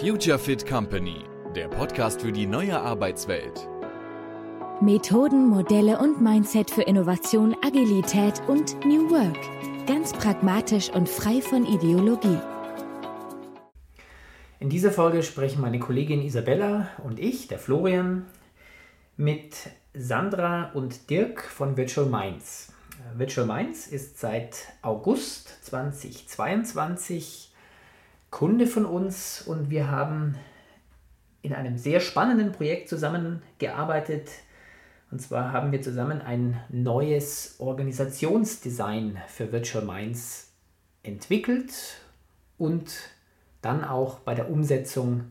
Future 0.00 0.38
Fit 0.38 0.66
Company, 0.66 1.24
der 1.56 1.68
Podcast 1.68 2.22
für 2.22 2.30
die 2.32 2.46
neue 2.46 2.80
Arbeitswelt. 2.80 3.68
Methoden, 4.80 5.48
Modelle 5.48 5.98
und 5.98 6.22
Mindset 6.22 6.70
für 6.70 6.82
Innovation, 6.82 7.56
Agilität 7.64 8.40
und 8.46 8.78
New 8.84 9.10
Work. 9.10 9.36
Ganz 9.86 10.12
pragmatisch 10.12 10.88
und 10.90 11.08
frei 11.08 11.40
von 11.40 11.66
Ideologie. 11.66 12.38
In 14.60 14.70
dieser 14.70 14.92
Folge 14.92 15.22
sprechen 15.24 15.60
meine 15.60 15.80
Kollegin 15.80 16.22
Isabella 16.22 16.88
und 17.02 17.18
ich, 17.18 17.48
der 17.48 17.58
Florian, 17.58 18.26
mit 19.16 19.56
Sandra 19.94 20.70
und 20.74 21.10
Dirk 21.10 21.42
von 21.42 21.76
Virtual 21.76 22.06
Minds. 22.06 22.72
Virtual 23.14 23.46
Minds 23.46 23.88
ist 23.88 24.20
seit 24.20 24.68
August 24.82 25.64
2022 25.64 27.52
Kunde 28.30 28.66
von 28.66 28.84
uns 28.84 29.42
und 29.42 29.70
wir 29.70 29.90
haben 29.90 30.36
in 31.42 31.54
einem 31.54 31.78
sehr 31.78 32.00
spannenden 32.00 32.52
Projekt 32.52 32.88
zusammengearbeitet. 32.88 34.28
Und 35.10 35.22
zwar 35.22 35.52
haben 35.52 35.72
wir 35.72 35.80
zusammen 35.80 36.20
ein 36.20 36.60
neues 36.68 37.56
Organisationsdesign 37.58 39.18
für 39.28 39.50
Virtual 39.50 39.84
Minds 39.84 40.52
entwickelt 41.02 41.72
und 42.58 42.92
dann 43.62 43.84
auch 43.84 44.18
bei 44.20 44.34
der 44.34 44.50
Umsetzung 44.50 45.24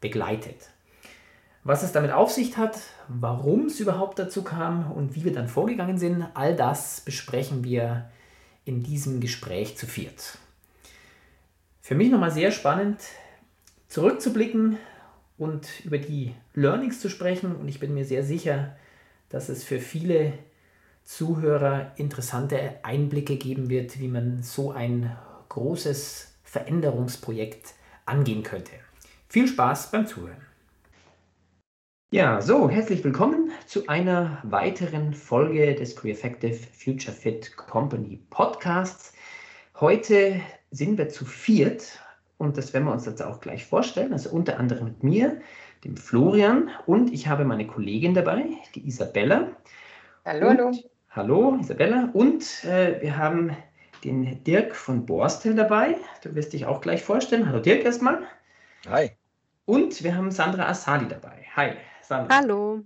begleitet. 0.00 0.70
Was 1.62 1.82
es 1.82 1.92
damit 1.92 2.12
auf 2.12 2.30
sich 2.30 2.58
hat, 2.58 2.78
warum 3.08 3.66
es 3.66 3.80
überhaupt 3.80 4.18
dazu 4.18 4.44
kam 4.44 4.92
und 4.92 5.14
wie 5.14 5.24
wir 5.24 5.32
dann 5.32 5.48
vorgegangen 5.48 5.96
sind, 5.96 6.26
all 6.34 6.54
das 6.54 7.00
besprechen 7.00 7.64
wir 7.64 8.10
in 8.66 8.82
diesem 8.82 9.20
Gespräch 9.20 9.78
zu 9.78 9.86
viert. 9.86 10.38
Für 11.84 11.94
mich 11.94 12.10
nochmal 12.10 12.30
sehr 12.30 12.50
spannend, 12.50 12.98
zurückzublicken 13.88 14.78
und 15.36 15.84
über 15.84 15.98
die 15.98 16.34
Learnings 16.54 16.98
zu 16.98 17.10
sprechen. 17.10 17.54
Und 17.54 17.68
ich 17.68 17.78
bin 17.78 17.92
mir 17.92 18.06
sehr 18.06 18.24
sicher, 18.24 18.74
dass 19.28 19.50
es 19.50 19.64
für 19.64 19.80
viele 19.80 20.32
Zuhörer 21.02 21.92
interessante 21.96 22.76
Einblicke 22.84 23.36
geben 23.36 23.68
wird, 23.68 24.00
wie 24.00 24.08
man 24.08 24.42
so 24.42 24.72
ein 24.72 25.14
großes 25.50 26.32
Veränderungsprojekt 26.42 27.74
angehen 28.06 28.44
könnte. 28.44 28.72
Viel 29.28 29.46
Spaß 29.46 29.90
beim 29.90 30.06
Zuhören. 30.06 30.40
Ja, 32.10 32.40
so, 32.40 32.70
herzlich 32.70 33.04
willkommen 33.04 33.50
zu 33.66 33.88
einer 33.88 34.38
weiteren 34.42 35.12
Folge 35.12 35.74
des 35.74 35.94
Creeffective 35.96 36.56
Future 36.56 37.14
Fit 37.14 37.54
Company 37.58 38.22
Podcasts. 38.30 39.12
Heute 39.80 40.40
sind 40.74 40.98
wir 40.98 41.08
zu 41.08 41.24
viert 41.24 42.00
und 42.36 42.56
das 42.56 42.72
werden 42.72 42.84
wir 42.86 42.92
uns 42.92 43.06
jetzt 43.06 43.22
auch 43.22 43.40
gleich 43.40 43.64
vorstellen. 43.64 44.12
Also 44.12 44.30
unter 44.30 44.58
anderem 44.58 44.84
mit 44.84 45.02
mir, 45.02 45.40
dem 45.84 45.96
Florian 45.96 46.70
und 46.86 47.12
ich 47.12 47.28
habe 47.28 47.44
meine 47.44 47.66
Kollegin 47.66 48.14
dabei, 48.14 48.44
die 48.74 48.86
Isabella. 48.86 49.48
Hallo, 50.24 50.48
und, 50.48 50.58
hallo. 50.58 50.72
Hallo, 51.10 51.58
Isabella. 51.60 52.10
Und 52.12 52.64
äh, 52.64 53.00
wir 53.00 53.16
haben 53.16 53.56
den 54.02 54.42
Dirk 54.42 54.74
von 54.74 55.06
Borstel 55.06 55.54
dabei. 55.54 55.96
Du 56.22 56.34
wirst 56.34 56.52
dich 56.52 56.66
auch 56.66 56.80
gleich 56.80 57.02
vorstellen. 57.02 57.48
Hallo 57.48 57.60
Dirk 57.60 57.84
erstmal. 57.84 58.22
Hi. 58.88 59.12
Und 59.66 60.02
wir 60.02 60.16
haben 60.16 60.30
Sandra 60.30 60.68
Asali 60.68 61.06
dabei. 61.08 61.44
Hi. 61.54 61.74
Sandra. 62.02 62.36
Hallo. 62.36 62.80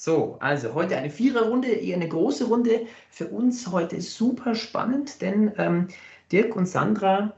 So, 0.00 0.36
also 0.40 0.74
heute 0.74 0.96
eine 0.96 1.10
Viererrunde, 1.10 1.68
eher 1.68 1.96
eine 1.96 2.08
große 2.08 2.44
Runde. 2.46 2.86
Für 3.10 3.28
uns 3.28 3.66
heute 3.70 4.00
super 4.00 4.54
spannend, 4.54 5.22
denn 5.22 5.52
ähm, 5.56 5.88
Dirk 6.30 6.56
und 6.56 6.66
Sandra 6.66 7.32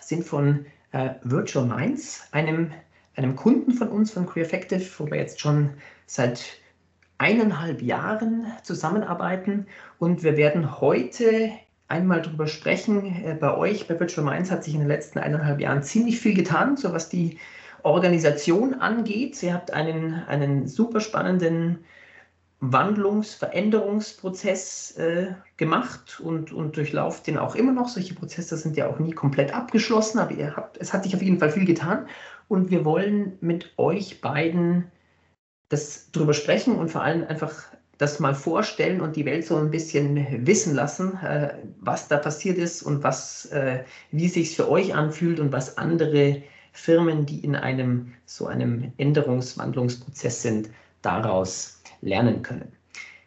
sind 0.00 0.24
von 0.24 0.66
äh, 0.92 1.10
Virtual 1.22 1.66
Minds, 1.66 2.28
einem, 2.32 2.72
einem 3.16 3.36
Kunden 3.36 3.72
von 3.72 3.88
uns, 3.88 4.10
von 4.12 4.26
Creeffective, 4.26 4.84
wo 4.98 5.10
wir 5.10 5.18
jetzt 5.18 5.40
schon 5.40 5.70
seit 6.06 6.58
eineinhalb 7.18 7.80
Jahren 7.80 8.46
zusammenarbeiten. 8.62 9.66
Und 9.98 10.22
wir 10.22 10.36
werden 10.36 10.80
heute 10.80 11.50
einmal 11.88 12.22
darüber 12.22 12.46
sprechen. 12.46 13.24
Äh, 13.24 13.36
bei 13.40 13.56
euch, 13.56 13.86
bei 13.86 13.98
Virtual 13.98 14.26
Minds, 14.26 14.50
hat 14.50 14.64
sich 14.64 14.74
in 14.74 14.80
den 14.80 14.88
letzten 14.88 15.18
eineinhalb 15.18 15.60
Jahren 15.60 15.82
ziemlich 15.82 16.20
viel 16.20 16.34
getan, 16.34 16.76
so 16.76 16.92
was 16.92 17.08
die 17.08 17.38
Organisation 17.82 18.74
angeht. 18.74 19.36
Sie 19.36 19.52
habt 19.52 19.72
einen, 19.72 20.14
einen 20.26 20.66
super 20.66 21.00
spannenden 21.00 21.84
Wandlungs-, 22.72 23.34
Veränderungsprozess 23.34 24.92
äh, 24.96 25.34
gemacht 25.56 26.20
und, 26.20 26.52
und 26.52 26.76
durchlauft 26.76 27.26
den 27.26 27.38
auch 27.38 27.54
immer 27.54 27.72
noch. 27.72 27.88
Solche 27.88 28.14
Prozesse 28.14 28.56
sind 28.56 28.76
ja 28.76 28.88
auch 28.88 28.98
nie 28.98 29.12
komplett 29.12 29.54
abgeschlossen, 29.54 30.18
aber 30.18 30.32
ihr 30.32 30.56
habt, 30.56 30.76
es 30.78 30.92
hat 30.92 31.04
sich 31.04 31.14
auf 31.14 31.22
jeden 31.22 31.38
Fall 31.38 31.50
viel 31.50 31.64
getan. 31.64 32.06
Und 32.48 32.70
wir 32.70 32.84
wollen 32.84 33.38
mit 33.40 33.72
euch 33.76 34.20
beiden 34.20 34.90
das 35.68 36.10
drüber 36.12 36.34
sprechen 36.34 36.76
und 36.76 36.90
vor 36.90 37.02
allem 37.02 37.24
einfach 37.26 37.64
das 37.98 38.20
mal 38.20 38.34
vorstellen 38.34 39.00
und 39.00 39.16
die 39.16 39.24
Welt 39.24 39.46
so 39.46 39.56
ein 39.56 39.70
bisschen 39.70 40.46
wissen 40.46 40.74
lassen, 40.74 41.16
äh, 41.22 41.54
was 41.80 42.08
da 42.08 42.18
passiert 42.18 42.58
ist 42.58 42.82
und 42.82 43.02
was, 43.02 43.46
äh, 43.46 43.84
wie 44.10 44.28
sich 44.28 44.56
für 44.56 44.68
euch 44.68 44.94
anfühlt 44.94 45.40
und 45.40 45.52
was 45.52 45.78
andere 45.78 46.42
Firmen, 46.72 47.24
die 47.24 47.38
in 47.38 47.54
einem 47.54 48.12
so 48.26 48.46
einem 48.46 48.92
Änderungswandlungsprozess 48.96 50.42
sind, 50.42 50.70
daraus 51.02 51.73
lernen 52.04 52.42
können. 52.42 52.72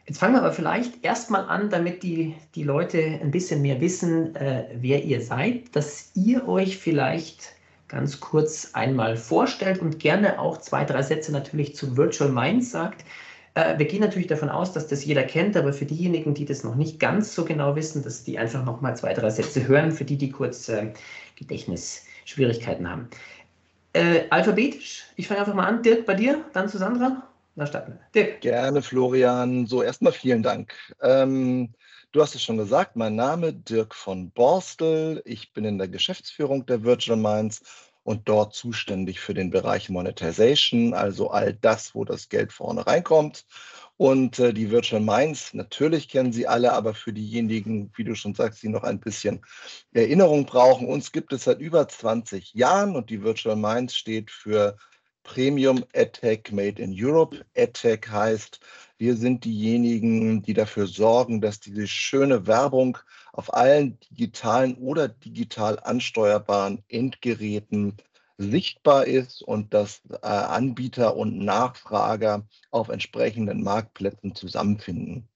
Jetzt 0.06 0.20
fangen 0.20 0.36
wir 0.36 0.40
aber 0.40 0.54
vielleicht 0.54 1.04
erstmal 1.04 1.46
an, 1.50 1.70
damit 1.70 2.02
die, 2.02 2.36
die 2.56 2.64
Leute 2.64 3.20
ein 3.22 3.32
bisschen 3.32 3.62
mehr 3.62 3.82
wissen, 3.82 4.34
äh, 4.38 4.70
wer 4.74 5.04
ihr 5.04 5.20
seid, 5.22 5.76
dass 5.76 6.12
ihr 6.16 6.48
euch 6.48 6.78
vielleicht 6.78 7.54
ganz 7.90 8.22
kurz 8.22 8.72
einmal 8.74 9.18
vorstellt 9.18 9.82
und 9.82 10.00
gerne 10.00 10.40
auch 10.40 10.58
zwei, 10.58 10.86
drei 10.86 11.02
Sätze 11.02 11.32
natürlich 11.34 11.76
zu 11.76 11.98
Virtual 11.98 12.30
Minds 12.30 12.72
sagt. 12.72 13.04
Äh, 13.56 13.78
wir 13.80 13.86
gehen 13.86 14.00
natürlich 14.00 14.28
davon 14.28 14.50
aus, 14.50 14.72
dass 14.72 14.88
das 14.88 15.04
jeder 15.04 15.24
kennt, 15.24 15.58
aber 15.58 15.74
für 15.74 15.86
diejenigen, 15.86 16.34
die 16.34 16.46
das 16.46 16.64
noch 16.64 16.76
nicht 16.76 17.00
ganz 17.02 17.36
so 17.36 17.44
genau 17.44 17.76
wissen, 17.76 18.02
dass 18.02 18.24
die 18.24 18.40
einfach 18.40 18.64
noch 18.64 18.80
mal 18.80 18.96
zwei, 18.96 19.14
drei 19.14 19.30
Sätze 19.30 19.68
hören, 19.68 19.92
für 19.92 20.06
die, 20.06 20.18
die 20.18 20.30
kurz 20.30 20.70
äh, 20.70 20.94
Gedächtnisschwierigkeiten 21.36 22.90
haben. 22.90 23.10
Äh, 23.92 24.24
alphabetisch. 24.30 25.04
Ich 25.16 25.28
fange 25.28 25.42
einfach 25.42 25.54
mal 25.54 25.66
an. 25.66 25.84
Dirk, 25.84 26.06
bei 26.06 26.14
dir, 26.14 26.46
dann 26.54 26.70
zu 26.70 26.78
Sandra. 26.78 27.27
Dann 27.58 27.68
starten 27.68 27.94
wir. 27.94 28.00
Dirk. 28.14 28.42
Gerne, 28.42 28.84
Florian. 28.84 29.66
So, 29.66 29.82
erstmal 29.82 30.14
vielen 30.14 30.44
Dank. 30.44 30.76
Ähm, 31.02 31.74
du 32.12 32.22
hast 32.22 32.36
es 32.36 32.44
schon 32.44 32.58
gesagt, 32.58 32.96
mein 32.96 33.16
Name 33.16 33.52
Dirk 33.52 33.96
von 33.96 34.30
Borstel. 34.30 35.24
Ich 35.26 35.54
bin 35.54 35.66
in 35.66 35.80
der 35.80 35.88
Geschäftsführung 35.88 36.68
der 36.68 36.84
Virtual 36.84 37.18
Minds 37.18 37.62
und 38.04 38.30
dort 38.30 38.54
zuständig 38.54 39.20
für 39.20 39.34
den 39.34 39.50
Bereich 39.50 39.90
Monetization, 39.90 40.94
also 40.94 41.32
all 41.32 41.52
das, 41.56 41.96
wo 41.96 42.06
das 42.06 42.30
Geld 42.30 42.54
vorne 42.54 42.86
reinkommt. 42.86 43.48
Und 43.98 44.38
äh, 44.38 44.54
die 44.54 44.70
Virtual 44.70 45.02
Minds, 45.02 45.56
natürlich 45.56 46.10
kennen 46.10 46.32
Sie 46.32 46.48
alle, 46.48 46.74
aber 46.74 46.94
für 46.94 47.12
diejenigen, 47.12 47.92
wie 47.96 48.04
du 48.04 48.14
schon 48.14 48.36
sagst, 48.36 48.62
die 48.62 48.70
noch 48.70 48.84
ein 48.84 49.00
bisschen 49.00 49.42
Erinnerung 49.94 50.46
brauchen, 50.46 50.88
uns 50.88 51.12
gibt 51.12 51.34
es 51.34 51.46
seit 51.46 51.60
über 51.60 51.88
20 51.88 52.54
Jahren 52.54 52.96
und 52.96 53.10
die 53.10 53.24
Virtual 53.24 53.56
Minds 53.56 53.96
steht 53.96 54.30
für 54.30 54.78
Premium 55.28 55.84
AdTech 55.94 56.52
Made 56.52 56.82
in 56.82 56.96
Europe. 56.96 57.46
AdTech 57.56 58.08
heißt, 58.10 58.62
wir 58.98 59.16
sind 59.18 59.44
diejenigen, 59.44 60.42
die 60.42 60.54
dafür 60.54 60.88
sorgen, 60.88 61.42
dass 61.42 61.60
diese 61.60 61.86
schöne 61.86 62.48
Werbung 62.48 62.98
auf 63.34 63.54
allen 63.54 64.00
digitalen 64.10 64.76
oder 64.76 65.10
digital 65.10 65.80
ansteuerbaren 65.80 66.82
Endgeräten 66.88 67.98
sichtbar 68.38 69.06
ist 69.06 69.42
und 69.42 69.74
dass 69.74 70.02
äh, 70.10 70.28
Anbieter 70.28 71.18
und 71.18 71.38
Nachfrager 71.38 72.48
auf 72.72 72.88
entsprechenden 72.88 73.64
Marktplätzen 73.64 74.34
zusammenfinden. 74.34 75.28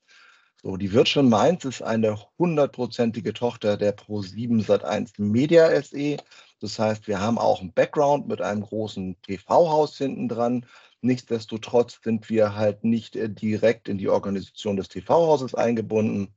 So, 0.63 0.77
die 0.77 0.93
Virtual 0.93 1.25
Minds 1.25 1.65
ist 1.65 1.81
eine 1.81 2.17
hundertprozentige 2.39 3.33
Tochter 3.33 3.77
der 3.77 3.97
Pro7 3.97 4.65
Sat1 4.65 5.19
Media 5.21 5.69
SE. 5.81 6.17
Das 6.61 6.77
heißt, 6.79 7.07
wir 7.07 7.19
haben 7.19 7.37
auch 7.37 7.59
einen 7.59 7.73
Background 7.73 8.27
mit 8.27 8.41
einem 8.41 8.61
großen 8.61 9.19
TV-Haus 9.23 9.97
hinten 9.97 10.29
dran. 10.29 10.65
Nichtsdestotrotz 11.01 11.99
sind 12.03 12.29
wir 12.29 12.55
halt 12.55 12.83
nicht 12.83 13.15
äh, 13.15 13.27
direkt 13.29 13.89
in 13.89 13.97
die 13.97 14.09
Organisation 14.09 14.77
des 14.77 14.87
TV-Hauses 14.87 15.55
eingebunden, 15.55 16.33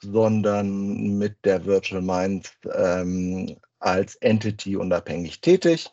sondern 0.00 1.18
mit 1.18 1.44
der 1.44 1.66
Virtual 1.66 2.00
Minds 2.00 2.50
ähm, 2.74 3.56
als 3.78 4.16
Entity 4.16 4.76
unabhängig 4.76 5.42
tätig. 5.42 5.90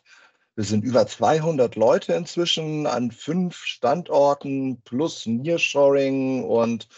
Wir 0.56 0.64
sind 0.64 0.84
über 0.84 1.06
200 1.06 1.74
Leute 1.76 2.14
inzwischen 2.14 2.86
an 2.86 3.10
fünf 3.10 3.56
Standorten 3.56 4.80
plus 4.82 5.26
Nearshoring 5.26 6.44
und 6.44 6.88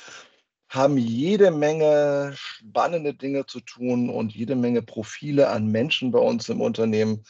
haben 0.69 0.99
jede 0.99 1.51
Menge 1.51 2.33
spannende 2.35 3.15
Dinge 3.15 3.47
zu 3.47 3.61
tun 3.61 4.11
und 4.11 4.35
jede 4.35 4.57
Menge 4.57 4.83
Profile 4.83 5.49
an 5.49 5.67
Menschen 5.67 6.11
bei 6.11 6.19
uns 6.19 6.49
im 6.49 6.61
Unternehmen, 6.61 7.25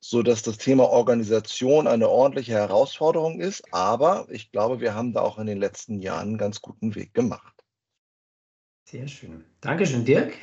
sodass 0.00 0.42
das 0.42 0.58
Thema 0.58 0.88
Organisation 0.88 1.86
eine 1.86 2.08
ordentliche 2.08 2.52
Herausforderung 2.52 3.40
ist. 3.40 3.62
Aber 3.72 4.26
ich 4.30 4.50
glaube, 4.50 4.80
wir 4.80 4.94
haben 4.94 5.12
da 5.12 5.20
auch 5.20 5.38
in 5.38 5.46
den 5.46 5.58
letzten 5.58 6.00
Jahren 6.00 6.28
einen 6.28 6.38
ganz 6.38 6.60
guten 6.60 6.94
Weg 6.94 7.14
gemacht. 7.14 7.54
Sehr 8.84 9.06
schön. 9.06 9.44
Dankeschön, 9.60 10.04
Dirk. 10.04 10.34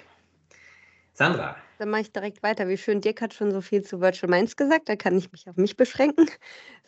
Sandra, 1.12 1.58
dann 1.80 1.90
mache 1.90 2.02
ich 2.02 2.12
direkt 2.12 2.44
weiter. 2.44 2.68
Wie 2.68 2.78
schön, 2.78 3.02
Dirk 3.02 3.22
hat 3.22 3.34
schon 3.34 3.52
so 3.52 3.62
viel 3.62 3.84
zu 3.84 4.02
Virtual 4.02 4.30
Minds 4.30 4.56
gesagt, 4.56 4.88
da 4.88 4.96
kann 4.96 5.18
ich 5.18 5.32
mich 5.32 5.50
auf 5.50 5.58
mich 5.58 5.76
beschränken. 5.76 6.30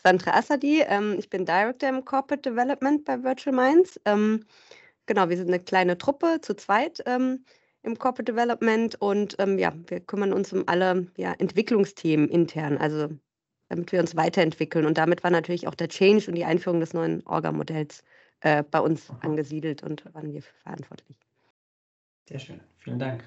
Sandra 0.04 0.32
Assadi, 0.32 0.82
ähm, 0.88 1.16
ich 1.18 1.30
bin 1.30 1.46
Director 1.46 1.90
im 1.90 2.06
Corporate 2.06 2.50
Development 2.50 3.04
bei 3.06 3.22
Virtual 3.24 3.56
Minds. 3.56 4.00
Ähm, 4.06 4.46
genau, 5.10 5.28
wir 5.28 5.36
sind 5.36 5.48
eine 5.48 5.60
kleine 5.60 5.98
Truppe 5.98 6.40
zu 6.40 6.56
zweit 6.56 7.04
ähm, 7.06 7.44
im 7.82 7.98
Corporate 7.98 8.32
Development 8.32 8.96
und 9.02 9.36
ähm, 9.40 9.58
ja, 9.58 9.74
wir 9.88 10.00
kümmern 10.00 10.32
uns 10.32 10.54
um 10.54 10.64
alle 10.68 11.08
ja, 11.18 11.34
Entwicklungsthemen 11.34 12.30
intern, 12.30 12.78
also 12.78 13.10
damit 13.70 13.92
wir 13.92 14.00
uns 14.00 14.16
weiterentwickeln. 14.16 14.86
Und 14.86 14.98
damit 14.98 15.24
war 15.24 15.32
natürlich 15.32 15.68
auch 15.68 15.76
der 15.76 15.90
Change 15.90 16.28
und 16.28 16.36
die 16.36 16.46
Einführung 16.46 16.80
des 16.80 16.94
neuen 16.94 17.26
Orga-Modells 17.26 18.04
äh, 18.42 18.64
bei 18.64 18.80
uns 18.80 19.12
angesiedelt 19.22 19.84
und 19.84 20.06
waren 20.14 20.32
wir 20.32 20.44
verantwortlich. 20.64 21.18
Sehr 22.28 22.40
schön, 22.40 22.60
vielen 22.78 23.00
Dank. 23.00 23.24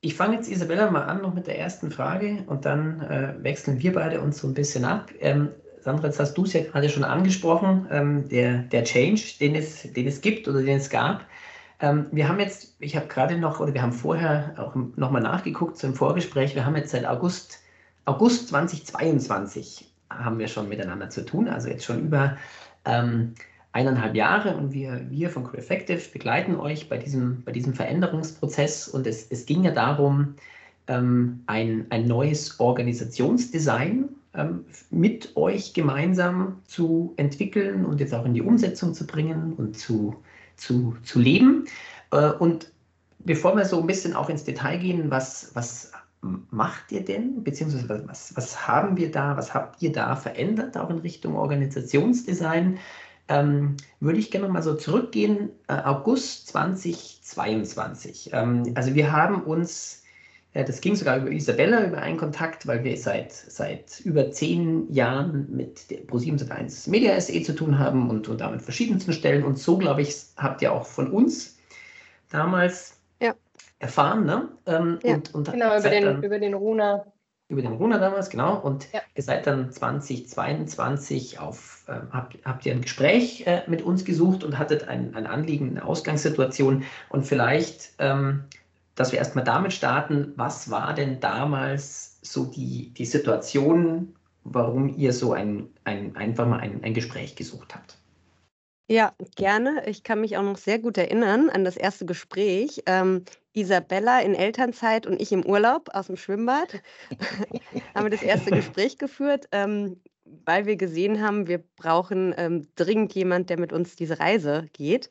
Ich 0.00 0.14
fange 0.14 0.36
jetzt 0.36 0.48
Isabella 0.48 0.90
mal 0.90 1.04
an 1.04 1.20
noch 1.20 1.34
mit 1.34 1.46
der 1.46 1.58
ersten 1.58 1.90
Frage 1.90 2.44
und 2.46 2.64
dann 2.64 3.00
äh, 3.02 3.34
wechseln 3.42 3.82
wir 3.82 3.92
beide 3.92 4.20
uns 4.22 4.38
so 4.38 4.48
ein 4.48 4.54
bisschen 4.54 4.84
ab. 4.84 5.10
Ähm, 5.20 5.50
Sandra, 5.86 6.08
jetzt 6.08 6.18
hast 6.18 6.34
du 6.34 6.42
es 6.42 6.52
ja 6.52 6.64
gerade 6.64 6.88
schon 6.88 7.04
angesprochen, 7.04 7.86
ähm, 7.92 8.28
der, 8.28 8.58
der 8.58 8.82
Change, 8.82 9.22
den 9.38 9.54
es, 9.54 9.82
den 9.92 10.08
es 10.08 10.20
gibt 10.20 10.48
oder 10.48 10.60
den 10.60 10.78
es 10.78 10.90
gab. 10.90 11.24
Ähm, 11.78 12.06
wir 12.10 12.28
haben 12.28 12.40
jetzt, 12.40 12.74
ich 12.80 12.96
habe 12.96 13.06
gerade 13.06 13.38
noch, 13.38 13.60
oder 13.60 13.72
wir 13.72 13.82
haben 13.82 13.92
vorher 13.92 14.54
auch 14.56 14.74
nochmal 14.96 15.22
nachgeguckt 15.22 15.78
zum 15.78 15.94
Vorgespräch, 15.94 16.56
wir 16.56 16.66
haben 16.66 16.74
jetzt 16.74 16.90
seit 16.90 17.06
August, 17.06 17.60
August 18.04 18.48
2022 18.48 19.88
haben 20.10 20.40
wir 20.40 20.48
schon 20.48 20.68
miteinander 20.68 21.08
zu 21.08 21.24
tun, 21.24 21.46
also 21.48 21.68
jetzt 21.68 21.84
schon 21.84 22.00
über 22.00 22.36
ähm, 22.84 23.34
eineinhalb 23.70 24.16
Jahre. 24.16 24.56
Und 24.56 24.72
wir, 24.72 25.06
wir 25.08 25.30
von 25.30 25.44
CreEffective 25.44 26.00
begleiten 26.12 26.56
euch 26.56 26.88
bei 26.88 26.98
diesem, 26.98 27.44
bei 27.44 27.52
diesem 27.52 27.74
Veränderungsprozess. 27.74 28.88
Und 28.88 29.06
es, 29.06 29.30
es 29.30 29.46
ging 29.46 29.62
ja 29.62 29.70
darum, 29.70 30.34
ähm, 30.88 31.44
ein, 31.46 31.86
ein 31.90 32.08
neues 32.08 32.58
Organisationsdesign 32.58 34.08
mit 34.90 35.36
euch 35.36 35.74
gemeinsam 35.74 36.60
zu 36.66 37.14
entwickeln 37.16 37.84
und 37.84 38.00
jetzt 38.00 38.14
auch 38.14 38.24
in 38.24 38.34
die 38.34 38.42
Umsetzung 38.42 38.94
zu 38.94 39.06
bringen 39.06 39.54
und 39.54 39.78
zu, 39.78 40.16
zu, 40.56 40.96
zu 41.02 41.18
leben. 41.18 41.66
Äh, 42.10 42.32
und 42.32 42.72
bevor 43.20 43.56
wir 43.56 43.64
so 43.64 43.80
ein 43.80 43.86
bisschen 43.86 44.14
auch 44.14 44.28
ins 44.28 44.44
Detail 44.44 44.78
gehen, 44.78 45.10
was, 45.10 45.50
was 45.54 45.92
macht 46.50 46.90
ihr 46.90 47.04
denn, 47.04 47.44
beziehungsweise 47.44 48.04
was, 48.06 48.36
was 48.36 48.66
haben 48.66 48.96
wir 48.96 49.10
da, 49.10 49.36
was 49.36 49.54
habt 49.54 49.82
ihr 49.82 49.92
da 49.92 50.16
verändert, 50.16 50.76
auch 50.76 50.90
in 50.90 50.98
Richtung 50.98 51.36
Organisationsdesign? 51.36 52.78
ähm, 53.28 53.76
würde 54.00 54.18
ich 54.18 54.30
gerne 54.30 54.48
mal 54.48 54.62
so 54.62 54.74
zurückgehen, 54.74 55.50
äh, 55.68 55.74
August 55.74 56.48
2022. 56.48 58.30
Ähm, 58.32 58.72
also 58.74 58.94
wir 58.94 59.12
haben 59.12 59.42
uns, 59.42 60.02
äh, 60.56 60.64
das 60.64 60.80
ging 60.80 60.96
sogar 60.96 61.18
über 61.18 61.30
Isabella, 61.30 61.84
über 61.84 61.98
einen 61.98 62.16
Kontakt, 62.16 62.66
weil 62.66 62.82
wir 62.82 62.96
seit, 62.96 63.32
seit 63.32 64.00
über 64.00 64.30
zehn 64.30 64.90
Jahren 64.90 65.46
mit 65.50 65.90
der 65.90 66.06
Pro7 66.06 66.90
Media 66.90 67.20
SE 67.20 67.42
zu 67.42 67.54
tun 67.54 67.78
haben 67.78 68.08
und, 68.08 68.28
und 68.28 68.40
damit 68.40 68.62
verschiedensten 68.62 69.12
Stellen. 69.12 69.44
Und 69.44 69.58
so, 69.58 69.76
glaube 69.76 70.00
ich, 70.00 70.14
habt 70.38 70.62
ihr 70.62 70.72
auch 70.72 70.86
von 70.86 71.10
uns 71.10 71.58
damals 72.30 72.98
ja. 73.20 73.34
erfahren. 73.80 74.24
Ne? 74.24 74.48
Ähm, 74.64 74.98
ja, 75.02 75.14
und, 75.14 75.34
und 75.34 75.52
genau, 75.52 75.78
über 75.78 75.90
den, 75.90 76.04
dann, 76.04 76.22
über 76.22 76.38
den 76.38 76.54
Runa 76.54 77.04
über 77.48 77.62
den 77.62 77.74
Runa 77.74 77.98
damals, 77.98 78.28
genau. 78.28 78.58
Und 78.58 78.92
ja. 78.92 79.00
ihr 79.14 79.22
seid 79.22 79.46
dann 79.46 79.70
2022 79.70 81.38
auf, 81.38 81.84
äh, 81.86 82.00
habt, 82.10 82.36
habt 82.44 82.66
ihr 82.66 82.72
ein 82.72 82.80
Gespräch 82.80 83.46
äh, 83.46 83.62
mit 83.68 83.82
uns 83.82 84.04
gesucht 84.04 84.42
und 84.42 84.58
hattet 84.58 84.88
ein, 84.88 85.14
ein 85.14 85.28
Anliegen, 85.28 85.70
eine 85.70 85.84
Ausgangssituation. 85.84 86.82
Und 87.08 87.24
vielleicht, 87.24 87.92
ähm, 88.00 88.46
dass 88.96 89.12
wir 89.12 89.18
erstmal 89.18 89.44
damit 89.44 89.72
starten, 89.72 90.32
was 90.36 90.70
war 90.70 90.94
denn 90.94 91.20
damals 91.20 92.18
so 92.22 92.46
die, 92.46 92.92
die 92.94 93.04
Situation, 93.04 94.16
warum 94.42 94.96
ihr 94.96 95.12
so 95.12 95.32
ein, 95.32 95.68
ein, 95.84 96.16
einfach 96.16 96.48
mal 96.48 96.58
ein, 96.58 96.82
ein 96.82 96.94
Gespräch 96.94 97.36
gesucht 97.36 97.74
habt? 97.74 97.98
Ja, 98.88 99.12
gerne. 99.34 99.82
Ich 99.86 100.02
kann 100.04 100.20
mich 100.20 100.36
auch 100.36 100.44
noch 100.44 100.58
sehr 100.58 100.78
gut 100.78 100.96
erinnern 100.96 101.50
an 101.50 101.64
das 101.64 101.76
erste 101.76 102.06
Gespräch. 102.06 102.82
Ähm, 102.86 103.24
Isabella 103.52 104.20
in 104.20 104.34
Elternzeit 104.34 105.06
und 105.06 105.20
ich 105.20 105.32
im 105.32 105.44
Urlaub 105.44 105.88
aus 105.92 106.06
dem 106.06 106.16
Schwimmbad 106.16 106.80
haben 107.94 108.04
wir 108.04 108.10
das 108.10 108.22
erste 108.22 108.50
Gespräch 108.50 108.96
geführt, 108.96 109.48
ähm, 109.50 110.00
weil 110.24 110.66
wir 110.66 110.76
gesehen 110.76 111.20
haben, 111.20 111.48
wir 111.48 111.64
brauchen 111.76 112.34
ähm, 112.36 112.68
dringend 112.76 113.14
jemand, 113.14 113.50
der 113.50 113.58
mit 113.58 113.72
uns 113.72 113.96
diese 113.96 114.20
Reise 114.20 114.68
geht. 114.72 115.10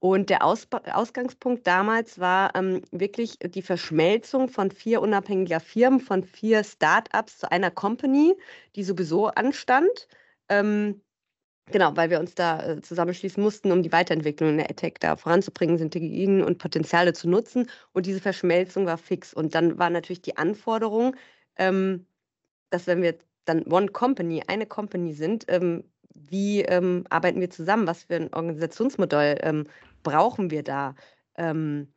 Und 0.00 0.30
der 0.30 0.44
Aus 0.44 0.66
Ausgangspunkt 0.92 1.66
damals 1.66 2.18
war 2.18 2.54
ähm, 2.56 2.82
wirklich 2.90 3.38
die 3.38 3.62
Verschmelzung 3.62 4.48
von 4.48 4.70
vier 4.70 5.02
unabhängiger 5.02 5.60
Firmen, 5.60 6.00
von 6.00 6.24
vier 6.24 6.64
Startups 6.64 7.38
zu 7.38 7.52
einer 7.52 7.70
Company, 7.70 8.34
die 8.76 8.84
sowieso 8.84 9.28
anstand. 9.28 10.08
Ähm, 10.48 11.02
Genau, 11.72 11.96
weil 11.96 12.10
wir 12.10 12.18
uns 12.18 12.34
da 12.34 12.60
äh, 12.66 12.80
zusammenschließen 12.80 13.42
mussten, 13.42 13.70
um 13.70 13.82
die 13.82 13.92
Weiterentwicklung 13.92 14.56
der 14.56 14.68
AdTech 14.70 14.94
da 14.98 15.16
voranzubringen, 15.16 15.78
Synergien 15.78 16.42
und 16.42 16.58
Potenziale 16.58 17.12
zu 17.12 17.28
nutzen. 17.28 17.68
Und 17.92 18.06
diese 18.06 18.20
Verschmelzung 18.20 18.86
war 18.86 18.98
fix. 18.98 19.32
Und 19.32 19.54
dann 19.54 19.78
war 19.78 19.90
natürlich 19.90 20.22
die 20.22 20.36
Anforderung, 20.36 21.14
ähm, 21.56 22.06
dass 22.70 22.86
wenn 22.86 23.02
wir 23.02 23.16
dann 23.44 23.64
One 23.66 23.88
Company, 23.88 24.42
eine 24.48 24.66
Company 24.66 25.12
sind, 25.14 25.44
ähm, 25.48 25.84
wie 26.14 26.62
ähm, 26.62 27.04
arbeiten 27.08 27.40
wir 27.40 27.50
zusammen? 27.50 27.86
Was 27.86 28.04
für 28.04 28.16
ein 28.16 28.32
Organisationsmodell 28.34 29.38
ähm, 29.42 29.66
brauchen 30.02 30.50
wir 30.50 30.62
da? 30.62 30.94
Ähm, 31.36 31.92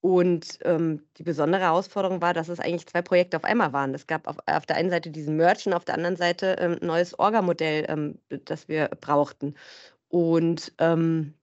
und 0.00 0.58
ähm, 0.62 1.02
die 1.16 1.24
besondere 1.24 1.62
Herausforderung 1.62 2.20
war, 2.22 2.32
dass 2.32 2.48
es 2.48 2.60
eigentlich 2.60 2.86
zwei 2.86 3.02
Projekte 3.02 3.36
auf 3.36 3.44
einmal 3.44 3.72
waren. 3.72 3.92
Es 3.94 4.06
gab 4.06 4.28
auf, 4.28 4.36
auf 4.46 4.66
der 4.66 4.76
einen 4.76 4.90
Seite 4.90 5.10
diesen 5.10 5.36
Merchant, 5.36 5.74
auf 5.74 5.84
der 5.84 5.96
anderen 5.96 6.16
Seite 6.16 6.56
ähm, 6.60 6.78
ein 6.80 6.86
neues 6.86 7.18
Orga-Modell, 7.18 7.86
ähm, 7.88 8.20
das 8.44 8.68
wir 8.68 8.88
brauchten. 9.00 9.54
Und 10.08 10.72
ähm, 10.78 11.34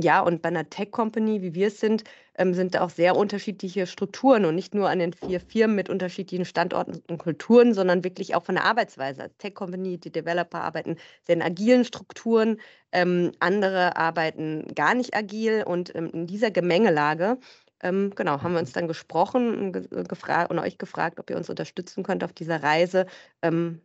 ja, 0.00 0.20
und 0.20 0.42
bei 0.42 0.48
einer 0.48 0.68
Tech-Company, 0.68 1.42
wie 1.42 1.54
wir 1.54 1.68
es 1.68 1.80
sind, 1.80 2.04
ähm, 2.36 2.54
sind 2.54 2.74
da 2.74 2.82
auch 2.82 2.90
sehr 2.90 3.16
unterschiedliche 3.16 3.86
Strukturen 3.86 4.44
und 4.44 4.54
nicht 4.54 4.74
nur 4.74 4.88
an 4.88 4.98
den 4.98 5.12
vier 5.12 5.40
Firmen 5.40 5.76
mit 5.76 5.88
unterschiedlichen 5.88 6.44
Standorten 6.44 7.02
und 7.08 7.18
Kulturen, 7.18 7.74
sondern 7.74 8.04
wirklich 8.04 8.34
auch 8.34 8.44
von 8.44 8.54
der 8.54 8.64
Arbeitsweise. 8.64 9.22
Als 9.22 9.36
Tech-Company, 9.38 9.98
die 9.98 10.12
Developer 10.12 10.60
arbeiten 10.60 10.96
sehr 11.24 11.36
in 11.36 11.42
agilen 11.42 11.84
Strukturen, 11.84 12.58
ähm, 12.92 13.32
andere 13.40 13.96
arbeiten 13.96 14.66
gar 14.74 14.94
nicht 14.94 15.14
agil 15.16 15.64
und 15.66 15.94
ähm, 15.94 16.10
in 16.12 16.26
dieser 16.26 16.50
Gemengelage 16.50 17.38
ähm, 17.80 18.12
genau, 18.16 18.42
haben 18.42 18.54
wir 18.54 18.60
uns 18.60 18.72
dann 18.72 18.88
gesprochen 18.88 19.56
und, 19.56 19.72
ge 19.72 20.00
äh, 20.00 20.04
gefragt, 20.04 20.50
und 20.50 20.58
euch 20.58 20.78
gefragt, 20.78 21.20
ob 21.20 21.30
ihr 21.30 21.36
uns 21.36 21.48
unterstützen 21.48 22.02
könnt 22.02 22.24
auf 22.24 22.32
dieser 22.32 22.62
Reise 22.62 23.06
ähm, 23.42 23.80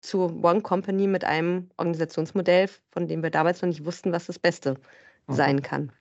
zu 0.00 0.42
One 0.42 0.62
Company 0.62 1.06
mit 1.06 1.24
einem 1.24 1.70
Organisationsmodell, 1.76 2.68
von 2.90 3.08
dem 3.08 3.22
wir 3.22 3.30
damals 3.30 3.60
noch 3.62 3.68
nicht 3.68 3.84
wussten, 3.84 4.12
was 4.12 4.26
das 4.26 4.38
Beste 4.38 4.74
mhm. 4.74 5.07
Sein 5.28 5.62
kann. 5.62 5.92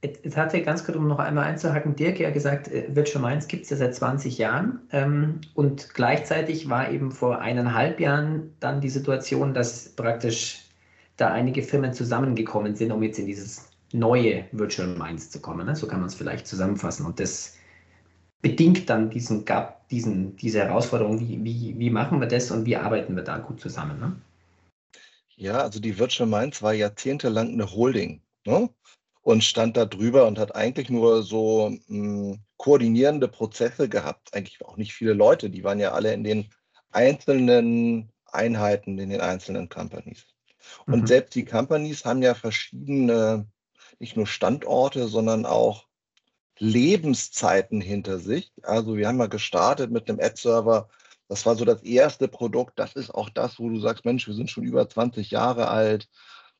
Jetzt 0.00 0.36
hat 0.36 0.54
er 0.54 0.60
ganz 0.60 0.84
kurz, 0.84 0.96
um 0.96 1.08
noch 1.08 1.18
einmal 1.18 1.44
einzuhaken, 1.44 1.96
Dirk 1.96 2.20
ja 2.20 2.30
gesagt, 2.30 2.68
äh, 2.68 2.94
Virtual 2.94 3.24
Minds 3.24 3.48
gibt 3.48 3.64
es 3.64 3.70
ja 3.70 3.76
seit 3.76 3.96
20 3.96 4.38
Jahren. 4.38 4.80
Ähm, 4.92 5.40
und 5.54 5.92
gleichzeitig 5.92 6.70
war 6.70 6.90
eben 6.90 7.10
vor 7.10 7.40
eineinhalb 7.40 7.98
Jahren 7.98 8.54
dann 8.60 8.80
die 8.80 8.90
Situation, 8.90 9.54
dass 9.54 9.88
praktisch 9.88 10.66
da 11.16 11.32
einige 11.32 11.64
Firmen 11.64 11.92
zusammengekommen 11.92 12.76
sind, 12.76 12.92
um 12.92 13.02
jetzt 13.02 13.18
in 13.18 13.26
dieses 13.26 13.70
neue 13.92 14.44
Virtual 14.52 14.86
Minds 14.86 15.30
zu 15.30 15.40
kommen. 15.40 15.66
Ne? 15.66 15.74
So 15.74 15.88
kann 15.88 15.98
man 15.98 16.08
es 16.08 16.14
vielleicht 16.14 16.46
zusammenfassen. 16.46 17.04
Und 17.04 17.18
das 17.18 17.56
bedingt 18.40 18.88
dann 18.88 19.10
diesen 19.10 19.44
Gap, 19.44 19.88
diesen, 19.88 20.36
diese 20.36 20.60
Herausforderung, 20.60 21.18
wie, 21.18 21.42
wie, 21.42 21.74
wie 21.76 21.90
machen 21.90 22.20
wir 22.20 22.28
das 22.28 22.52
und 22.52 22.66
wie 22.66 22.76
arbeiten 22.76 23.16
wir 23.16 23.24
da 23.24 23.38
gut 23.38 23.60
zusammen. 23.60 23.98
Ne? 23.98 24.12
Ja, 25.38 25.60
also 25.60 25.78
die 25.78 25.98
Virtual 25.98 26.28
Minds 26.28 26.62
war 26.62 26.72
jahrzehntelang 26.72 27.52
eine 27.52 27.70
Holding 27.70 28.22
ne? 28.44 28.68
und 29.22 29.44
stand 29.44 29.76
da 29.76 29.84
drüber 29.84 30.26
und 30.26 30.36
hat 30.36 30.56
eigentlich 30.56 30.90
nur 30.90 31.22
so 31.22 31.70
mh, 31.70 32.32
hm, 32.32 32.40
koordinierende 32.56 33.28
Prozesse 33.28 33.88
gehabt. 33.88 34.34
Eigentlich 34.34 34.64
auch 34.64 34.76
nicht 34.76 34.92
viele 34.92 35.12
Leute, 35.12 35.48
die 35.48 35.62
waren 35.62 35.78
ja 35.78 35.92
alle 35.92 36.12
in 36.12 36.24
den 36.24 36.50
einzelnen 36.90 38.10
Einheiten, 38.26 38.98
in 38.98 39.10
den 39.10 39.20
einzelnen 39.20 39.68
Companies. 39.68 40.26
Und 40.86 41.02
mhm. 41.02 41.06
selbst 41.06 41.36
die 41.36 41.44
Companies 41.44 42.04
haben 42.04 42.20
ja 42.20 42.34
verschiedene 42.34 43.46
nicht 44.00 44.16
nur 44.16 44.26
Standorte, 44.26 45.06
sondern 45.06 45.46
auch 45.46 45.86
Lebenszeiten 46.58 47.80
hinter 47.80 48.18
sich. 48.18 48.52
Also 48.62 48.96
wir 48.96 49.06
haben 49.06 49.18
mal 49.18 49.28
gestartet 49.28 49.92
mit 49.92 50.08
einem 50.08 50.18
Ad-Server. 50.18 50.88
Das 51.28 51.44
war 51.46 51.56
so 51.56 51.64
das 51.64 51.82
erste 51.82 52.26
Produkt. 52.28 52.78
Das 52.78 52.94
ist 52.94 53.10
auch 53.10 53.28
das, 53.28 53.58
wo 53.58 53.68
du 53.68 53.78
sagst, 53.80 54.04
Mensch, 54.04 54.26
wir 54.26 54.34
sind 54.34 54.50
schon 54.50 54.64
über 54.64 54.88
20 54.88 55.30
Jahre 55.30 55.68
alt. 55.68 56.08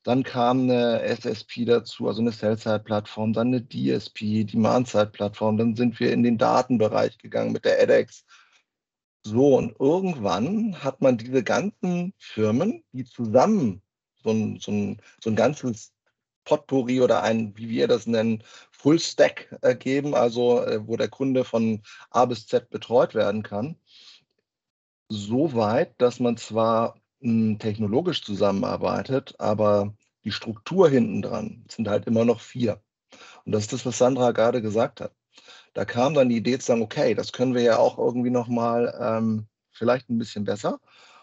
Dann 0.04 0.22
kam 0.22 0.62
eine 0.62 1.02
SSP 1.02 1.64
dazu, 1.64 2.06
also 2.08 2.20
eine 2.20 2.32
Sell-Side-Plattform, 2.32 3.32
dann 3.32 3.48
eine 3.48 3.62
DSP, 3.62 4.44
Demand-Side-Plattform. 4.44 5.56
Dann 5.56 5.74
sind 5.76 5.98
wir 6.00 6.12
in 6.12 6.22
den 6.22 6.38
Datenbereich 6.38 7.18
gegangen 7.18 7.52
mit 7.52 7.64
der 7.64 7.82
edX. 7.82 8.24
So, 9.24 9.56
und 9.56 9.74
irgendwann 9.80 10.82
hat 10.82 11.00
man 11.00 11.18
diese 11.18 11.42
ganzen 11.42 12.14
Firmen, 12.18 12.84
die 12.92 13.04
zusammen 13.04 13.82
so 14.22 14.30
ein, 14.30 14.58
so 14.60 14.70
ein, 14.70 15.02
so 15.22 15.30
ein 15.30 15.36
ganzes 15.36 15.92
Potpourri 16.44 17.00
oder 17.00 17.22
ein, 17.22 17.56
wie 17.56 17.68
wir 17.68 17.88
das 17.88 18.06
nennen, 18.06 18.42
Full 18.70 18.98
Stack 19.00 19.54
äh, 19.62 19.74
geben, 19.76 20.14
also 20.14 20.62
äh, 20.64 20.86
wo 20.86 20.96
der 20.96 21.08
Kunde 21.08 21.44
von 21.44 21.82
A 22.10 22.24
bis 22.24 22.46
Z 22.46 22.70
betreut 22.70 23.14
werden 23.14 23.42
kann. 23.42 23.76
So 25.10 25.54
weit, 25.54 25.94
dass 26.00 26.20
man 26.20 26.36
zwar 26.36 26.96
hm, 27.20 27.58
technologisch 27.58 28.22
zusammenarbeitet, 28.22 29.34
aber 29.38 29.94
die 30.24 30.32
Struktur 30.32 30.88
hinten 30.88 31.22
dran 31.22 31.64
sind 31.70 31.88
halt 31.88 32.06
immer 32.06 32.24
noch 32.24 32.40
vier. 32.40 32.82
Und 33.44 33.52
das 33.52 33.64
ist 33.64 33.72
das, 33.74 33.86
was 33.86 33.98
Sandra 33.98 34.32
gerade 34.32 34.62
gesagt 34.62 35.00
hat. 35.00 35.14
Da 35.74 35.84
kam 35.84 36.14
dann 36.14 36.28
die 36.30 36.38
Idee 36.38 36.58
zu 36.58 36.66
sagen, 36.66 36.82
okay, 36.82 37.14
das 37.14 37.32
können 37.32 37.54
wir 37.54 37.62
ja 37.62 37.78
auch 37.78 37.98
irgendwie 37.98 38.30
nochmal 38.30 38.94
ähm, 39.00 39.48
vielleicht 39.72 40.10
ein 40.10 40.18
bisschen 40.18 40.44
besser 40.44 40.80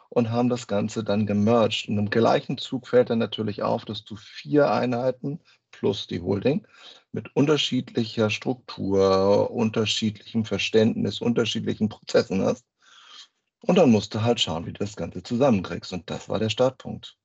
und 0.10 0.32
haben 0.32 0.50
das 0.50 0.68
Ganze 0.68 1.04
dann 1.04 1.26
gemerged. 1.28 1.90
Und 1.90 2.00
im 2.00 2.10
gleichen 2.12 2.58
Zug 2.58 2.88
fällt 2.88 3.10
dann 3.12 3.20
natürlich 3.20 3.64
auf, 3.64 3.86
dass 3.86 4.04
du 4.06 4.16
vier 4.18 4.72
Einheiten 4.72 5.42
plus 5.72 6.08
die 6.08 6.22
Holding 6.22 6.68
mit 7.12 7.36
unterschiedlicher 7.36 8.30
Struktur, 8.32 9.52
unterschiedlichem 9.52 10.46
Verständnis, 10.46 11.22
unterschiedlichen 11.22 11.90
Prozessen 11.90 12.44
hast. 12.44 12.66
Und 13.68 13.78
dann 13.78 13.92
musst 13.92 14.14
du 14.14 14.22
halt 14.22 14.40
schauen, 14.40 14.66
wie 14.66 14.74
du 14.74 14.80
das 14.80 14.96
Ganze 14.96 15.24
zusammenkriegst. 15.24 15.92
Und 15.94 16.10
das 16.10 16.30
war 16.30 16.40
der 16.40 16.50
Startpunkt. 16.50 17.18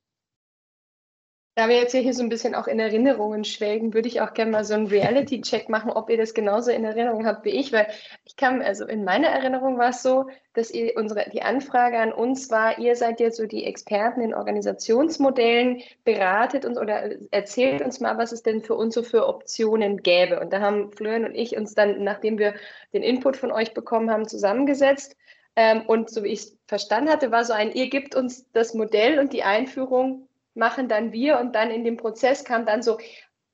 Da 1.57 1.69
wir 1.69 1.77
jetzt 1.77 1.93
hier 1.93 2.15
so 2.15 2.23
ein 2.23 2.31
bisschen 2.31 2.55
auch 2.55 2.69
in 2.69 2.79
Erinnerungen 2.79 3.45
schwelgen, 3.45 3.93
würde 3.93 4.09
ich 4.09 4.23
auch 4.23 4.33
gerne 4.33 4.51
mal 4.51 4.65
so 4.65 4.73
einen 4.73 4.87
Reality-Check 4.87 5.69
machen, 5.69 5.91
ob 5.91 6.09
ihr 6.09 6.17
das 6.17 6.33
genauso 6.33 6.71
in 6.71 6.85
Erinnerung 6.85 7.27
habt 7.27 7.45
wie 7.45 7.51
ich, 7.51 7.71
weil 7.71 7.89
ich 8.25 8.37
kann, 8.37 8.63
also 8.63 8.87
in 8.87 9.05
meiner 9.05 9.29
Erinnerung 9.29 9.77
war 9.77 9.91
es 9.91 10.03
so, 10.03 10.31
dass 10.55 10.71
ihr 10.71 10.97
unsere, 10.97 11.29
die 11.29 11.43
Anfrage 11.43 11.99
an 11.99 12.13
uns 12.13 12.51
war, 12.51 12.79
ihr 12.79 12.97
seid 12.97 13.21
jetzt 13.21 13.37
so 13.37 13.47
die 13.47 13.65
Experten 13.67 14.23
in 14.23 14.33
Organisationsmodellen, 14.33 15.83
beratet 16.05 16.65
uns 16.65 16.79
oder 16.79 17.11
erzählt 17.31 17.83
uns 17.83 18.01
mal, 18.01 18.17
was 18.17 18.33
es 18.33 18.43
denn 18.43 18.63
für 18.63 18.75
uns 18.75 18.95
so 18.95 19.03
für 19.03 19.27
Optionen 19.29 19.99
gäbe. 19.99 20.41
Und 20.41 20.55
da 20.55 20.61
haben 20.61 20.93
Florian 20.93 21.27
und 21.27 21.35
ich 21.35 21.59
uns 21.59 21.75
dann, 21.75 22.03
nachdem 22.03 22.39
wir 22.39 22.55
den 22.95 23.03
Input 23.03 23.37
von 23.37 23.53
euch 23.53 23.75
bekommen 23.75 24.11
haben, 24.11 24.27
zusammengesetzt. 24.27 25.15
Ähm, 25.61 25.83
und 25.83 26.09
so 26.09 26.25
wie 26.25 26.29
ich 26.29 26.41
es 26.41 26.59
verstanden 26.67 27.11
hatte, 27.11 27.31
war 27.31 27.45
so 27.45 27.53
ein, 27.53 27.73
ihr 27.73 27.91
gebt 27.91 28.15
uns 28.15 28.51
das 28.53 28.73
Modell 28.73 29.19
und 29.19 29.35
die 29.35 29.43
Einführung 29.43 30.27
machen 30.55 30.89
dann 30.89 31.13
wir 31.13 31.39
und 31.39 31.55
dann 31.55 31.71
in 31.71 31.85
dem 31.85 31.99
Prozess 31.99 32.45
kam 32.45 32.65
dann 32.65 32.83
so, 32.83 32.97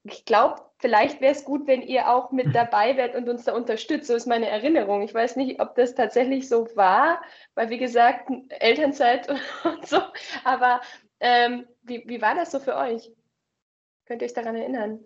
ich 0.05 0.25
glaube, 0.25 0.63
vielleicht 0.79 1.21
wäre 1.21 1.33
es 1.33 1.45
gut, 1.45 1.67
wenn 1.67 1.83
ihr 1.83 2.09
auch 2.09 2.31
mit 2.31 2.55
dabei 2.55 2.97
wärt 2.97 3.17
und 3.17 3.29
uns 3.29 3.43
da 3.43 3.57
unterstützt. 3.57 4.07
So 4.07 4.15
ist 4.15 4.29
meine 4.29 4.49
Erinnerung. 4.49 5.03
Ich 5.03 5.13
weiß 5.13 5.35
nicht, 5.35 5.61
ob 5.61 5.75
das 5.75 5.97
tatsächlich 5.97 6.49
so 6.49 6.69
war, 6.77 7.21
weil 7.57 7.71
wie 7.71 7.79
gesagt, 7.79 8.31
Elternzeit 8.51 9.29
und 9.65 9.85
so. 9.85 10.01
Aber 10.45 10.81
ähm, 11.19 11.67
wie, 11.83 12.05
wie 12.07 12.23
war 12.23 12.37
das 12.37 12.53
so 12.53 12.61
für 12.61 12.77
euch? 12.77 13.11
Könnt 14.05 14.23
ihr 14.23 14.27
euch 14.27 14.33
daran 14.33 14.55
erinnern? 14.55 15.05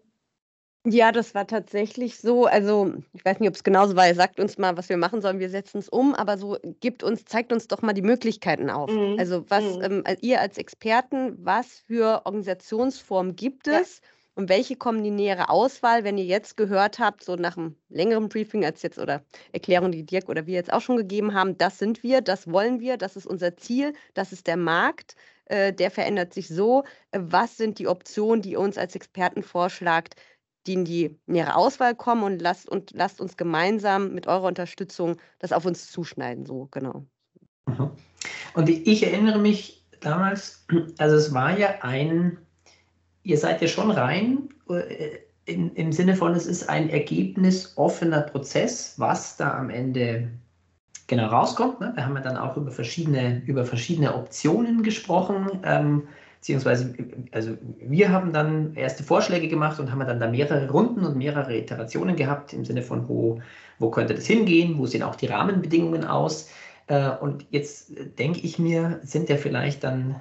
Ja, 0.87 1.13
das 1.13 1.35
war 1.35 1.47
tatsächlich 1.47 2.19
so. 2.19 2.47
Also, 2.47 2.95
ich 3.13 3.23
weiß 3.23 3.39
nicht, 3.39 3.49
ob 3.51 3.55
es 3.55 3.65
genauso 3.65 3.97
war. 3.97 4.07
Er 4.07 4.15
sagt 4.15 4.41
uns 4.41 4.57
mal, 4.57 4.79
was 4.79 4.89
wir 4.89 4.97
machen 4.97 5.21
sollen. 5.21 5.39
Wir 5.39 5.51
setzen 5.51 5.79
es 5.79 5.91
um, 5.91 6.15
aber 6.15 6.39
so 6.39 6.57
gibt 6.81 7.03
uns, 7.03 7.27
zeigt 7.27 7.53
uns 7.53 7.69
doch 7.69 7.83
mal 7.83 7.93
die 7.93 8.03
Möglichkeiten 8.03 8.71
auf. 8.71 8.91
Mhm. 8.91 9.17
Also, 9.19 9.45
was 9.51 9.63
mhm. 9.63 10.03
ähm, 10.07 10.17
ihr 10.23 10.41
als 10.41 10.57
Experten, 10.57 11.37
was 11.45 11.81
für 11.87 12.23
Organisationsformen 12.25 13.37
gibt 13.37 13.69
es 13.69 13.99
ja. 13.99 14.09
und 14.37 14.49
welche 14.49 14.75
kommen 14.75 15.05
die 15.05 15.11
nähere 15.11 15.51
Auswahl, 15.51 16.03
wenn 16.03 16.17
ihr 16.17 16.25
jetzt 16.25 16.57
gehört 16.57 16.99
habt, 16.99 17.25
so 17.25 17.37
nach 17.37 17.59
einem 17.59 17.77
längeren 17.91 18.31
Briefing 18.31 18.65
als 18.65 18.81
jetzt 18.81 18.99
oder 18.99 19.23
Erklärung, 19.53 19.93
die 19.93 20.07
Dirk 20.07 20.31
oder 20.31 20.47
wir 20.47 20.55
jetzt 20.55 20.73
auch 20.73 20.81
schon 20.81 20.97
gegeben 20.97 21.35
haben, 21.35 21.59
das 21.59 21.79
sind 21.79 22.03
wir, 22.03 22.23
das 22.23 22.51
wollen 22.51 22.81
wir, 22.81 22.97
das 22.97 23.17
ist 23.17 23.27
unser 23.27 23.55
Ziel, 23.59 23.93
das 24.15 24.33
ist 24.33 24.47
der 24.47 24.57
Markt 24.57 25.15
äh, 25.51 25.73
der 25.73 25.91
verändert 25.91 26.33
sich 26.33 26.47
so. 26.47 26.85
Was 27.11 27.57
sind 27.57 27.81
die 27.81 27.89
Optionen, 27.89 28.41
die 28.41 28.53
ihr 28.53 28.61
uns 28.61 28.79
als 28.79 28.95
Experten 28.95 29.43
vorschlagt? 29.43 30.15
Die 30.67 30.75
in 30.75 30.85
die 30.85 31.19
nähere 31.27 31.57
Auswahl 31.57 31.95
kommen 31.95 32.23
und 32.23 32.43
lasst, 32.43 32.69
und 32.69 32.91
lasst 32.93 33.21
uns 33.21 33.37
gemeinsam 33.37 34.13
mit 34.15 34.27
eurer 34.27 34.45
Unterstützung 34.45 35.17
das 35.39 35.53
auf 35.53 35.65
uns 35.65 35.91
zuschneiden. 35.91 36.47
So, 36.47 36.69
genau. 36.71 37.05
Mhm. 37.67 37.91
Und 38.55 38.69
ich 38.69 39.03
erinnere 39.03 39.39
mich 39.39 39.87
damals, 40.01 40.67
also 40.99 41.17
es 41.17 41.33
war 41.33 41.59
ja 41.59 41.77
ein, 41.83 42.39
ihr 43.23 43.39
seid 43.39 43.63
ja 43.63 43.69
schon 43.69 43.91
rein, 43.91 44.49
äh, 44.69 45.19
in, 45.47 45.75
im 45.75 45.93
Sinne 45.93 46.15
von, 46.15 46.35
es 46.35 46.47
ist 46.47 46.69
ein 46.69 46.91
ergebnisoffener 46.91 48.23
Prozess, 48.23 48.95
was 48.99 49.37
da 49.37 49.59
am 49.59 49.71
Ende 49.71 50.31
genau 51.07 51.27
rauskommt. 51.27 51.81
Ne? 51.81 51.93
Wir 51.95 52.05
haben 52.05 52.15
ja 52.15 52.23
dann 52.23 52.37
auch 52.37 52.57
über 52.57 52.71
verschiedene, 52.71 53.43
über 53.47 53.65
verschiedene 53.65 54.15
Optionen 54.15 54.83
gesprochen. 54.83 55.61
Ähm, 55.65 56.09
beziehungsweise 56.41 56.95
also 57.33 57.57
wir 57.79 58.11
haben 58.11 58.33
dann 58.33 58.75
erste 58.75 59.05
Vorschläge 59.05 59.49
gemacht 59.49 59.79
und 59.79 59.93
haben 59.93 60.01
dann 60.01 60.21
da 60.21 60.27
mehrere 60.27 60.71
Runden 60.71 61.05
und 61.05 61.17
mehrere 61.17 61.55
Iterationen 61.55 62.17
gehabt 62.17 62.55
im 62.55 62.65
Sinne 62.65 62.83
von, 62.83 63.09
wo, 63.09 63.43
wo 63.79 63.91
könnte 63.91 64.15
das 64.15 64.27
hingehen, 64.27 64.79
wo 64.79 64.87
sehen 64.87 65.03
auch 65.03 65.17
die 65.17 65.27
Rahmenbedingungen 65.27 66.05
aus. 66.05 66.51
Äh, 66.87 67.11
und 67.11 67.45
jetzt 67.51 67.93
denke 68.19 68.41
ich 68.41 68.59
mir, 68.59 69.01
sind 69.03 69.29
ja 69.29 69.37
vielleicht 69.37 69.85
dann 69.85 70.17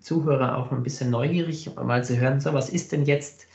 Zuhörer 0.00 0.58
auch 0.58 0.70
ein 0.70 0.84
bisschen 0.84 1.10
neugierig, 1.10 1.68
mal 1.74 2.04
zu 2.04 2.20
hören, 2.20 2.40
so 2.40 2.52
was 2.52 2.68
ist 2.68 2.92
denn 2.92 3.04
jetzt, 3.04 3.46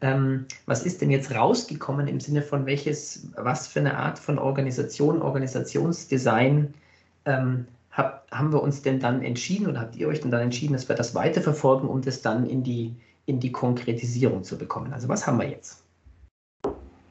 ähm, 0.00 0.46
was 0.66 0.84
ist 0.84 1.00
denn 1.00 1.12
jetzt 1.12 1.32
rausgekommen 1.32 2.08
im 2.08 2.18
Sinne 2.18 2.42
von 2.42 2.66
welches, 2.66 3.28
was 3.36 3.68
für 3.68 3.80
eine 3.80 3.96
Art 3.96 4.18
von 4.18 4.38
Organisation, 4.38 5.22
Organisationsdesign 5.22 6.74
ähm, 7.24 7.66
hab, 7.98 8.30
haben 8.30 8.52
wir 8.52 8.62
uns 8.62 8.82
denn 8.82 9.00
dann 9.00 9.22
entschieden 9.22 9.66
oder 9.66 9.80
habt 9.80 9.96
ihr 9.96 10.08
euch 10.08 10.20
denn 10.20 10.30
dann 10.30 10.42
entschieden, 10.42 10.72
dass 10.72 10.88
wir 10.88 10.96
das 10.96 11.14
weiterverfolgen, 11.14 11.88
um 11.88 12.00
das 12.00 12.22
dann 12.22 12.48
in 12.48 12.62
die, 12.62 12.94
in 13.26 13.40
die 13.40 13.52
Konkretisierung 13.52 14.44
zu 14.44 14.56
bekommen? 14.56 14.92
Also 14.92 15.08
was 15.08 15.26
haben 15.26 15.38
wir 15.38 15.48
jetzt? 15.48 15.84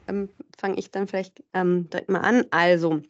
Ähm, 0.08 0.30
Fange 0.58 0.78
ich 0.78 0.90
dann 0.90 1.06
vielleicht 1.06 1.44
ähm, 1.52 1.88
direkt 1.90 2.08
mal 2.08 2.20
an. 2.20 2.44
Also, 2.50 3.02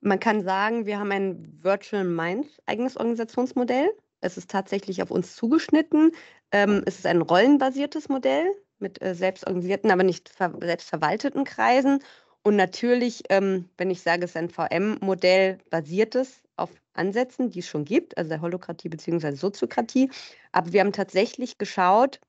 man 0.00 0.18
kann 0.18 0.42
sagen, 0.42 0.86
wir 0.86 0.98
haben 0.98 1.12
ein 1.12 1.58
Virtual 1.62 2.04
Minds 2.04 2.48
eigenes 2.66 2.96
Organisationsmodell. 2.96 3.90
Es 4.20 4.36
ist 4.36 4.50
tatsächlich 4.50 5.02
auf 5.02 5.10
uns 5.10 5.36
zugeschnitten. 5.36 6.12
Ähm, 6.50 6.82
es 6.86 6.96
ist 6.96 7.06
ein 7.06 7.20
rollenbasiertes 7.20 8.08
Modell 8.08 8.46
mit 8.78 9.02
äh, 9.02 9.14
selbstorganisierten, 9.14 9.90
aber 9.90 10.02
nicht 10.02 10.28
ver 10.28 10.54
selbstverwalteten 10.60 11.44
Kreisen 11.44 12.00
und 12.42 12.56
natürlich, 12.56 13.24
ähm, 13.30 13.68
wenn 13.76 13.90
ich 13.90 14.02
sage, 14.02 14.24
es 14.24 14.30
ist 14.30 14.36
ein 14.36 14.48
VM-Modell, 14.50 15.58
basiert 15.70 16.14
es 16.14 16.42
auf 16.56 16.70
Ansätzen, 16.94 17.50
die 17.50 17.60
es 17.60 17.68
schon 17.68 17.84
gibt, 17.84 18.16
also 18.16 18.28
der 18.28 18.40
Holokratie 18.40 18.88
bzw. 18.88 19.32
Soziokratie. 19.32 20.10
Aber 20.52 20.72
wir 20.72 20.80
haben 20.80 20.92
tatsächlich 20.92 21.58
geschaut, 21.58 22.20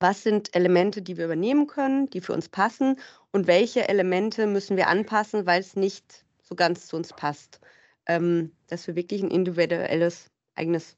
was 0.00 0.22
sind 0.22 0.54
Elemente, 0.54 1.00
die 1.00 1.16
wir 1.16 1.26
übernehmen 1.26 1.66
können, 1.68 2.10
die 2.10 2.20
für 2.20 2.32
uns 2.32 2.48
passen 2.48 2.98
und 3.30 3.46
welche 3.46 3.88
Elemente 3.88 4.46
müssen 4.46 4.76
wir 4.76 4.88
anpassen, 4.88 5.46
weil 5.46 5.60
es 5.60 5.76
nicht 5.76 6.24
so 6.42 6.56
ganz 6.56 6.86
zu 6.88 6.96
uns 6.96 7.12
passt. 7.12 7.60
Ähm, 8.06 8.50
dass 8.66 8.86
wir 8.88 8.96
wirklich 8.96 9.22
ein 9.22 9.30
individuelles 9.30 10.30
eigenes 10.56 10.96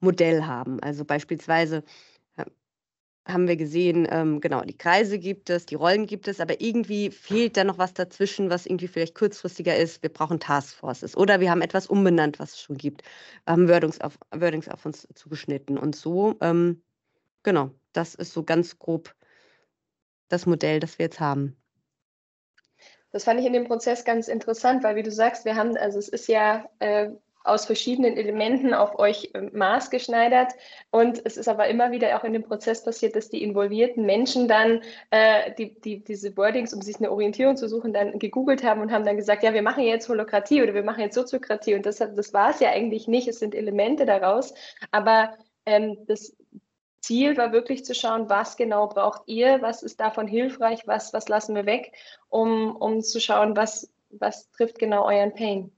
Modell 0.00 0.44
haben. 0.44 0.80
Also 0.80 1.04
beispielsweise 1.04 1.82
haben 3.26 3.48
wir 3.48 3.56
gesehen, 3.56 4.06
ähm, 4.10 4.40
genau, 4.40 4.62
die 4.62 4.76
Kreise 4.76 5.18
gibt 5.18 5.50
es, 5.50 5.66
die 5.66 5.74
Rollen 5.74 6.06
gibt 6.06 6.28
es, 6.28 6.40
aber 6.40 6.60
irgendwie 6.60 7.10
fehlt 7.10 7.56
da 7.56 7.64
noch 7.64 7.78
was 7.78 7.92
dazwischen, 7.92 8.50
was 8.50 8.66
irgendwie 8.66 8.88
vielleicht 8.88 9.14
kurzfristiger 9.14 9.76
ist. 9.76 10.02
Wir 10.02 10.10
brauchen 10.10 10.38
Taskforces 10.38 11.16
oder 11.16 11.40
wir 11.40 11.50
haben 11.50 11.62
etwas 11.62 11.86
umbenannt, 11.86 12.38
was 12.38 12.52
es 12.52 12.62
schon 12.62 12.76
gibt, 12.76 13.02
haben 13.46 13.68
Wordings 13.68 14.00
auf, 14.00 14.18
Wordings 14.30 14.68
auf 14.68 14.86
uns 14.86 15.08
zugeschnitten 15.14 15.76
und 15.76 15.96
so. 15.96 16.36
Ähm, 16.40 16.82
genau, 17.42 17.70
das 17.92 18.14
ist 18.14 18.32
so 18.32 18.44
ganz 18.44 18.78
grob 18.78 19.14
das 20.28 20.46
Modell, 20.46 20.80
das 20.80 20.98
wir 20.98 21.06
jetzt 21.06 21.20
haben. 21.20 21.56
Das 23.12 23.24
fand 23.24 23.40
ich 23.40 23.46
in 23.46 23.52
dem 23.52 23.66
Prozess 23.66 24.04
ganz 24.04 24.28
interessant, 24.28 24.84
weil 24.84 24.96
wie 24.96 25.02
du 25.02 25.10
sagst, 25.10 25.44
wir 25.44 25.56
haben, 25.56 25.76
also 25.76 25.98
es 25.98 26.08
ist 26.08 26.28
ja 26.28 26.68
äh, 26.80 27.10
aus 27.46 27.66
verschiedenen 27.66 28.16
Elementen 28.16 28.74
auf 28.74 28.98
euch 28.98 29.30
äh, 29.34 29.42
maßgeschneidert. 29.52 30.52
Und 30.90 31.20
es 31.24 31.36
ist 31.36 31.48
aber 31.48 31.68
immer 31.68 31.90
wieder 31.90 32.16
auch 32.16 32.24
in 32.24 32.32
dem 32.32 32.42
Prozess 32.42 32.84
passiert, 32.84 33.16
dass 33.16 33.28
die 33.28 33.42
involvierten 33.42 34.04
Menschen 34.04 34.48
dann 34.48 34.82
äh, 35.10 35.52
die, 35.58 35.80
die, 35.80 36.04
diese 36.04 36.36
Wordings, 36.36 36.74
um 36.74 36.82
sich 36.82 36.96
eine 36.96 37.10
Orientierung 37.10 37.56
zu 37.56 37.68
suchen, 37.68 37.92
dann 37.92 38.18
gegoogelt 38.18 38.64
haben 38.64 38.80
und 38.80 38.90
haben 38.90 39.04
dann 39.04 39.16
gesagt, 39.16 39.42
ja, 39.42 39.54
wir 39.54 39.62
machen 39.62 39.84
jetzt 39.84 40.08
Holokratie 40.08 40.62
oder 40.62 40.74
wir 40.74 40.82
machen 40.82 41.00
jetzt 41.00 41.14
Soziokratie. 41.14 41.74
Und 41.74 41.86
das, 41.86 41.98
das 41.98 42.32
war 42.32 42.50
es 42.50 42.60
ja 42.60 42.70
eigentlich 42.70 43.08
nicht. 43.08 43.28
Es 43.28 43.38
sind 43.38 43.54
Elemente 43.54 44.06
daraus. 44.06 44.54
Aber 44.90 45.36
ähm, 45.66 45.98
das 46.06 46.34
Ziel 47.06 47.36
war 47.36 47.52
wirklich 47.52 47.84
zu 47.84 47.94
schauen, 47.94 48.28
was 48.28 48.56
genau 48.56 48.88
braucht 48.88 49.22
ihr, 49.26 49.62
was 49.62 49.84
ist 49.84 50.00
davon 50.00 50.26
hilfreich, 50.26 50.86
was, 50.86 51.12
was 51.12 51.28
lassen 51.28 51.54
wir 51.54 51.64
weg, 51.64 51.92
um, 52.28 52.74
um 52.74 53.00
zu 53.00 53.20
schauen, 53.20 53.56
was, 53.56 53.92
was 54.10 54.50
trifft 54.50 54.80
genau 54.80 55.06
euren 55.06 55.32
Pain. 55.32 55.75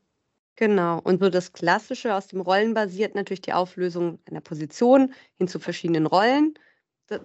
Genau. 0.58 0.98
Und 1.04 1.20
so 1.20 1.30
das 1.30 1.52
Klassische 1.52 2.16
aus 2.16 2.26
dem 2.26 2.40
Rollenbasiert 2.40 3.14
natürlich 3.14 3.42
die 3.42 3.52
Auflösung 3.52 4.18
einer 4.28 4.40
Position 4.40 5.14
hin 5.36 5.46
zu 5.46 5.60
verschiedenen 5.60 6.04
Rollen. 6.04 6.54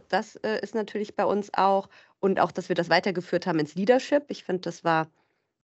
Das 0.10 0.36
äh, 0.38 0.60
ist 0.62 0.76
natürlich 0.76 1.16
bei 1.16 1.26
uns 1.26 1.52
auch. 1.56 1.90
Und 2.20 2.40
auch, 2.40 2.52
dass 2.52 2.70
wir 2.70 2.76
das 2.76 2.92
weitergeführt 2.92 3.48
haben 3.48 3.58
ins 3.58 3.74
Leadership. 3.74 4.26
Ich 4.28 4.44
finde, 4.44 4.62
das 4.62 4.84
war 4.84 5.10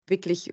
wirklich 0.07 0.53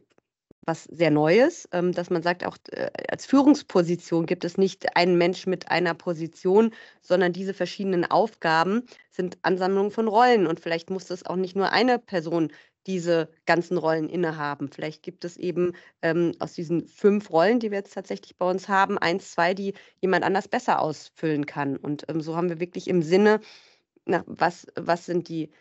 was 0.65 0.85
sehr 0.85 1.11
Neues, 1.11 1.67
ähm, 1.73 1.91
dass 1.91 2.09
man 2.09 2.23
sagt, 2.23 2.45
auch 2.45 2.57
äh, 2.71 2.89
als 3.09 3.25
Führungsposition 3.25 4.25
gibt 4.25 4.45
es 4.45 4.57
nicht 4.57 4.95
einen 4.95 5.17
Mensch 5.17 5.47
mit 5.47 5.69
einer 5.69 5.93
Position, 5.93 6.73
sondern 7.01 7.33
diese 7.33 7.53
verschiedenen 7.53 8.05
Aufgaben 8.05 8.83
sind 9.09 9.37
Ansammlungen 9.41 9.91
von 9.91 10.07
Rollen. 10.07 10.47
Und 10.47 10.61
vielleicht 10.61 10.89
muss 10.89 11.07
das 11.07 11.25
auch 11.25 11.35
nicht 11.35 11.57
nur 11.57 11.73
eine 11.73 11.99
Person 11.99 12.53
diese 12.87 13.29
ganzen 13.45 13.77
Rollen 13.77 14.09
innehaben. 14.09 14.69
Vielleicht 14.69 15.03
gibt 15.03 15.25
es 15.25 15.37
eben 15.37 15.73
ähm, 16.01 16.33
aus 16.39 16.53
diesen 16.53 16.87
fünf 16.87 17.31
Rollen, 17.31 17.59
die 17.59 17.71
wir 17.71 17.79
jetzt 17.79 17.93
tatsächlich 17.93 18.37
bei 18.37 18.49
uns 18.49 18.67
haben, 18.67 18.97
eins, 18.97 19.31
zwei, 19.31 19.53
die 19.53 19.73
jemand 19.99 20.23
anders 20.23 20.47
besser 20.47 20.79
ausfüllen 20.79 21.45
kann. 21.45 21.77
Und 21.77 22.05
ähm, 22.09 22.21
so 22.21 22.35
haben 22.35 22.49
wir 22.49 22.59
wirklich 22.59 22.87
im 22.87 23.01
Sinne, 23.01 23.39
na, 24.05 24.23
was, 24.25 24.67
was 24.75 25.05
sind 25.05 25.29
die 25.29 25.51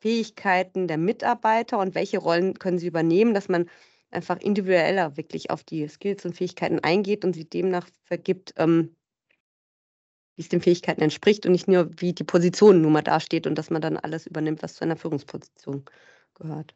Fähigkeiten 0.00 0.88
der 0.88 0.98
Mitarbeiter 0.98 1.78
und 1.78 1.94
welche 1.94 2.18
Rollen 2.18 2.58
können 2.58 2.78
sie 2.78 2.86
übernehmen, 2.86 3.34
dass 3.34 3.48
man 3.48 3.68
einfach 4.10 4.38
individueller 4.40 5.16
wirklich 5.16 5.50
auf 5.50 5.64
die 5.64 5.88
Skills 5.88 6.24
und 6.24 6.36
Fähigkeiten 6.36 6.78
eingeht 6.80 7.24
und 7.24 7.34
sie 7.34 7.48
demnach 7.48 7.88
vergibt, 8.04 8.54
ähm, 8.56 8.94
wie 10.36 10.42
es 10.42 10.48
den 10.48 10.60
Fähigkeiten 10.60 11.02
entspricht 11.02 11.46
und 11.46 11.52
nicht 11.52 11.68
nur, 11.68 11.90
wie 12.00 12.12
die 12.12 12.24
Position 12.24 12.80
nun 12.80 12.92
mal 12.92 13.02
dasteht 13.02 13.46
und 13.46 13.56
dass 13.56 13.70
man 13.70 13.82
dann 13.82 13.96
alles 13.96 14.26
übernimmt, 14.26 14.62
was 14.62 14.74
zu 14.74 14.84
einer 14.84 14.96
Führungsposition 14.96 15.84
gehört. 16.34 16.74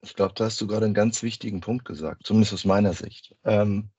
Ich 0.00 0.14
glaube, 0.14 0.34
da 0.34 0.44
hast 0.44 0.60
du 0.60 0.66
gerade 0.66 0.84
einen 0.84 0.94
ganz 0.94 1.22
wichtigen 1.22 1.60
Punkt 1.60 1.84
gesagt, 1.84 2.26
zumindest 2.26 2.52
aus 2.52 2.64
meiner 2.64 2.92
Sicht. 2.92 3.34
Ähm, 3.44 3.90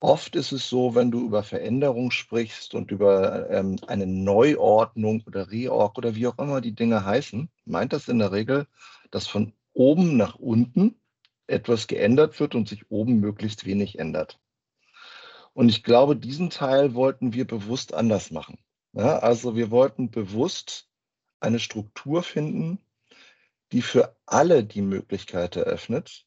oft 0.00 0.36
ist 0.36 0.52
es 0.52 0.68
so, 0.68 0.94
wenn 0.94 1.10
du 1.10 1.26
über 1.26 1.42
Veränderung 1.42 2.10
sprichst 2.10 2.74
und 2.74 2.90
über 2.90 3.50
ähm, 3.50 3.76
eine 3.86 4.06
Neuordnung 4.06 5.22
oder 5.26 5.50
Reorg 5.50 5.98
oder 5.98 6.14
wie 6.14 6.26
auch 6.26 6.38
immer 6.38 6.60
die 6.60 6.74
Dinge 6.74 7.04
heißen, 7.04 7.50
meint 7.66 7.92
das 7.92 8.08
in 8.08 8.18
der 8.18 8.32
Regel, 8.32 8.66
dass 9.10 9.26
von 9.26 9.52
oben 9.74 10.16
nach 10.16 10.36
unten 10.36 10.96
etwas 11.46 11.86
geändert 11.86 12.40
wird 12.40 12.54
und 12.54 12.68
sich 12.68 12.90
oben 12.90 13.20
möglichst 13.20 13.66
wenig 13.66 13.98
ändert. 13.98 14.40
Und 15.52 15.68
ich 15.68 15.82
glaube, 15.82 16.16
diesen 16.16 16.48
Teil 16.48 16.94
wollten 16.94 17.34
wir 17.34 17.46
bewusst 17.46 17.92
anders 17.92 18.30
machen. 18.30 18.58
Ja, 18.92 19.18
also 19.18 19.56
wir 19.56 19.70
wollten 19.70 20.10
bewusst 20.10 20.88
eine 21.40 21.58
Struktur 21.58 22.22
finden, 22.22 22.78
die 23.72 23.82
für 23.82 24.16
alle 24.26 24.64
die 24.64 24.82
Möglichkeit 24.82 25.56
eröffnet, 25.56 26.26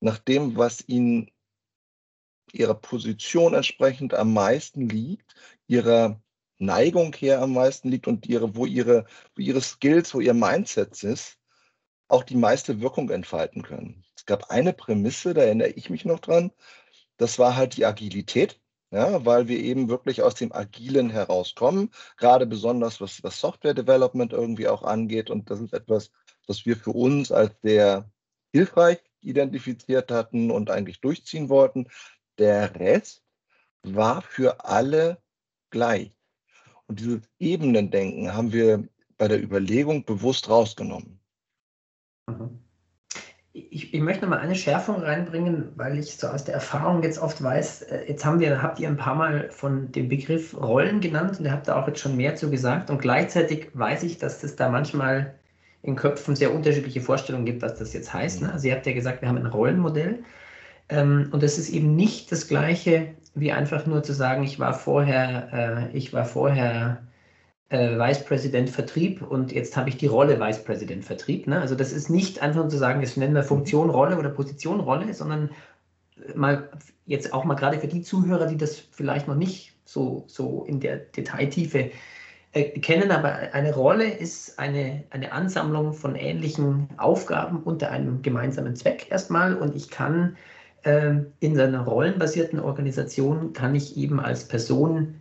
nach 0.00 0.18
dem, 0.18 0.56
was 0.56 0.86
ihnen 0.88 1.30
ihrer 2.52 2.74
Position 2.74 3.54
entsprechend 3.54 4.14
am 4.14 4.32
meisten 4.32 4.88
liegt, 4.88 5.34
ihrer 5.66 6.22
Neigung 6.58 7.14
her 7.14 7.40
am 7.40 7.52
meisten 7.52 7.88
liegt 7.88 8.06
und 8.06 8.26
ihre, 8.26 8.54
wo, 8.54 8.66
ihre, 8.66 9.06
wo 9.34 9.42
ihre 9.42 9.60
Skills, 9.60 10.14
wo 10.14 10.20
ihr 10.20 10.34
Mindset 10.34 11.02
ist, 11.02 11.38
auch 12.08 12.22
die 12.22 12.36
meiste 12.36 12.80
Wirkung 12.80 13.10
entfalten 13.10 13.62
können. 13.62 14.04
Es 14.14 14.26
gab 14.26 14.50
eine 14.50 14.72
Prämisse, 14.72 15.34
da 15.34 15.42
erinnere 15.42 15.70
ich 15.70 15.90
mich 15.90 16.04
noch 16.04 16.20
dran, 16.20 16.52
das 17.16 17.38
war 17.38 17.56
halt 17.56 17.76
die 17.76 17.86
Agilität, 17.86 18.60
ja, 18.94 19.24
weil 19.26 19.48
wir 19.48 19.58
eben 19.58 19.88
wirklich 19.88 20.22
aus 20.22 20.36
dem 20.36 20.52
Agilen 20.52 21.10
herauskommen, 21.10 21.90
gerade 22.16 22.46
besonders 22.46 23.00
was, 23.00 23.24
was 23.24 23.40
Software 23.40 23.74
Development 23.74 24.32
irgendwie 24.32 24.68
auch 24.68 24.84
angeht. 24.84 25.30
Und 25.30 25.50
das 25.50 25.60
ist 25.60 25.72
etwas, 25.72 26.12
das 26.46 26.64
wir 26.64 26.76
für 26.76 26.92
uns 26.92 27.32
als 27.32 27.52
sehr 27.62 28.08
hilfreich 28.52 29.00
identifiziert 29.20 30.12
hatten 30.12 30.52
und 30.52 30.70
eigentlich 30.70 31.00
durchziehen 31.00 31.48
wollten. 31.48 31.88
Der 32.38 32.76
Rest 32.76 33.24
war 33.82 34.22
für 34.22 34.64
alle 34.64 35.20
gleich. 35.70 36.12
Und 36.86 37.00
dieses 37.00 37.22
Ebenendenken 37.40 38.32
haben 38.32 38.52
wir 38.52 38.88
bei 39.16 39.26
der 39.26 39.42
Überlegung 39.42 40.04
bewusst 40.04 40.48
rausgenommen. 40.48 41.18
Mhm. 42.28 42.63
Ich, 43.56 43.94
ich, 43.94 44.00
möchte 44.00 44.22
noch 44.22 44.30
mal 44.30 44.40
eine 44.40 44.56
Schärfung 44.56 44.96
reinbringen, 44.96 45.68
weil 45.76 45.96
ich 45.96 46.16
so 46.16 46.26
aus 46.26 46.42
der 46.42 46.54
Erfahrung 46.54 47.04
jetzt 47.04 47.20
oft 47.20 47.40
weiß, 47.40 47.82
äh, 47.82 48.04
jetzt 48.08 48.24
haben 48.24 48.40
wir, 48.40 48.60
habt 48.60 48.80
ihr 48.80 48.88
ein 48.88 48.96
paar 48.96 49.14
Mal 49.14 49.48
von 49.52 49.92
dem 49.92 50.08
Begriff 50.08 50.60
Rollen 50.60 51.00
genannt 51.00 51.38
und 51.38 51.44
ihr 51.44 51.52
habt 51.52 51.68
da 51.68 51.80
auch 51.80 51.86
jetzt 51.86 52.00
schon 52.00 52.16
mehr 52.16 52.34
zu 52.34 52.50
gesagt 52.50 52.90
und 52.90 52.98
gleichzeitig 52.98 53.68
weiß 53.74 54.02
ich, 54.02 54.18
dass 54.18 54.40
das 54.40 54.56
da 54.56 54.68
manchmal 54.68 55.34
in 55.82 55.94
Köpfen 55.94 56.34
sehr 56.34 56.52
unterschiedliche 56.52 57.00
Vorstellungen 57.00 57.46
gibt, 57.46 57.62
was 57.62 57.78
das 57.78 57.92
jetzt 57.92 58.12
heißt. 58.12 58.42
Ne? 58.42 58.52
Also 58.52 58.66
ihr 58.66 58.74
habt 58.74 58.86
ja 58.86 58.92
gesagt, 58.92 59.22
wir 59.22 59.28
haben 59.28 59.38
ein 59.38 59.46
Rollenmodell. 59.46 60.24
Ähm, 60.88 61.28
und 61.30 61.42
das 61.42 61.56
ist 61.56 61.68
eben 61.68 61.94
nicht 61.94 62.32
das 62.32 62.48
Gleiche, 62.48 63.14
wie 63.36 63.52
einfach 63.52 63.86
nur 63.86 64.02
zu 64.02 64.14
sagen, 64.14 64.42
ich 64.42 64.58
war 64.58 64.74
vorher, 64.74 65.90
äh, 65.92 65.96
ich 65.96 66.12
war 66.12 66.24
vorher 66.24 67.02
äh, 67.74 67.98
Vice 67.98 68.24
President 68.24 68.70
Vertrieb 68.70 69.20
und 69.20 69.50
jetzt 69.50 69.76
habe 69.76 69.88
ich 69.88 69.96
die 69.96 70.06
Rolle 70.06 70.38
Vice 70.38 70.62
President 70.62 71.04
Vertrieb. 71.04 71.48
Ne? 71.48 71.60
Also 71.60 71.74
das 71.74 71.92
ist 71.92 72.08
nicht 72.08 72.40
einfach 72.40 72.60
nur 72.60 72.68
zu 72.68 72.78
sagen, 72.78 73.00
das 73.00 73.16
nennen 73.16 73.34
wir 73.34 73.42
Funktion 73.42 73.90
Rolle 73.90 74.16
oder 74.16 74.30
Position 74.30 74.78
Rolle, 74.78 75.12
sondern 75.12 75.50
mal 76.36 76.70
jetzt 77.04 77.34
auch 77.34 77.44
mal 77.44 77.54
gerade 77.54 77.80
für 77.80 77.88
die 77.88 78.02
Zuhörer, 78.02 78.46
die 78.46 78.56
das 78.56 78.78
vielleicht 78.78 79.26
noch 79.26 79.34
nicht 79.34 79.72
so, 79.84 80.24
so 80.28 80.64
in 80.68 80.78
der 80.78 80.98
Detailtiefe 80.98 81.90
äh, 82.52 82.78
kennen, 82.78 83.10
aber 83.10 83.32
eine 83.52 83.74
Rolle 83.74 84.08
ist 84.08 84.56
eine, 84.60 85.02
eine 85.10 85.32
Ansammlung 85.32 85.92
von 85.94 86.14
ähnlichen 86.14 86.88
Aufgaben 86.96 87.60
unter 87.64 87.90
einem 87.90 88.22
gemeinsamen 88.22 88.76
Zweck 88.76 89.08
erstmal 89.10 89.56
und 89.56 89.74
ich 89.74 89.90
kann 89.90 90.36
äh, 90.84 91.14
in 91.40 91.56
seiner 91.56 91.80
rollenbasierten 91.80 92.60
Organisation 92.60 93.52
kann 93.52 93.74
ich 93.74 93.96
eben 93.96 94.20
als 94.20 94.46
Person 94.46 95.16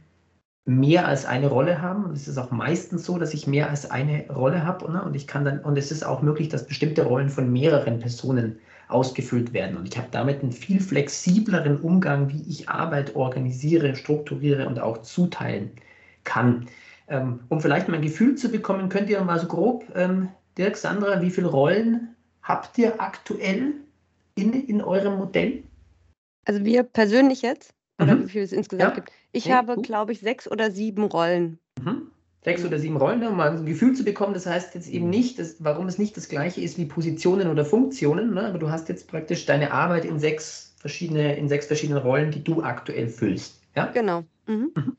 mehr 0.65 1.07
als 1.07 1.25
eine 1.25 1.47
Rolle 1.47 1.81
haben. 1.81 2.05
Und 2.05 2.13
es 2.13 2.27
ist 2.27 2.37
auch 2.37 2.51
meistens 2.51 3.05
so, 3.05 3.17
dass 3.17 3.33
ich 3.33 3.47
mehr 3.47 3.69
als 3.69 3.89
eine 3.89 4.27
Rolle 4.29 4.65
habe. 4.65 4.91
Ne? 4.91 5.03
Und 5.03 5.15
ich 5.15 5.27
kann 5.27 5.43
dann, 5.43 5.59
und 5.59 5.77
es 5.77 5.91
ist 5.91 6.05
auch 6.05 6.21
möglich, 6.21 6.49
dass 6.49 6.65
bestimmte 6.65 7.03
Rollen 7.03 7.29
von 7.29 7.51
mehreren 7.51 7.99
Personen 7.99 8.59
ausgefüllt 8.87 9.53
werden. 9.53 9.77
Und 9.77 9.87
ich 9.87 9.97
habe 9.97 10.07
damit 10.11 10.41
einen 10.41 10.51
viel 10.51 10.79
flexibleren 10.79 11.79
Umgang, 11.79 12.29
wie 12.29 12.43
ich 12.49 12.69
Arbeit 12.69 13.15
organisiere, 13.15 13.95
strukturiere 13.95 14.67
und 14.67 14.79
auch 14.79 15.01
zuteilen 15.01 15.71
kann. 16.23 16.67
Ähm, 17.07 17.41
um 17.49 17.59
vielleicht 17.59 17.87
mal 17.89 17.95
ein 17.95 18.01
Gefühl 18.01 18.35
zu 18.35 18.49
bekommen, 18.49 18.89
könnt 18.89 19.09
ihr 19.09 19.21
mal 19.21 19.39
so 19.39 19.47
grob, 19.47 19.85
ähm, 19.95 20.29
Dirk, 20.57 20.77
Sandra, 20.77 21.21
wie 21.21 21.31
viele 21.31 21.47
Rollen 21.47 22.15
habt 22.43 22.77
ihr 22.77 23.01
aktuell 23.01 23.73
in, 24.35 24.53
in 24.53 24.81
eurem 24.81 25.17
Modell? 25.17 25.63
Also 26.45 26.63
wir 26.63 26.83
persönlich 26.83 27.41
jetzt? 27.41 27.73
Oder 28.01 28.15
mhm. 28.15 28.25
wie 28.25 28.29
viel 28.29 28.41
es 28.43 28.51
insgesamt 28.51 28.91
ja. 28.91 28.95
gibt? 28.95 29.11
Ich 29.31 29.45
ja, 29.45 29.55
habe, 29.55 29.81
glaube 29.81 30.11
ich, 30.11 30.19
sechs 30.19 30.49
oder 30.49 30.71
sieben 30.71 31.03
Rollen. 31.03 31.59
Mhm. 31.81 32.07
Sechs 32.43 32.65
oder 32.65 32.77
sieben 32.77 32.97
Rollen, 32.97 33.25
um 33.25 33.37
mal 33.37 33.51
ein 33.51 33.65
Gefühl 33.65 33.95
zu 33.95 34.03
bekommen. 34.03 34.33
Das 34.33 34.45
heißt 34.45 34.75
jetzt 34.75 34.89
eben 34.89 35.09
nicht, 35.09 35.39
dass, 35.39 35.63
warum 35.63 35.87
es 35.87 35.97
nicht 35.97 36.17
das 36.17 36.27
gleiche 36.27 36.59
ist 36.59 36.77
wie 36.77 36.85
Positionen 36.85 37.47
oder 37.47 37.63
Funktionen, 37.63 38.33
ne? 38.33 38.47
aber 38.47 38.57
du 38.57 38.69
hast 38.69 38.89
jetzt 38.89 39.07
praktisch 39.07 39.45
deine 39.45 39.71
Arbeit 39.71 40.03
in 40.03 40.19
sechs 40.19 40.75
verschiedene, 40.77 41.37
in 41.37 41.47
sechs 41.47 41.67
verschiedenen 41.67 42.01
Rollen, 42.01 42.31
die 42.31 42.43
du 42.43 42.61
aktuell 42.61 43.07
füllst. 43.07 43.61
Ja? 43.75 43.85
Genau. 43.85 44.25
Mhm. 44.47 44.71
Mhm. 44.75 44.97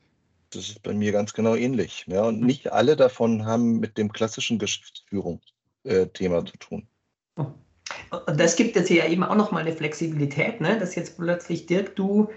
Das 0.49 0.69
ist 0.69 0.81
bei 0.81 0.93
mir 0.93 1.11
ganz 1.11 1.33
genau 1.33 1.55
ähnlich. 1.55 2.05
Ja, 2.07 2.23
und 2.23 2.41
nicht 2.41 2.71
alle 2.71 2.95
davon 2.95 3.45
haben 3.45 3.79
mit 3.79 3.97
dem 3.97 4.11
klassischen 4.11 4.57
Geschäftsführungsthema 4.57 6.39
äh, 6.39 6.45
zu 6.45 6.57
tun. 6.57 6.87
Oh. 7.37 7.47
Und 8.25 8.39
das 8.39 8.55
gibt 8.55 8.75
jetzt 8.75 8.89
ja 8.89 9.05
eben 9.05 9.23
auch 9.23 9.35
nochmal 9.35 9.61
eine 9.61 9.75
Flexibilität, 9.75 10.61
ne? 10.61 10.79
dass 10.79 10.95
jetzt 10.95 11.17
plötzlich, 11.17 11.65
Dirk, 11.67 11.95
du 11.95 12.29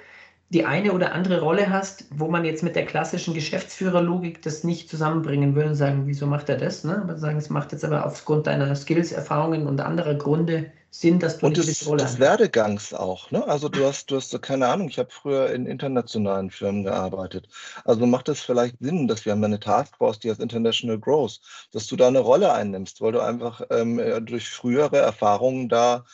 die 0.51 0.65
eine 0.65 0.93
oder 0.93 1.13
andere 1.13 1.41
Rolle 1.41 1.71
hast, 1.71 2.07
wo 2.11 2.29
man 2.29 2.45
jetzt 2.45 2.63
mit 2.63 2.75
der 2.75 2.87
klassischen 2.87 3.35
Geschäftsführerlogik 3.35 4.41
das 4.41 4.65
nicht 4.65 4.89
zusammenbringen 4.89 5.55
würde 5.55 5.71
und 5.71 5.75
sagen, 5.75 6.07
wieso 6.07 6.27
macht 6.27 6.49
er 6.49 6.57
das? 6.57 6.85
Ne? 6.85 7.03
Aber 7.03 7.19
sagen, 7.19 7.37
es 7.37 7.51
macht 7.51 7.73
jetzt 7.73 7.85
aber 7.85 8.07
aufgrund 8.07 8.47
deiner 8.47 8.75
Skills, 8.75 9.13
Erfahrungen 9.13 9.67
und 9.67 9.81
anderer 9.81 10.15
Gründe 10.15 10.71
Sinn, 10.91 11.19
dass 11.19 11.39
du 11.39 11.47
und 11.47 11.57
diese 11.57 11.85
Rolle 11.85 12.03
des 12.03 12.19
Werdegangs 12.19 12.95
auch. 12.95 13.31
Ne? 13.31 13.47
Also 13.47 13.69
du 13.69 13.85
hast, 13.85 14.11
du 14.11 14.17
hast 14.17 14.41
keine 14.41 14.69
Ahnung, 14.69 14.89
ich 14.89 14.99
habe 14.99 15.11
früher 15.11 15.51
in 15.51 15.67
internationalen 15.67 16.51
Firmen 16.51 16.83
gearbeitet. 16.83 17.47
Also 17.85 18.07
macht 18.07 18.31
es 18.31 18.41
vielleicht 18.41 18.77
Sinn, 18.81 19.07
dass 19.07 19.27
wir 19.27 19.33
haben 19.33 19.45
eine 19.45 19.61
Taskforce, 19.61 20.19
die 20.19 20.31
heißt 20.31 20.41
International 20.41 20.99
Growth, 20.99 21.41
dass 21.73 21.87
du 21.89 21.97
da 21.97 22.09
eine 22.09 22.21
Rolle 22.21 22.55
einnimmst, 22.55 23.03
weil 23.03 23.13
du 23.13 23.21
einfach 23.21 23.61
ähm, 23.69 24.01
durch 24.25 24.49
frühere 24.49 24.97
Erfahrungen 24.97 25.69
da 25.69 26.07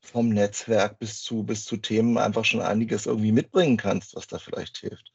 vom 0.00 0.30
Netzwerk 0.30 0.98
bis 0.98 1.22
zu, 1.22 1.44
bis 1.44 1.64
zu 1.64 1.76
Themen 1.76 2.18
einfach 2.18 2.44
schon 2.44 2.60
einiges 2.60 3.06
irgendwie 3.06 3.32
mitbringen 3.32 3.76
kannst, 3.76 4.16
was 4.16 4.26
da 4.26 4.38
vielleicht 4.38 4.78
hilft. 4.78 5.12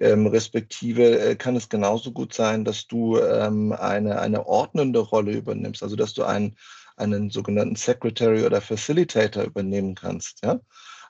Ähm, 0.00 0.26
respektive 0.26 1.18
äh, 1.18 1.36
kann 1.36 1.56
es 1.56 1.68
genauso 1.68 2.12
gut 2.12 2.34
sein, 2.34 2.64
dass 2.64 2.86
du 2.86 3.18
ähm, 3.18 3.72
eine, 3.72 4.20
eine 4.20 4.46
ordnende 4.46 4.98
Rolle 4.98 5.32
übernimmst, 5.32 5.82
also 5.82 5.96
dass 5.96 6.14
du 6.14 6.24
einen, 6.24 6.56
einen 6.96 7.30
sogenannten 7.30 7.76
Secretary 7.76 8.44
oder 8.44 8.60
Facilitator 8.60 9.44
übernehmen 9.44 9.94
kannst. 9.94 10.44
Ja? 10.44 10.60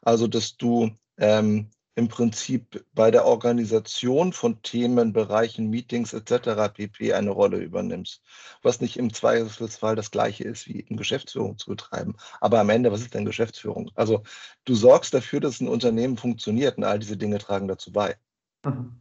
Also 0.03 0.27
dass 0.27 0.57
du 0.57 0.91
ähm, 1.19 1.71
im 1.97 2.09
Prinzip 2.09 2.85
bei 2.95 3.11
der 3.11 3.25
Organisation 3.25 4.33
von 4.33 4.61
Themen, 4.63 5.13
Bereichen, 5.13 5.71
Meetings 5.71 6.13
etc. 6.13 6.73
pp. 6.73 7.13
eine 7.13 7.31
Rolle 7.31 7.59
übernimmst. 7.59 8.23
Was 8.63 8.81
nicht 8.81 8.97
im 8.99 9.13
Zweifelsfall 9.13 9.95
das 9.95 10.11
gleiche 10.11 10.45
ist, 10.45 10.67
wie 10.67 10.81
in 10.81 10.97
Geschäftsführung 10.97 11.57
zu 11.57 11.71
betreiben. 11.71 12.17
Aber 12.41 12.59
am 12.59 12.71
Ende, 12.71 12.91
was 12.91 13.03
ist 13.03 13.15
denn 13.15 13.25
Geschäftsführung? 13.25 13.91
Also 13.95 14.23
du 14.65 14.75
sorgst 14.75 15.15
dafür, 15.15 15.41
dass 15.41 15.61
ein 15.61 15.69
Unternehmen 15.69 16.17
funktioniert 16.17 16.79
und 16.79 16.85
all 16.85 16.99
diese 16.99 17.17
Dinge 17.17 17.39
tragen 17.39 17.69
dazu 17.69 17.93
bei. 17.93 18.17
Mhm. 18.65 18.97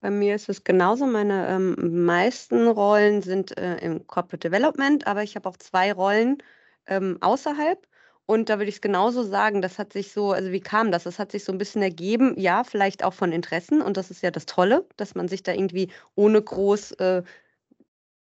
Bei 0.00 0.10
mir 0.10 0.36
ist 0.36 0.48
es 0.48 0.62
genauso. 0.62 1.06
Meine 1.06 1.48
ähm, 1.48 2.04
meisten 2.04 2.68
Rollen 2.68 3.22
sind 3.22 3.56
äh, 3.58 3.78
im 3.78 4.06
Corporate 4.06 4.48
Development, 4.48 5.06
aber 5.08 5.24
ich 5.24 5.34
habe 5.34 5.48
auch 5.48 5.56
zwei 5.56 5.92
Rollen 5.92 6.38
ähm, 6.86 7.18
außerhalb. 7.20 7.84
Und 8.30 8.50
da 8.50 8.58
würde 8.58 8.68
ich 8.68 8.74
es 8.74 8.80
genauso 8.82 9.22
sagen, 9.22 9.62
das 9.62 9.78
hat 9.78 9.94
sich 9.94 10.12
so, 10.12 10.32
also 10.32 10.52
wie 10.52 10.60
kam 10.60 10.92
das? 10.92 11.04
Das 11.04 11.18
hat 11.18 11.32
sich 11.32 11.44
so 11.44 11.52
ein 11.52 11.56
bisschen 11.56 11.80
ergeben, 11.80 12.34
ja, 12.38 12.62
vielleicht 12.62 13.02
auch 13.02 13.14
von 13.14 13.32
Interessen. 13.32 13.80
Und 13.80 13.96
das 13.96 14.10
ist 14.10 14.22
ja 14.22 14.30
das 14.30 14.44
Tolle, 14.44 14.86
dass 14.98 15.14
man 15.14 15.28
sich 15.28 15.42
da 15.42 15.52
irgendwie 15.54 15.90
ohne 16.14 16.42
groß 16.42 16.92
äh, 16.92 17.22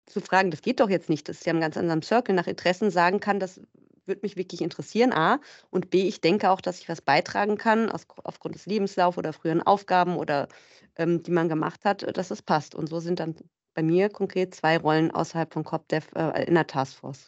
zu 0.06 0.22
fragen, 0.22 0.50
das 0.50 0.62
geht 0.62 0.80
doch 0.80 0.90
jetzt 0.90 1.10
nicht, 1.10 1.28
das 1.28 1.40
ist 1.40 1.46
ja 1.46 1.52
im 1.52 1.60
ganz 1.60 1.76
anderen 1.76 2.02
Circle 2.04 2.34
nach 2.34 2.48
Interessen 2.48 2.90
sagen 2.90 3.20
kann, 3.20 3.42
das 3.42 3.60
würde 4.06 4.22
mich 4.24 4.38
wirklich 4.38 4.62
interessieren, 4.62 5.12
A. 5.12 5.42
Und 5.72 5.90
B, 5.90 6.08
ich 6.08 6.22
denke 6.22 6.52
auch, 6.52 6.62
dass 6.62 6.80
ich 6.80 6.88
was 6.88 7.02
beitragen 7.02 7.58
kann, 7.58 7.90
aus, 7.92 8.06
aufgrund 8.24 8.56
des 8.56 8.66
Lebenslaufs 8.68 9.18
oder 9.18 9.34
früheren 9.34 9.62
Aufgaben 9.62 10.16
oder 10.16 10.48
ähm, 10.96 11.22
die 11.22 11.32
man 11.32 11.50
gemacht 11.50 11.84
hat, 11.84 12.16
dass 12.16 12.32
es 12.32 12.42
passt. 12.42 12.76
Und 12.76 12.88
so 12.88 13.02
sind 13.02 13.20
dann 13.20 13.36
bei 13.74 13.84
mir 13.84 14.08
konkret 14.08 14.56
zwei 14.56 14.78
Rollen 14.78 15.12
außerhalb 15.12 15.52
von 15.52 15.66
CopDev 15.66 16.08
äh, 16.16 16.46
in 16.46 16.54
der 16.56 16.68
Taskforce. 16.68 17.28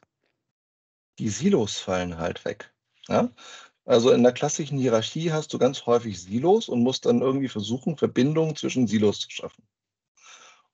Die 1.19 1.29
Silos 1.29 1.79
fallen 1.79 2.17
halt 2.17 2.43
weg. 2.45 2.73
Ja? 3.07 3.29
Also 3.85 4.11
in 4.11 4.23
der 4.23 4.31
klassischen 4.31 4.77
Hierarchie 4.77 5.31
hast 5.31 5.53
du 5.53 5.57
ganz 5.57 5.85
häufig 5.85 6.21
Silos 6.21 6.69
und 6.69 6.81
musst 6.81 7.05
dann 7.05 7.21
irgendwie 7.21 7.49
versuchen, 7.49 7.97
Verbindungen 7.97 8.55
zwischen 8.55 8.87
Silos 8.87 9.19
zu 9.19 9.29
schaffen. 9.29 9.67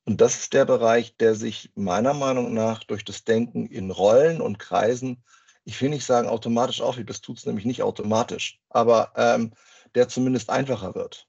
Und 0.06 0.22
das 0.22 0.40
ist 0.40 0.54
der 0.54 0.66
Bereich, 0.66 1.18
der 1.18 1.36
sich 1.36 1.72
meiner 1.76 2.14
Meinung 2.14 2.54
nach 2.54 2.84
durch 2.84 3.04
das 3.04 3.24
Denken 3.24 3.68
in 3.68 3.92
Rollen 3.92 4.42
und 4.42 4.60
Kreisen, 4.60 5.24
ich 5.66 5.80
will 5.82 5.90
nicht 5.90 6.06
sagen 6.06 6.28
automatisch 6.28 6.82
aufhebt, 6.82 7.10
das 7.10 7.22
tut 7.22 7.38
es 7.38 7.46
nämlich 7.46 7.66
nicht 7.66 7.84
automatisch, 7.84 8.60
aber 8.70 9.12
ähm, 9.16 9.54
der 9.94 10.08
zumindest 10.08 10.50
einfacher 10.50 10.96
wird. 10.96 11.28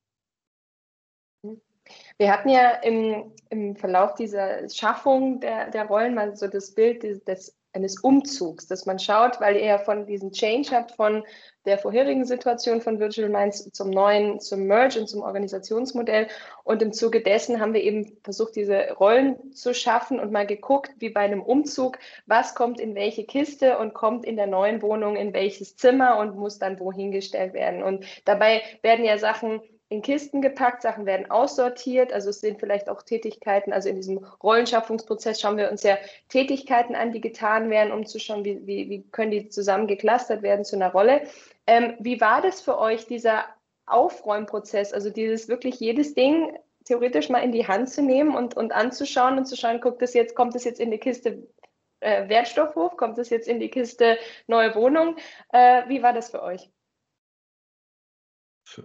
Wir 2.16 2.32
hatten 2.32 2.48
ja 2.48 2.70
im, 2.82 3.34
im 3.48 3.76
Verlauf 3.76 4.14
dieser 4.14 4.68
Schaffung 4.68 5.40
der, 5.40 5.70
der 5.70 5.86
Rollen 5.86 6.14
mal 6.14 6.36
so 6.36 6.46
das 6.46 6.74
Bild 6.74 7.02
des, 7.02 7.24
des 7.24 7.59
eines 7.72 8.00
Umzugs, 8.00 8.66
dass 8.66 8.86
man 8.86 8.98
schaut, 8.98 9.40
weil 9.40 9.56
ihr 9.56 9.64
ja 9.64 9.78
von 9.78 10.06
diesem 10.06 10.32
Change 10.32 10.70
habt, 10.72 10.92
von 10.92 11.24
der 11.66 11.78
vorherigen 11.78 12.24
Situation 12.24 12.80
von 12.80 12.98
Virtual 12.98 13.28
Minds 13.28 13.70
zum 13.72 13.90
neuen, 13.90 14.40
zum 14.40 14.64
Merge 14.64 14.98
und 14.98 15.08
zum 15.08 15.22
Organisationsmodell. 15.22 16.28
Und 16.64 16.82
im 16.82 16.92
Zuge 16.92 17.22
dessen 17.22 17.60
haben 17.60 17.74
wir 17.74 17.82
eben 17.82 18.16
versucht, 18.24 18.56
diese 18.56 18.92
Rollen 18.92 19.52
zu 19.52 19.74
schaffen 19.74 20.18
und 20.18 20.32
mal 20.32 20.46
geguckt, 20.46 20.92
wie 20.98 21.10
bei 21.10 21.20
einem 21.20 21.42
Umzug, 21.42 21.98
was 22.26 22.54
kommt 22.54 22.80
in 22.80 22.94
welche 22.94 23.24
Kiste 23.24 23.78
und 23.78 23.94
kommt 23.94 24.24
in 24.24 24.36
der 24.36 24.46
neuen 24.46 24.80
Wohnung 24.82 25.16
in 25.16 25.32
welches 25.34 25.76
Zimmer 25.76 26.18
und 26.18 26.36
muss 26.36 26.58
dann 26.58 26.80
wohin 26.80 27.12
gestellt 27.12 27.52
werden. 27.52 27.82
Und 27.82 28.06
dabei 28.24 28.62
werden 28.82 29.04
ja 29.04 29.18
Sachen 29.18 29.60
in 29.90 30.02
Kisten 30.02 30.40
gepackt, 30.40 30.82
Sachen 30.82 31.04
werden 31.04 31.30
aussortiert. 31.30 32.12
Also 32.12 32.30
es 32.30 32.40
sind 32.40 32.60
vielleicht 32.60 32.88
auch 32.88 33.02
Tätigkeiten, 33.02 33.72
also 33.72 33.88
in 33.88 33.96
diesem 33.96 34.24
Rollenschaffungsprozess 34.40 35.40
schauen 35.40 35.56
wir 35.56 35.70
uns 35.70 35.82
ja 35.82 35.98
Tätigkeiten 36.28 36.94
an, 36.94 37.12
die 37.12 37.20
getan 37.20 37.70
werden, 37.70 37.92
um 37.92 38.06
zu 38.06 38.20
schauen, 38.20 38.44
wie, 38.44 38.64
wie, 38.66 38.88
wie 38.88 39.02
können 39.10 39.32
die 39.32 39.48
zusammen 39.48 39.88
geklustert 39.88 40.42
werden 40.42 40.64
zu 40.64 40.76
einer 40.76 40.92
Rolle. 40.92 41.22
Ähm, 41.66 41.96
wie 41.98 42.20
war 42.20 42.40
das 42.40 42.60
für 42.60 42.78
euch, 42.78 43.06
dieser 43.06 43.44
Aufräumprozess, 43.86 44.92
also 44.92 45.10
dieses 45.10 45.48
wirklich 45.48 45.80
jedes 45.80 46.14
Ding 46.14 46.56
theoretisch 46.84 47.28
mal 47.28 47.40
in 47.40 47.50
die 47.50 47.66
Hand 47.66 47.90
zu 47.90 48.00
nehmen 48.00 48.36
und, 48.36 48.56
und 48.56 48.72
anzuschauen 48.72 49.38
und 49.38 49.46
zu 49.46 49.56
schauen, 49.56 49.80
guckt 49.80 50.02
das 50.02 50.14
jetzt, 50.14 50.36
kommt 50.36 50.54
das 50.54 50.62
jetzt 50.62 50.78
in 50.78 50.92
die 50.92 50.98
Kiste 50.98 51.48
äh, 51.98 52.28
Wertstoffhof, 52.28 52.96
kommt 52.96 53.18
das 53.18 53.28
jetzt 53.28 53.48
in 53.48 53.58
die 53.58 53.70
Kiste 53.70 54.18
neue 54.46 54.72
Wohnung? 54.76 55.16
Äh, 55.52 55.88
wie 55.88 56.00
war 56.00 56.12
das 56.12 56.30
für 56.30 56.42
euch? 56.42 56.70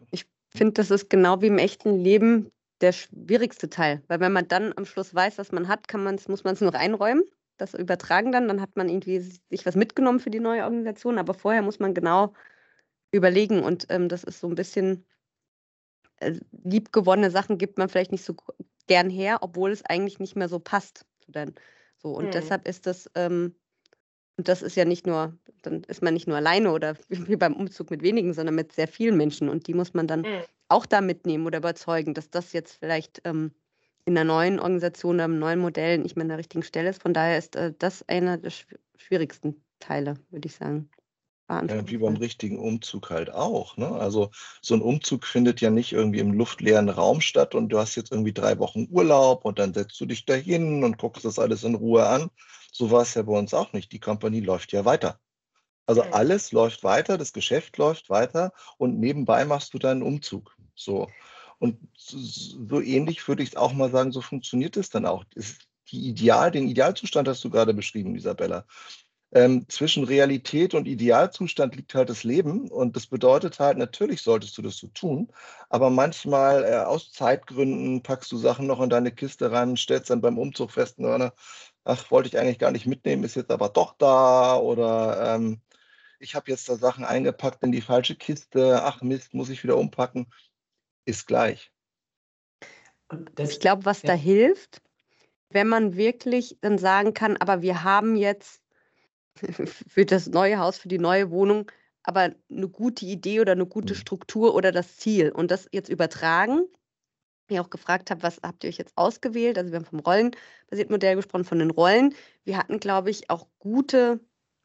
Ich 0.10 0.26
finde, 0.56 0.74
das 0.74 0.92
ist 0.92 1.10
genau 1.10 1.42
wie 1.42 1.48
im 1.48 1.58
echten 1.58 1.98
Leben 1.98 2.52
der 2.82 2.92
schwierigste 2.92 3.70
Teil. 3.70 4.02
Weil 4.08 4.20
wenn 4.20 4.34
man 4.34 4.48
dann 4.48 4.74
am 4.76 4.86
Schluss 4.86 5.14
weiß, 5.14 5.38
was 5.38 5.52
man 5.52 5.68
hat, 5.68 5.88
kann 5.88 6.04
man's, 6.04 6.28
muss 6.28 6.44
man 6.44 6.54
es 6.54 6.62
nur 6.62 6.74
einräumen, 6.76 7.24
das 7.58 7.74
übertragen 7.74 8.32
dann, 8.32 8.48
dann 8.48 8.62
hat 8.62 8.76
man 8.76 8.90
irgendwie 8.90 9.20
sich 9.20 9.66
was 9.66 9.76
mitgenommen 9.76 10.20
für 10.20 10.30
die 10.30 10.40
neue 10.40 10.64
Organisation. 10.64 11.18
Aber 11.18 11.34
vorher 11.34 11.62
muss 11.62 11.80
man 11.80 11.94
genau 11.94 12.34
überlegen 13.12 13.64
und 13.64 13.86
ähm, 13.90 14.10
das 14.10 14.24
ist 14.24 14.42
so 14.42 14.48
ein 14.48 14.56
bisschen 14.56 15.06
äh, 16.18 16.40
liebgewonnene 16.64 17.32
Sachen 17.32 17.58
gibt 17.58 17.78
man 17.78 17.88
vielleicht 17.88 18.12
nicht 18.12 18.26
so 18.26 18.36
gern 18.88 19.10
her, 19.10 19.38
obwohl 19.42 19.72
es 19.72 19.86
eigentlich 19.86 20.20
nicht 20.20 20.36
mehr 20.36 20.50
so 20.50 20.60
passt. 20.60 21.06
So 21.98 22.10
und 22.10 22.26
mhm. 22.26 22.32
deshalb 22.32 22.68
ist 22.68 22.86
das 22.86 23.10
ähm, 23.16 23.56
und 24.38 24.48
das 24.48 24.62
ist 24.62 24.76
ja 24.76 24.86
nicht 24.86 25.08
nur, 25.08 25.38
dann 25.62 25.84
ist 25.84 26.02
man 26.02 26.14
nicht 26.14 26.28
nur 26.28 26.38
alleine 26.38 26.72
oder 26.72 26.96
wie 27.10 27.36
beim 27.36 27.54
Umzug 27.54 27.90
mit 27.92 28.02
wenigen, 28.02 28.34
sondern 28.34 28.56
mit 28.56 28.74
sehr 28.74 28.88
vielen 28.88 29.18
Menschen. 29.18 29.50
Und 29.50 29.68
die 29.68 29.74
muss 29.74 29.94
man 29.94 30.08
dann 30.08 30.22
mhm. 30.22 30.44
auch 30.68 30.86
da 30.86 31.02
mitnehmen 31.02 31.46
oder 31.46 31.60
überzeugen, 31.60 32.14
dass 32.14 32.30
das 32.30 32.54
jetzt 32.54 32.74
vielleicht 32.80 33.22
ähm, 33.24 33.52
in 34.06 34.18
einer 34.18 34.26
neuen 34.26 34.60
Organisation 34.60 35.16
oder 35.16 35.26
einem 35.26 35.40
neuen 35.40 35.60
Modell 35.60 35.98
nicht 35.98 36.16
mehr 36.16 36.24
an 36.24 36.30
der 36.30 36.38
richtigen 36.38 36.64
Stelle 36.64 36.90
ist. 36.90 37.02
Von 37.02 37.14
daher 37.14 37.38
ist 37.38 37.56
äh, 37.56 37.74
das 37.78 38.08
einer 38.08 38.38
der 38.38 38.52
schwierigsten 38.98 39.64
Teile, 39.80 40.16
würde 40.30 40.48
ich 40.48 40.56
sagen. 40.56 40.90
Ja, 41.50 41.88
wie 41.88 41.98
beim 41.98 42.16
richtigen 42.16 42.58
Umzug 42.58 43.12
halt 43.12 43.32
auch. 43.32 43.78
Ne? 43.78 43.88
Also 43.88 44.32
so 44.62 44.74
ein 44.74 44.82
Umzug 44.82 45.26
findet 45.26 45.62
ja 45.62 45.70
nicht 45.70 45.92
irgendwie 45.92 46.20
im 46.20 46.34
luftleeren 46.34 46.90
Raum 46.90 47.22
statt 47.22 47.54
und 47.54 47.70
du 47.70 47.78
hast 47.78 47.96
jetzt 47.96 48.12
irgendwie 48.12 48.34
drei 48.34 48.58
Wochen 48.58 48.88
Urlaub 48.90 49.46
und 49.46 49.60
dann 49.60 49.74
setzt 49.74 50.00
du 50.02 50.06
dich 50.06 50.26
dahin 50.26 50.84
und 50.84 50.98
guckst 50.98 51.24
das 51.24 51.38
alles 51.38 51.64
in 51.64 51.76
Ruhe 51.76 52.08
an, 52.08 52.30
so 52.72 52.90
war 52.90 53.04
es 53.04 53.14
ja 53.14 53.22
bei 53.22 53.38
uns 53.38 53.54
auch 53.54 53.74
nicht. 53.74 53.92
Die 53.92 54.00
Kompanie 54.00 54.42
läuft 54.42 54.72
ja 54.72 54.86
weiter. 54.86 55.20
Also 55.88 56.02
alles 56.02 56.52
läuft 56.52 56.84
weiter, 56.84 57.18
das 57.18 57.32
Geschäft 57.32 57.78
läuft 57.78 58.10
weiter 58.10 58.52
und 58.78 59.00
nebenbei 59.00 59.46
machst 59.46 59.74
du 59.74 59.78
deinen 59.78 60.02
Umzug. 60.02 60.58
So. 60.74 61.08
Und 61.60 61.78
so 61.96 62.82
ähnlich 62.82 63.28
würde 63.28 63.44
ich 63.44 63.50
es 63.50 63.56
auch 63.56 63.74
mal 63.74 63.92
sagen, 63.92 64.12
so 64.12 64.22
funktioniert 64.22 64.78
es 64.78 64.90
dann 64.90 65.06
auch. 65.06 65.24
Die 65.92 66.10
Ideal, 66.10 66.50
den 66.50 66.68
Idealzustand 66.68 67.28
hast 67.28 67.44
du 67.44 67.52
gerade 67.52 67.74
beschrieben, 67.74 68.16
Isabella. 68.16 68.66
Ähm, 69.32 69.68
zwischen 69.68 70.04
Realität 70.06 70.74
und 70.74 70.88
Idealzustand 70.88 71.76
liegt 71.76 71.94
halt 71.94 72.10
das 72.10 72.24
Leben. 72.24 72.70
Und 72.70 72.96
das 72.96 73.08
bedeutet 73.08 73.60
halt, 73.60 73.78
natürlich 73.78 74.22
solltest 74.22 74.58
du 74.58 74.62
das 74.62 74.78
so 74.78 74.88
tun, 74.88 75.32
aber 75.70 75.90
manchmal 75.90 76.64
äh, 76.64 76.78
aus 76.78 77.12
Zeitgründen 77.12 78.02
packst 78.02 78.32
du 78.32 78.38
Sachen 78.38 78.68
noch 78.68 78.82
in 78.82 78.90
deine 78.90 79.12
Kiste 79.12 79.52
rein, 79.52 79.78
stellst 79.78 80.10
dann 80.10 80.22
beim 80.22 80.38
Umzug 80.38 80.72
fest, 80.72 80.96
na, 81.00 81.34
ach, 81.86 82.12
wollte 82.12 82.28
ich 82.28 82.38
eigentlich 82.38 82.60
gar 82.60 82.72
nicht 82.72 82.86
mitnehmen, 82.86 83.24
ist 83.24 83.36
jetzt 83.36 83.52
aber 83.52 83.70
doch 83.70 83.96
da 83.98 84.58
oder 84.58 85.36
ähm, 85.36 85.62
ich 86.20 86.36
habe 86.36 86.50
jetzt 86.50 86.68
da 86.68 86.76
Sachen 86.76 87.06
eingepackt 87.06 87.64
in 87.64 87.72
die 87.72 87.82
falsche 87.82 88.16
Kiste, 88.16 88.84
ach 88.84 89.02
Mist, 89.02 89.34
muss 89.34 89.50
ich 89.50 89.64
wieder 89.64 89.78
umpacken, 89.78 90.28
ist 91.06 91.28
gleich. 91.28 91.72
ich 93.38 93.60
glaube, 93.60 93.86
was 93.86 94.02
ja. 94.02 94.08
da 94.08 94.14
hilft, 94.14 94.82
wenn 95.50 95.68
man 95.68 95.96
wirklich 95.96 96.58
dann 96.62 96.78
sagen 96.78 97.14
kann, 97.14 97.38
aber 97.38 97.62
wir 97.62 97.84
haben 97.84 98.16
jetzt 98.16 98.62
für 99.88 100.06
das 100.06 100.28
neue 100.28 100.60
Haus, 100.60 100.78
für 100.78 100.88
die 100.88 101.00
neue 101.00 101.32
Wohnung, 101.32 101.72
aber 102.04 102.34
eine 102.50 102.70
gute 102.70 103.06
Idee 103.06 103.42
oder 103.42 103.54
eine 103.54 103.66
gute 103.66 103.94
mhm. 103.94 103.98
Struktur 103.98 104.56
oder 104.56 104.72
das 104.72 104.98
Ziel 104.98 105.32
und 105.32 105.52
das 105.52 105.68
jetzt 105.72 105.90
übertragen 105.90 106.68
ich 107.48 107.60
auch 107.60 107.70
gefragt 107.70 108.10
habe, 108.12 108.24
was 108.24 108.40
habt 108.44 108.64
ihr 108.64 108.70
euch 108.70 108.78
jetzt 108.78 108.98
ausgewählt? 108.98 109.58
Also 109.58 109.72
wir 109.72 109.78
haben 109.78 109.86
vom 109.86 110.00
rollenbasierten 110.00 110.92
Modell 110.92 111.16
gesprochen, 111.16 111.46
von 111.46 111.60
den 111.60 111.72
Rollen. 111.72 112.16
Wir 112.44 112.58
hatten, 112.58 112.80
glaube 112.80 113.10
ich, 113.10 113.30
auch 113.30 113.48
gute 113.60 114.20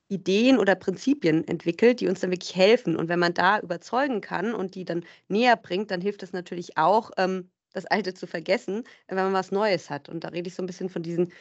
Ideen 0.08 0.58
oder 0.58 0.74
Prinzipien 0.74 1.46
entwickelt, 1.46 2.00
die 2.00 2.08
uns 2.08 2.20
dann 2.20 2.30
wirklich 2.30 2.56
helfen. 2.56 2.96
Und 2.96 3.08
wenn 3.08 3.18
man 3.18 3.34
da 3.34 3.60
überzeugen 3.60 4.20
kann 4.20 4.54
und 4.54 4.74
die 4.74 4.84
dann 4.84 5.04
näher 5.28 5.56
bringt, 5.56 5.90
dann 5.90 6.00
hilft 6.00 6.22
das 6.22 6.32
natürlich 6.32 6.76
auch, 6.78 7.10
ähm, 7.16 7.50
das 7.72 7.86
Alte 7.86 8.14
zu 8.14 8.26
vergessen, 8.26 8.82
wenn 9.06 9.16
man 9.16 9.32
was 9.32 9.52
Neues 9.52 9.90
hat. 9.90 10.08
Und 10.08 10.24
da 10.24 10.28
rede 10.28 10.48
ich 10.48 10.54
so 10.56 10.62
ein 10.62 10.66
bisschen 10.66 10.88
von 10.88 11.04
diesen 11.04 11.32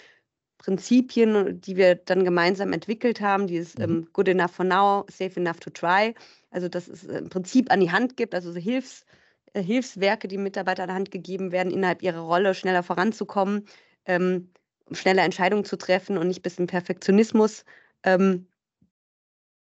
Prinzipien, 0.59 1.59
die 1.61 1.77
wir 1.77 1.95
dann 1.95 2.23
gemeinsam 2.23 2.73
entwickelt 2.73 3.21
haben, 3.21 3.47
dieses 3.47 3.77
mhm. 3.77 3.83
ähm, 3.83 4.09
Good 4.13 4.27
enough 4.27 4.51
for 4.51 4.65
now, 4.65 5.05
safe 5.09 5.39
enough 5.39 5.59
to 5.59 5.71
try. 5.71 6.13
Also 6.51 6.67
dass 6.67 6.87
es 6.87 7.05
im 7.05 7.29
Prinzip 7.29 7.71
an 7.71 7.79
die 7.79 7.91
Hand 7.91 8.17
gibt, 8.17 8.35
also 8.35 8.51
so 8.51 8.59
Hilfs- 8.59 9.05
äh, 9.53 9.63
Hilfswerke, 9.63 10.27
die 10.27 10.37
Mitarbeiter 10.37 10.83
an 10.83 10.89
der 10.89 10.95
Hand 10.95 11.11
gegeben 11.11 11.51
werden, 11.51 11.71
innerhalb 11.71 12.03
ihrer 12.03 12.19
Rolle 12.19 12.53
schneller 12.53 12.83
voranzukommen, 12.83 13.65
ähm, 14.05 14.51
schneller 14.91 15.23
Entscheidungen 15.23 15.65
zu 15.65 15.77
treffen 15.77 16.17
und 16.17 16.27
nicht 16.27 16.41
bis 16.41 16.59
in 16.59 16.67
Perfektionismus 16.67 17.63
ähm, 18.03 18.47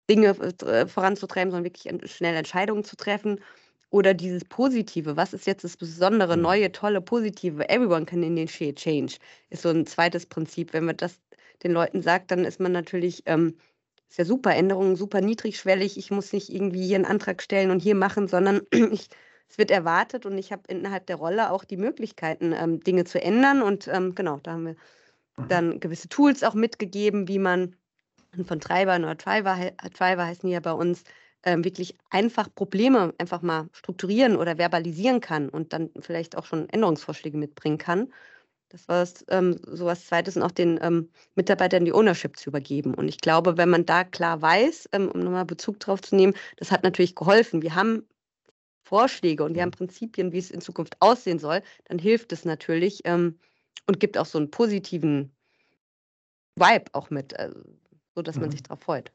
Dinge 0.09 0.29
äh, 0.29 0.87
voranzutreiben, 0.87 1.51
sondern 1.51 1.65
wirklich 1.71 2.11
schnell 2.11 2.35
Entscheidungen 2.35 2.83
zu 2.83 2.95
treffen. 2.95 3.39
Oder 3.93 4.15
dieses 4.15 4.43
Positive, 4.43 5.17
was 5.17 5.33
ist 5.33 5.45
jetzt 5.45 5.63
das 5.63 5.77
besondere, 5.77 6.35
mhm. 6.35 6.41
neue, 6.41 6.71
tolle, 6.71 6.99
positive? 6.99 7.69
Everyone 7.69 8.07
can 8.07 8.23
initiate 8.23 8.73
change, 8.73 9.17
ist 9.51 9.61
so 9.61 9.69
ein 9.69 9.85
zweites 9.85 10.25
Prinzip. 10.25 10.73
Wenn 10.73 10.85
man 10.85 10.97
das 10.97 11.21
den 11.61 11.73
Leuten 11.73 12.01
sagt, 12.01 12.31
dann 12.31 12.43
ist 12.43 12.59
man 12.59 12.71
natürlich, 12.71 13.21
ähm, 13.27 13.55
ist 14.09 14.17
ja 14.17 14.25
super, 14.25 14.55
Änderungen 14.55 14.95
super 14.95 15.21
niedrigschwellig. 15.21 15.99
Ich 15.99 16.09
muss 16.09 16.33
nicht 16.33 16.51
irgendwie 16.51 16.87
hier 16.87 16.95
einen 16.95 17.05
Antrag 17.05 17.43
stellen 17.43 17.69
und 17.69 17.83
hier 17.83 17.93
machen, 17.93 18.27
sondern 18.27 18.61
ich 18.91 19.09
es 19.47 19.59
wird 19.59 19.69
erwartet 19.69 20.25
und 20.25 20.39
ich 20.39 20.51
habe 20.51 20.63
innerhalb 20.69 21.05
der 21.05 21.17
Rolle 21.17 21.51
auch 21.51 21.63
die 21.63 21.77
Möglichkeiten, 21.77 22.51
ähm, 22.51 22.79
Dinge 22.79 23.03
zu 23.03 23.21
ändern. 23.21 23.61
Und 23.61 23.87
ähm, 23.87 24.15
genau, 24.15 24.39
da 24.41 24.53
haben 24.53 24.65
wir 24.65 24.75
mhm. 25.37 25.47
dann 25.49 25.79
gewisse 25.79 26.09
Tools 26.09 26.41
auch 26.41 26.55
mitgegeben, 26.55 27.27
wie 27.27 27.37
man 27.37 27.75
von 28.47 28.59
Treibern 28.59 29.03
oder 29.03 29.13
Driver, 29.13 29.55
Driver 29.95 30.25
heißen 30.25 30.47
die 30.47 30.53
ja 30.53 30.61
bei 30.61 30.71
uns, 30.71 31.03
ähm, 31.43 31.63
wirklich 31.63 31.97
einfach 32.09 32.53
Probleme 32.53 33.13
einfach 33.17 33.41
mal 33.41 33.69
strukturieren 33.73 34.35
oder 34.35 34.57
verbalisieren 34.57 35.19
kann 35.19 35.49
und 35.49 35.73
dann 35.73 35.89
vielleicht 35.99 36.37
auch 36.37 36.45
schon 36.45 36.69
Änderungsvorschläge 36.69 37.37
mitbringen 37.37 37.77
kann. 37.77 38.13
Das 38.69 38.87
war 38.87 39.07
ähm, 39.27 39.59
so 39.67 39.85
was 39.85 40.07
Zweites 40.07 40.35
und 40.35 40.41
auch 40.41 40.51
den 40.51 40.79
ähm, 40.81 41.09
Mitarbeitern 41.35 41.85
die 41.85 41.93
Ownership 41.93 42.37
zu 42.37 42.49
übergeben. 42.49 42.95
Und 42.95 43.07
ich 43.07 43.19
glaube, 43.19 43.55
wenn 43.55 43.69
man 43.69 43.85
da 43.85 44.03
klar 44.03 44.41
weiß, 44.41 44.89
ähm, 44.93 45.09
um 45.09 45.19
nochmal 45.19 45.45
Bezug 45.45 45.79
drauf 45.79 46.01
zu 46.01 46.15
nehmen, 46.15 46.33
das 46.57 46.71
hat 46.71 46.83
natürlich 46.83 47.13
geholfen. 47.13 47.61
Wir 47.61 47.75
haben 47.75 48.07
Vorschläge 48.83 49.43
und 49.43 49.53
wir 49.53 49.61
haben 49.61 49.71
Prinzipien, 49.71 50.31
wie 50.31 50.39
es 50.39 50.49
in 50.49 50.59
Zukunft 50.59 50.95
aussehen 51.01 51.39
soll, 51.39 51.61
dann 51.85 51.99
hilft 51.99 52.31
es 52.31 52.45
natürlich 52.45 53.01
ähm, 53.05 53.39
und 53.87 53.99
gibt 53.99 54.17
auch 54.17 54.25
so 54.25 54.39
einen 54.39 54.49
positiven 54.49 55.35
Vibe 56.55 56.85
auch 56.93 57.09
mit, 57.09 57.37
also, 57.37 57.59
so 58.15 58.21
dass 58.21 58.35
man 58.37 58.47
mhm. 58.47 58.51
sich 58.51 58.63
darauf 58.63 58.81
freut. 58.81 59.11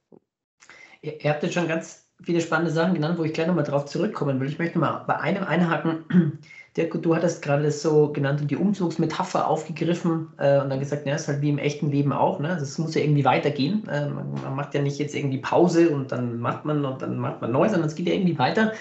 Ihr, 1.03 1.23
ihr 1.23 1.31
habt 1.31 1.43
jetzt 1.43 1.55
schon 1.55 1.69
ganz 1.69 2.08
viele 2.23 2.41
spannende 2.41 2.73
Sachen 2.73 2.95
genannt, 2.95 3.19
wo 3.19 3.25
ich 3.25 3.33
gleich 3.33 3.47
nochmal 3.47 3.65
drauf 3.65 3.85
zurückkommen 3.87 4.41
will. 4.41 4.49
Ich 4.49 4.59
möchte 4.59 4.79
mal 4.79 5.05
bei 5.07 5.17
einem 5.17 5.45
einhaken. 5.45 6.39
Dirk, 6.77 7.01
du 7.03 7.15
hattest 7.15 7.43
gerade 7.43 7.65
das 7.65 7.83
so 7.83 8.13
genannte, 8.13 8.45
die 8.45 8.57
Umzugsmetapher 8.57 9.49
aufgegriffen 9.49 10.29
äh, 10.37 10.61
und 10.61 10.71
dann 10.71 10.79
gesagt, 10.79 11.07
ja, 11.07 11.15
ist 11.15 11.27
halt 11.27 11.41
wie 11.41 11.49
im 11.49 11.59
echten 11.59 11.91
Leben 11.91 12.13
auch. 12.13 12.39
Ne? 12.39 12.57
Das 12.59 12.79
muss 12.79 12.95
ja 12.95 13.01
irgendwie 13.01 13.25
weitergehen. 13.25 13.87
Äh, 13.89 14.09
man, 14.09 14.33
man, 14.33 14.55
macht 14.55 14.75
ja 14.75 14.83
nicht 14.83 14.99
jetzt 14.99 15.15
irgendwie 15.15 15.39
Pause 15.39 15.91
und 15.91 16.13
dann 16.13 16.39
macht 16.39 16.65
man 16.65 16.85
und 16.85 17.03
dann 17.03 17.19
macht 17.19 17.41
man 17.41 17.53
neu, 17.53 17.69
sondern 17.69 17.89
es 17.89 17.95
geht 17.95 18.07
ja 18.07 18.15
irgendwie 18.15 18.39
weiter. 18.39 18.73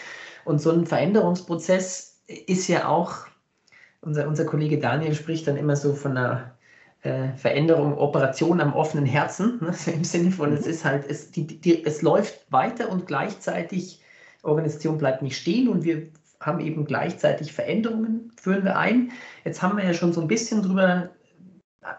Und 0.46 0.62
so 0.62 0.72
ein 0.72 0.86
Veränderungsprozess 0.86 2.22
ist 2.28 2.68
ja 2.68 2.88
auch, 2.88 3.26
unser, 4.02 4.28
unser 4.28 4.46
Kollege 4.46 4.80
Daniel 4.80 5.16
spricht 5.16 5.48
dann 5.48 5.58
immer 5.58 5.76
so 5.76 5.94
von 5.94 6.18
einer 6.18 6.57
äh, 7.08 7.38
Veränderung, 7.38 7.98
Operation 7.98 8.60
am 8.60 8.74
offenen 8.74 9.06
Herzen, 9.06 9.60
ne? 9.62 9.74
im 9.94 10.04
Sinne 10.04 10.32
von, 10.32 10.50
mhm. 10.50 10.58
es 10.58 10.68
ist 10.68 10.84
halt, 10.84 11.10
es, 11.10 11.32
die, 11.32 11.48
die, 11.48 11.86
es 11.86 12.02
läuft 12.02 12.52
weiter 12.52 12.90
und 12.92 13.08
gleichzeitig 13.08 14.02
Organisation 14.44 14.98
bleibt 14.98 15.22
nicht 15.22 15.38
stehen 15.38 15.70
und 15.70 15.84
wir 15.84 16.10
haben 16.42 16.60
eben 16.60 16.86
gleichzeitig 16.86 17.54
Veränderungen, 17.54 18.32
führen 18.40 18.64
wir 18.64 18.78
ein. 18.78 19.12
Jetzt 19.44 19.62
haben 19.62 19.78
wir 19.78 19.86
ja 19.86 19.94
schon 19.94 20.14
so 20.14 20.22
ein 20.22 20.28
bisschen 20.28 20.62
drüber, 20.62 21.10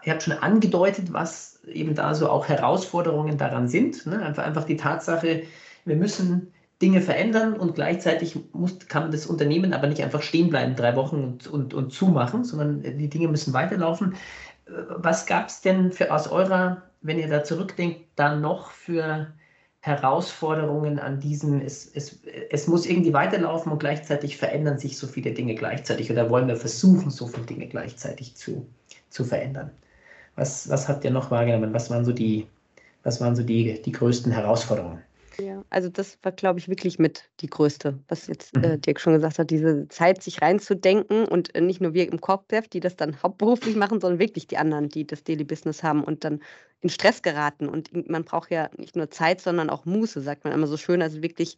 ihr 0.03 0.13
habt 0.13 0.23
schon 0.23 0.37
angedeutet, 0.37 1.11
was 1.11 1.59
eben 1.65 1.95
da 1.95 2.13
so 2.13 2.29
auch 2.29 2.47
Herausforderungen 2.47 3.37
daran 3.37 3.67
sind. 3.67 4.05
Ne? 4.05 4.21
Einfach, 4.21 4.43
einfach 4.43 4.63
die 4.63 4.77
Tatsache, 4.77 5.43
wir 5.85 5.95
müssen 5.95 6.53
Dinge 6.81 7.01
verändern 7.01 7.55
und 7.55 7.75
gleichzeitig 7.75 8.39
muss, 8.53 8.79
kann 8.87 9.11
das 9.11 9.25
Unternehmen 9.25 9.73
aber 9.73 9.87
nicht 9.87 10.01
einfach 10.01 10.21
stehen 10.21 10.49
bleiben, 10.49 10.75
drei 10.75 10.95
Wochen 10.95 11.17
und, 11.23 11.47
und, 11.47 11.73
und 11.73 11.91
zumachen, 11.91 12.45
sondern 12.45 12.81
die 12.81 13.09
Dinge 13.09 13.27
müssen 13.27 13.53
weiterlaufen. 13.53 14.15
Was 14.71 15.25
gab 15.25 15.47
es 15.47 15.61
denn 15.61 15.91
für 15.91 16.13
aus 16.13 16.27
eurer, 16.27 16.83
wenn 17.01 17.19
ihr 17.19 17.27
da 17.27 17.43
zurückdenkt, 17.43 18.01
dann 18.15 18.41
noch 18.41 18.71
für 18.71 19.27
Herausforderungen 19.81 20.99
an 20.99 21.19
diesem, 21.19 21.61
es, 21.61 21.89
es, 21.95 22.19
es 22.49 22.67
muss 22.67 22.85
irgendwie 22.85 23.13
weiterlaufen 23.13 23.71
und 23.71 23.79
gleichzeitig 23.79 24.37
verändern 24.37 24.77
sich 24.77 24.97
so 24.97 25.07
viele 25.07 25.33
Dinge 25.33 25.55
gleichzeitig 25.55 26.11
oder 26.11 26.29
wollen 26.29 26.47
wir 26.47 26.57
versuchen, 26.57 27.09
so 27.09 27.27
viele 27.27 27.45
Dinge 27.45 27.67
gleichzeitig 27.67 28.35
zu, 28.35 28.67
zu 29.09 29.23
verändern. 29.23 29.71
Was, 30.35 30.69
was 30.69 30.87
habt 30.89 31.05
ihr 31.05 31.11
noch 31.11 31.31
wahrgenommen? 31.31 31.73
Was 31.73 31.89
waren 31.89 32.05
so 32.05 32.11
die, 32.11 32.47
was 33.03 33.21
waren 33.21 33.35
so 33.35 33.43
die, 33.43 33.81
die 33.81 33.91
größten 33.91 34.31
Herausforderungen? 34.31 35.01
Also 35.69 35.89
das 35.89 36.17
war, 36.23 36.31
glaube 36.31 36.59
ich, 36.59 36.67
wirklich 36.67 36.99
mit 36.99 37.29
die 37.41 37.47
größte, 37.47 37.99
was 38.07 38.27
jetzt 38.27 38.55
äh, 38.57 38.75
mhm. 38.75 38.81
Dirk 38.81 38.99
schon 38.99 39.13
gesagt 39.13 39.39
hat, 39.39 39.49
diese 39.51 39.87
Zeit, 39.89 40.23
sich 40.23 40.41
reinzudenken 40.41 41.25
und 41.25 41.53
äh, 41.55 41.61
nicht 41.61 41.81
nur 41.81 41.93
wir 41.93 42.11
im 42.11 42.19
Corpdev, 42.19 42.67
die 42.67 42.79
das 42.79 42.95
dann 42.95 43.15
hauptberuflich 43.23 43.75
machen, 43.75 43.99
sondern 44.01 44.19
wirklich 44.19 44.47
die 44.47 44.57
anderen, 44.57 44.89
die 44.89 45.05
das 45.05 45.23
Daily 45.23 45.43
Business 45.43 45.83
haben 45.83 46.03
und 46.03 46.23
dann 46.23 46.41
in 46.81 46.89
Stress 46.89 47.21
geraten. 47.21 47.69
Und 47.69 48.09
man 48.09 48.23
braucht 48.23 48.51
ja 48.51 48.69
nicht 48.77 48.95
nur 48.95 49.11
Zeit, 49.11 49.41
sondern 49.41 49.69
auch 49.69 49.85
Muße, 49.85 50.21
sagt 50.21 50.43
man 50.43 50.53
immer 50.53 50.67
so 50.67 50.77
schön. 50.77 51.01
Also 51.01 51.21
wirklich 51.21 51.57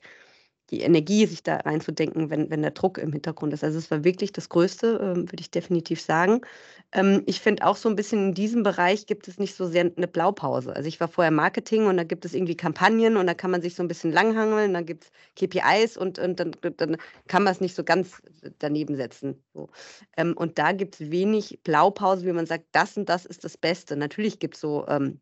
die 0.71 0.81
Energie, 0.81 1.25
sich 1.25 1.43
da 1.43 1.57
reinzudenken, 1.57 2.29
wenn, 2.29 2.49
wenn 2.49 2.61
der 2.61 2.71
Druck 2.71 2.97
im 2.97 3.11
Hintergrund 3.11 3.53
ist. 3.53 3.63
Also 3.63 3.77
es 3.77 3.91
war 3.91 4.05
wirklich 4.05 4.31
das 4.31 4.47
Größte, 4.47 4.99
ähm, 5.01 5.31
würde 5.31 5.41
ich 5.41 5.51
definitiv 5.51 6.01
sagen. 6.01 6.41
Ähm, 6.93 7.23
ich 7.25 7.41
finde 7.41 7.65
auch 7.67 7.75
so 7.75 7.89
ein 7.89 7.97
bisschen 7.97 8.29
in 8.29 8.33
diesem 8.33 8.63
Bereich 8.63 9.05
gibt 9.05 9.27
es 9.27 9.37
nicht 9.37 9.55
so 9.55 9.67
sehr 9.67 9.91
eine 9.95 10.07
Blaupause. 10.07 10.73
Also 10.73 10.87
ich 10.87 10.99
war 11.01 11.09
vorher 11.09 11.31
Marketing 11.31 11.87
und 11.87 11.97
da 11.97 12.05
gibt 12.05 12.23
es 12.23 12.33
irgendwie 12.33 12.55
Kampagnen 12.55 13.17
und 13.17 13.27
da 13.27 13.33
kann 13.33 13.51
man 13.51 13.61
sich 13.61 13.75
so 13.75 13.83
ein 13.83 13.89
bisschen 13.89 14.13
langhangeln, 14.13 14.73
dann 14.73 14.85
gibt 14.85 15.03
es 15.03 15.11
KPIs 15.35 15.97
und, 15.97 16.19
und 16.19 16.39
dann, 16.39 16.51
dann 16.77 16.97
kann 17.27 17.43
man 17.43 17.51
es 17.51 17.59
nicht 17.59 17.75
so 17.75 17.83
ganz 17.83 18.21
daneben 18.59 18.95
setzen. 18.95 19.43
So. 19.53 19.69
Ähm, 20.15 20.33
und 20.37 20.57
da 20.57 20.71
gibt 20.71 20.99
es 20.99 21.11
wenig 21.11 21.59
Blaupause, 21.63 22.25
wie 22.25 22.31
man 22.33 22.45
sagt, 22.45 22.65
das 22.71 22.95
und 22.95 23.09
das 23.09 23.25
ist 23.25 23.43
das 23.43 23.57
Beste. 23.57 23.97
Natürlich 23.97 24.39
gibt 24.39 24.55
es 24.55 24.61
so 24.61 24.87
ähm, 24.87 25.19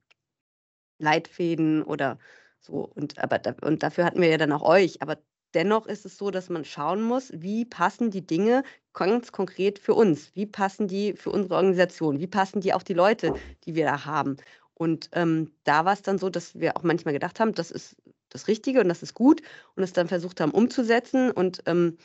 Leitfäden 1.00 1.82
oder 1.84 2.20
so, 2.62 2.90
und, 2.96 3.18
aber 3.20 3.42
und 3.62 3.84
dafür 3.84 4.06
hatten 4.06 4.22
wir 4.22 4.30
ja 4.30 4.38
dann 4.38 4.52
auch 4.52 4.62
euch. 4.62 5.02
Aber 5.02 5.18
Dennoch 5.54 5.88
ist 5.88 6.06
es 6.06 6.18
so, 6.18 6.32
dass 6.32 6.50
man 6.50 6.66
schauen 6.66 7.02
muss, 7.02 7.32
wie 7.34 7.66
passen 7.66 8.12
die 8.12 8.26
Dinge 8.26 8.64
ganz 8.94 9.32
konkret 9.32 9.80
für 9.80 9.94
uns? 9.94 10.36
Wie 10.36 10.46
passen 10.46 10.88
die 10.88 11.14
für 11.14 11.32
unsere 11.32 11.56
Organisation? 11.56 12.20
Wie 12.20 12.28
passen 12.28 12.62
die 12.62 12.74
auch 12.74 12.84
die 12.84 12.94
Leute, 12.94 13.34
die 13.66 13.76
wir 13.76 13.86
da 13.86 14.06
haben? 14.06 14.38
Und 14.76 15.10
ähm, 15.14 15.52
da 15.64 15.86
war 15.86 15.94
es 15.94 16.02
dann 16.02 16.18
so, 16.18 16.30
dass 16.30 16.60
wir 16.60 16.78
auch 16.78 16.84
manchmal 16.84 17.14
gedacht 17.14 17.40
haben, 17.40 17.54
das 17.54 17.72
ist 17.72 17.96
das 18.30 18.48
Richtige 18.48 18.82
und 18.82 18.90
das 18.90 19.04
ist 19.04 19.14
gut 19.14 19.42
und 19.76 19.84
es 19.84 19.94
dann 19.94 20.08
versucht 20.08 20.40
haben 20.40 20.52
umzusetzen 20.52 21.32
und 21.32 21.64
ähm, 21.66 21.98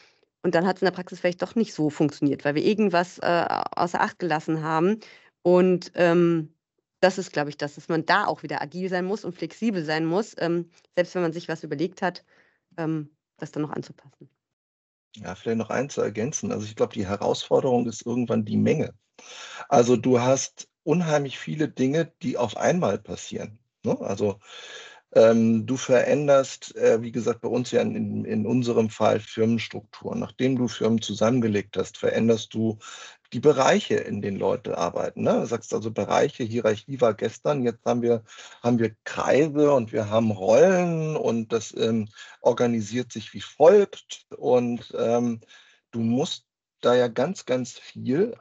und 0.42 0.54
dann 0.54 0.66
hat 0.66 0.76
es 0.76 0.82
in 0.82 0.86
der 0.86 0.92
Praxis 0.92 1.20
vielleicht 1.20 1.40
doch 1.40 1.54
nicht 1.54 1.72
so 1.72 1.88
funktioniert, 1.88 2.44
weil 2.44 2.54
wir 2.54 2.64
irgendwas 2.64 3.18
äh, 3.18 3.46
außer 3.76 3.98
Acht 3.98 4.18
gelassen 4.18 4.62
haben. 4.62 5.00
Und 5.42 5.90
ähm, 5.94 6.52
das 7.00 7.16
ist, 7.16 7.32
glaube 7.32 7.48
ich, 7.48 7.56
das, 7.56 7.76
dass 7.76 7.88
man 7.88 8.04
da 8.04 8.26
auch 8.26 8.42
wieder 8.42 8.60
agil 8.60 8.90
sein 8.90 9.06
muss 9.06 9.24
und 9.24 9.34
flexibel 9.34 9.82
sein 9.84 10.04
muss, 10.04 10.34
ähm, 10.38 10.68
selbst 10.96 11.14
wenn 11.14 11.22
man 11.22 11.32
sich 11.32 11.48
was 11.48 11.64
überlegt 11.64 12.02
hat, 12.02 12.24
ähm, 12.76 13.08
das 13.44 13.52
dann 13.52 13.62
noch 13.62 13.70
anzupassen. 13.70 14.28
Ja, 15.16 15.34
vielleicht 15.34 15.58
noch 15.58 15.70
eins 15.70 15.94
zu 15.94 16.00
ergänzen. 16.00 16.50
Also 16.50 16.66
ich 16.66 16.74
glaube, 16.74 16.94
die 16.94 17.06
Herausforderung 17.06 17.86
ist 17.86 18.04
irgendwann 18.04 18.44
die 18.44 18.56
Menge. 18.56 18.94
Also 19.68 19.96
du 19.96 20.20
hast 20.20 20.68
unheimlich 20.82 21.38
viele 21.38 21.68
Dinge, 21.68 22.12
die 22.22 22.36
auf 22.36 22.56
einmal 22.56 22.98
passieren. 22.98 23.58
Ne? 23.84 23.98
Also 24.00 24.40
ähm, 25.14 25.66
du 25.66 25.76
veränderst, 25.76 26.74
äh, 26.76 27.00
wie 27.00 27.12
gesagt, 27.12 27.40
bei 27.42 27.48
uns 27.48 27.70
ja 27.70 27.80
in, 27.82 28.24
in 28.24 28.46
unserem 28.46 28.90
Fall 28.90 29.20
Firmenstrukturen. 29.20 30.18
Nachdem 30.18 30.56
du 30.56 30.66
Firmen 30.66 31.00
zusammengelegt 31.00 31.76
hast, 31.76 31.96
veränderst 31.98 32.52
du 32.54 32.78
die 33.34 33.40
Bereiche, 33.40 33.96
in 33.96 34.22
denen 34.22 34.38
Leute 34.38 34.78
arbeiten. 34.78 35.22
Ne? 35.22 35.40
Du 35.40 35.46
sagst 35.46 35.74
also 35.74 35.90
Bereiche, 35.90 36.44
Hierarchie 36.44 37.00
war 37.00 37.14
gestern, 37.14 37.64
jetzt 37.64 37.84
haben 37.84 38.00
wir, 38.00 38.22
haben 38.62 38.78
wir 38.78 38.94
Kreise 39.04 39.72
und 39.72 39.92
wir 39.92 40.08
haben 40.08 40.30
Rollen 40.30 41.16
und 41.16 41.52
das 41.52 41.76
ähm, 41.76 42.08
organisiert 42.40 43.12
sich 43.12 43.34
wie 43.34 43.40
folgt. 43.40 44.26
Und 44.36 44.94
ähm, 44.96 45.40
du 45.90 46.00
musst 46.00 46.46
da 46.80 46.94
ja 46.94 47.08
ganz, 47.08 47.44
ganz 47.44 47.72
viel 47.72 48.36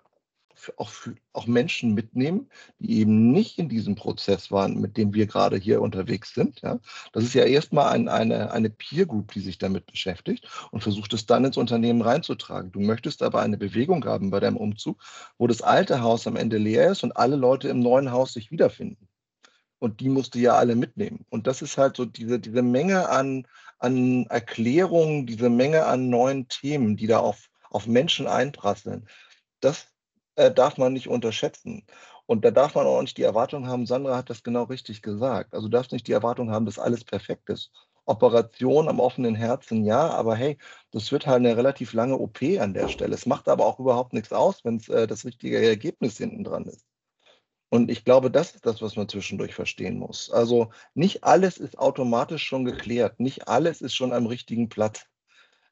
auch, 0.77 0.91
auch 1.33 1.47
Menschen 1.47 1.93
mitnehmen, 1.93 2.49
die 2.79 2.99
eben 2.99 3.31
nicht 3.31 3.59
in 3.59 3.69
diesem 3.69 3.95
Prozess 3.95 4.51
waren, 4.51 4.79
mit 4.79 4.97
dem 4.97 5.13
wir 5.13 5.27
gerade 5.27 5.57
hier 5.57 5.81
unterwegs 5.81 6.33
sind. 6.33 6.61
Ja? 6.61 6.79
Das 7.11 7.23
ist 7.23 7.33
ja 7.33 7.43
erstmal 7.43 7.93
ein, 7.93 8.07
eine, 8.07 8.51
eine 8.51 8.69
Peer 8.69 9.05
Group, 9.05 9.31
die 9.33 9.41
sich 9.41 9.57
damit 9.57 9.85
beschäftigt 9.85 10.47
und 10.71 10.81
versucht 10.81 11.13
es 11.13 11.25
dann 11.25 11.45
ins 11.45 11.57
Unternehmen 11.57 12.01
reinzutragen. 12.01 12.71
Du 12.71 12.79
möchtest 12.79 13.23
aber 13.23 13.41
eine 13.41 13.57
Bewegung 13.57 14.05
haben 14.05 14.29
bei 14.29 14.39
deinem 14.39 14.57
Umzug, 14.57 15.01
wo 15.37 15.47
das 15.47 15.61
alte 15.61 16.01
Haus 16.01 16.27
am 16.27 16.35
Ende 16.35 16.57
leer 16.57 16.91
ist 16.91 17.03
und 17.03 17.15
alle 17.17 17.35
Leute 17.35 17.69
im 17.69 17.79
neuen 17.79 18.11
Haus 18.11 18.33
sich 18.33 18.51
wiederfinden. 18.51 19.07
Und 19.79 19.99
die 19.99 20.07
musst 20.07 20.35
du 20.35 20.39
ja 20.39 20.53
alle 20.53 20.77
mitnehmen. 20.77 21.25
Und 21.29 21.45
das 21.45 21.61
ist 21.61 21.77
halt 21.77 21.97
so 21.97 22.05
diese, 22.05 22.39
diese 22.39 22.61
Menge 22.61 23.09
an, 23.09 23.45
an 23.79 24.25
Erklärungen, 24.27 25.25
diese 25.25 25.49
Menge 25.49 25.85
an 25.85 26.09
neuen 26.09 26.47
Themen, 26.47 26.95
die 26.95 27.07
da 27.07 27.19
auf, 27.19 27.49
auf 27.69 27.85
Menschen 27.85 28.25
einprasseln. 28.25 29.09
Das 29.59 29.92
äh, 30.35 30.51
darf 30.51 30.77
man 30.77 30.93
nicht 30.93 31.07
unterschätzen. 31.07 31.85
Und 32.25 32.45
da 32.45 32.51
darf 32.51 32.75
man 32.75 32.87
auch 32.87 33.01
nicht 33.01 33.17
die 33.17 33.23
Erwartung 33.23 33.67
haben, 33.67 33.85
Sandra 33.85 34.17
hat 34.17 34.29
das 34.29 34.43
genau 34.43 34.63
richtig 34.63 35.01
gesagt. 35.01 35.53
Also 35.53 35.67
du 35.67 35.71
darfst 35.71 35.91
nicht 35.91 36.07
die 36.07 36.13
Erwartung 36.13 36.51
haben, 36.51 36.65
dass 36.65 36.79
alles 36.79 37.03
perfekt 37.03 37.49
ist. 37.49 37.71
Operation 38.05 38.89
am 38.89 38.99
offenen 38.99 39.35
Herzen, 39.35 39.85
ja, 39.85 40.09
aber 40.09 40.35
hey, 40.35 40.57
das 40.91 41.11
wird 41.11 41.25
halt 41.25 41.37
eine 41.37 41.55
relativ 41.55 41.93
lange 41.93 42.17
OP 42.17 42.41
an 42.59 42.73
der 42.73 42.89
Stelle. 42.89 43.15
Es 43.15 43.25
macht 43.25 43.47
aber 43.47 43.65
auch 43.65 43.79
überhaupt 43.79 44.13
nichts 44.13 44.33
aus, 44.33 44.63
wenn 44.65 44.77
es 44.77 44.89
äh, 44.89 45.07
das 45.07 45.25
richtige 45.25 45.65
Ergebnis 45.65 46.17
hinten 46.17 46.43
dran 46.43 46.65
ist. 46.65 46.85
Und 47.69 47.89
ich 47.89 48.05
glaube, 48.05 48.29
das 48.29 48.53
ist 48.53 48.65
das, 48.65 48.81
was 48.81 48.95
man 48.97 49.09
zwischendurch 49.09 49.55
verstehen 49.55 49.97
muss. 49.97 50.29
Also 50.29 50.71
nicht 50.93 51.23
alles 51.23 51.57
ist 51.57 51.79
automatisch 51.79 52.43
schon 52.43 52.65
geklärt, 52.65 53.19
nicht 53.19 53.47
alles 53.47 53.81
ist 53.81 53.95
schon 53.95 54.13
am 54.13 54.27
richtigen 54.27 54.69
Platz. 54.69 55.07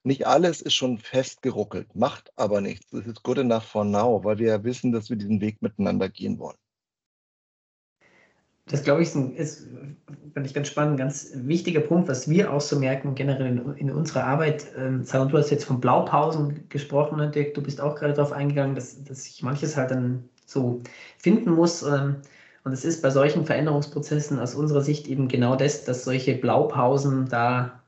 Nicht 0.04 0.26
alles 0.26 0.62
ist 0.62 0.74
schon 0.74 0.98
festgeruckelt, 0.98 1.96
macht 1.96 2.32
aber 2.36 2.62
nichts. 2.62 2.92
Es 2.92 3.06
ist 3.06 3.24
good 3.24 3.38
enough 3.38 3.64
for 3.64 3.86
now, 3.86 4.24
weil 4.24 4.40
wir 4.40 4.48
ja 4.48 4.64
wissen, 4.64 4.92
dass 4.92 5.10
wir 5.10 5.18
diesen 5.18 5.42
Weg 5.42 5.62
miteinander 5.62 6.10
gehen 6.10 6.40
wollen. 6.40 6.58
Das 8.66 8.84
glaube 8.84 9.02
ich 9.02 9.10
ist, 9.10 9.16
ist 9.38 9.68
finde 10.34 10.48
ich 10.48 10.54
ganz 10.54 10.70
spannend, 10.70 10.94
ein 10.94 10.98
ganz 10.98 11.32
wichtiger 11.34 11.82
Punkt, 11.82 12.08
was 12.08 12.30
wir 12.30 12.54
auch 12.54 12.62
so 12.62 12.80
merken 12.80 13.16
generell 13.16 13.48
in, 13.48 13.74
in 13.76 13.92
unserer 13.92 14.24
Arbeit. 14.24 14.66
Ähm, 14.78 15.04
du 15.04 15.38
hast 15.38 15.50
jetzt 15.50 15.66
von 15.66 15.82
Blaupausen 15.82 16.70
gesprochen, 16.70 17.18
ne, 17.18 17.30
Dirk, 17.30 17.54
du 17.54 17.62
bist 17.62 17.82
auch 17.82 17.96
gerade 17.96 18.14
darauf 18.14 18.32
eingegangen, 18.32 18.76
dass, 18.76 19.04
dass 19.04 19.26
sich 19.26 19.44
manches 19.44 19.76
halt 19.76 19.92
dann 19.92 20.30
so 20.46 20.82
finden 21.18 21.52
muss. 21.52 21.84
Ähm, 21.84 22.18
und 22.64 22.72
es 22.72 22.86
ist 22.86 23.02
bei 23.02 23.10
solchen 23.10 23.46
Veränderungsprozessen 23.46 24.40
aus 24.40 24.56
unserer 24.56 24.82
Sicht 24.82 25.08
eben 25.08 25.28
genau 25.28 25.56
das, 25.56 25.84
dass 25.84 26.04
solche 26.04 26.36
Blaupausen 26.36 27.28
da 27.28 27.81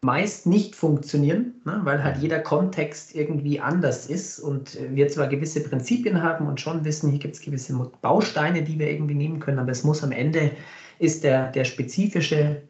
meist 0.00 0.46
nicht 0.46 0.76
funktionieren, 0.76 1.60
ne, 1.64 1.80
weil 1.82 2.04
halt 2.04 2.18
jeder 2.18 2.38
Kontext 2.38 3.14
irgendwie 3.14 3.60
anders 3.60 4.06
ist 4.06 4.38
und 4.38 4.78
wir 4.90 5.08
zwar 5.08 5.26
gewisse 5.26 5.62
Prinzipien 5.62 6.22
haben 6.22 6.46
und 6.46 6.60
schon 6.60 6.84
wissen, 6.84 7.10
hier 7.10 7.18
gibt 7.18 7.34
es 7.34 7.40
gewisse 7.40 7.74
Bausteine, 8.00 8.62
die 8.62 8.78
wir 8.78 8.90
irgendwie 8.90 9.14
nehmen 9.14 9.40
können, 9.40 9.58
aber 9.58 9.72
es 9.72 9.82
muss 9.82 10.04
am 10.04 10.12
Ende, 10.12 10.52
ist 11.00 11.24
der, 11.24 11.50
der 11.50 11.64
spezifische 11.64 12.62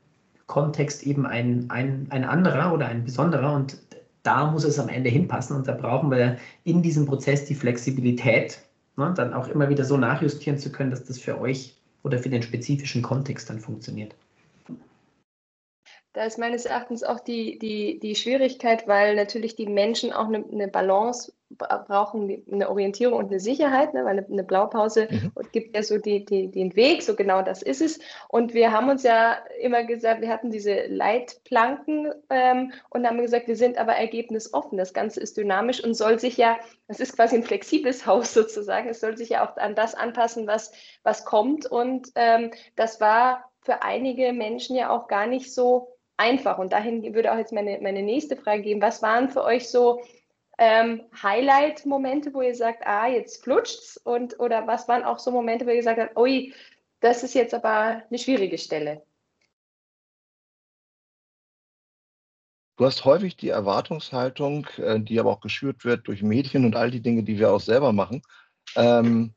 Kontext 0.47 1.03
eben 1.03 1.27
ein, 1.27 1.67
ein, 1.69 2.07
ein 2.09 2.25
anderer 2.25 2.73
oder 2.73 2.87
ein 2.87 3.05
besonderer 3.05 3.55
und 3.55 3.79
da 4.23 4.51
muss 4.51 4.64
es 4.64 4.79
am 4.79 4.88
Ende 4.88 5.11
hinpassen 5.11 5.55
und 5.55 5.69
da 5.69 5.73
brauchen 5.73 6.11
wir 6.11 6.38
in 6.64 6.83
diesem 6.83 7.05
Prozess 7.05 7.45
die 7.45 7.55
Flexibilität, 7.55 8.59
ne, 8.97 9.12
dann 9.14 9.35
auch 9.35 9.49
immer 9.49 9.69
wieder 9.69 9.85
so 9.85 9.99
nachjustieren 9.99 10.59
zu 10.59 10.73
können, 10.73 10.91
dass 10.91 11.05
das 11.05 11.19
für 11.19 11.38
euch 11.38 11.77
oder 12.03 12.19
für 12.19 12.31
den 12.31 12.43
spezifischen 12.43 13.03
Kontext 13.03 13.51
dann 13.51 13.61
funktioniert. 13.61 14.14
Da 16.18 16.24
ist 16.24 16.37
meines 16.37 16.64
Erachtens 16.64 17.04
auch 17.04 17.20
die, 17.20 17.61
die, 17.61 18.00
die 18.00 18.16
Schwierigkeit, 18.16 18.88
weil 18.88 19.14
natürlich 19.14 19.54
die 19.54 19.68
Menschen 19.68 20.12
auch 20.12 20.26
eine, 20.26 20.44
eine 20.50 20.66
Balance 20.66 21.33
brauchen, 21.50 22.42
eine 22.50 22.68
Orientierung 22.68 23.20
und 23.20 23.26
eine 23.26 23.38
Sicherheit, 23.38 23.94
ne? 23.94 24.04
weil 24.04 24.18
eine, 24.18 24.26
eine 24.26 24.42
Blaupause 24.42 25.07
mhm. 25.09 25.31
gibt 25.52 25.76
ja 25.76 25.85
so 25.85 25.96
die, 25.96 26.24
die, 26.24 26.50
den 26.50 26.74
Weg, 26.74 27.04
so 27.04 27.14
genau 27.14 27.42
das 27.42 27.62
ist 27.62 27.81
es. 27.81 28.00
Und 28.26 28.52
wir 28.52 28.72
haben 28.72 28.88
uns 28.88 29.04
ja 29.04 29.37
immer 29.61 29.85
gesagt, 29.85 30.20
wir 30.20 30.28
hatten 30.28 30.50
diese 30.50 30.87
Leitplanken 30.88 32.12
ähm, 32.31 32.72
und 32.90 33.07
haben 33.07 33.22
gesagt, 33.22 33.46
wir 33.46 33.57
sind 33.57 33.78
aber 33.78 33.92
ergebnisoffen. 33.92 34.76
Das 34.76 34.92
Ganze 34.92 35.20
ist 35.20 35.37
dynamisch 35.37 35.85
und 35.85 35.94
soll 35.94 36.18
sich 36.18 36.37
ja, 36.37 36.59
das 36.88 36.98
ist 36.98 37.14
quasi 37.14 37.37
ein 37.37 37.44
flexibles 37.44 38.07
Haus 38.07 38.35
sozusagen, 38.35 38.88
es 38.88 38.98
soll 38.98 39.16
sich 39.16 39.28
ja 39.28 39.48
auch 39.48 39.57
an 39.57 39.76
das 39.76 39.94
anpassen, 39.94 40.48
was, 40.48 40.72
was 41.04 41.24
kommt. 41.24 41.66
Und 41.66 42.09
ähm, 42.16 42.50
das 42.74 43.00
war 43.00 43.52
für 43.61 43.83
einige 43.83 44.33
Menschen 44.33 44.74
ja 44.74 44.90
auch 44.90 45.07
gar 45.07 45.28
nicht 45.28 45.54
so 45.54 45.94
einfach. 46.18 46.59
Und 46.59 46.72
dahin 46.72 47.14
würde 47.14 47.33
auch 47.33 47.38
jetzt 47.38 47.52
meine, 47.52 47.78
meine 47.81 48.02
nächste 48.02 48.37
Frage 48.37 48.62
gehen. 48.62 48.83
Was 48.83 49.00
waren 49.02 49.31
für 49.31 49.44
euch 49.44 49.68
so 49.68 50.02
ähm, 50.59 51.02
Highlight-Momente, 51.22 52.35
wo 52.35 52.42
ihr 52.42 52.54
sagt, 52.54 52.87
ah, 52.87 53.07
jetzt 53.07 53.42
flutscht's? 53.42 53.96
Und, 53.96 54.38
oder 54.38 54.66
was 54.66 54.88
waren 54.88 55.04
auch 55.04 55.18
so 55.18 55.31
Momente, 55.31 55.64
wo 55.64 55.70
ihr 55.70 55.76
gesagt 55.76 56.00
habt, 56.00 56.16
ui, 56.18 56.52
das 57.00 57.22
ist 57.22 57.35
jetzt 57.35 57.54
aber 57.54 58.02
eine 58.09 58.18
schwierige 58.18 58.59
Stelle? 58.59 59.02
Du 62.76 62.85
hast 62.85 63.04
häufig 63.04 63.37
die 63.37 63.48
Erwartungshaltung, 63.48 64.66
äh, 64.76 65.00
die 65.00 65.18
aber 65.18 65.31
auch 65.31 65.40
geschürt 65.40 65.85
wird 65.85 66.07
durch 66.07 66.22
Medien 66.22 66.64
und 66.64 66.76
all 66.76 66.90
die 66.90 67.00
Dinge, 67.00 67.24
die 67.24 67.38
wir 67.38 67.50
auch 67.52 67.61
selber 67.61 67.92
machen. 67.92 68.22
Ähm, 68.76 69.35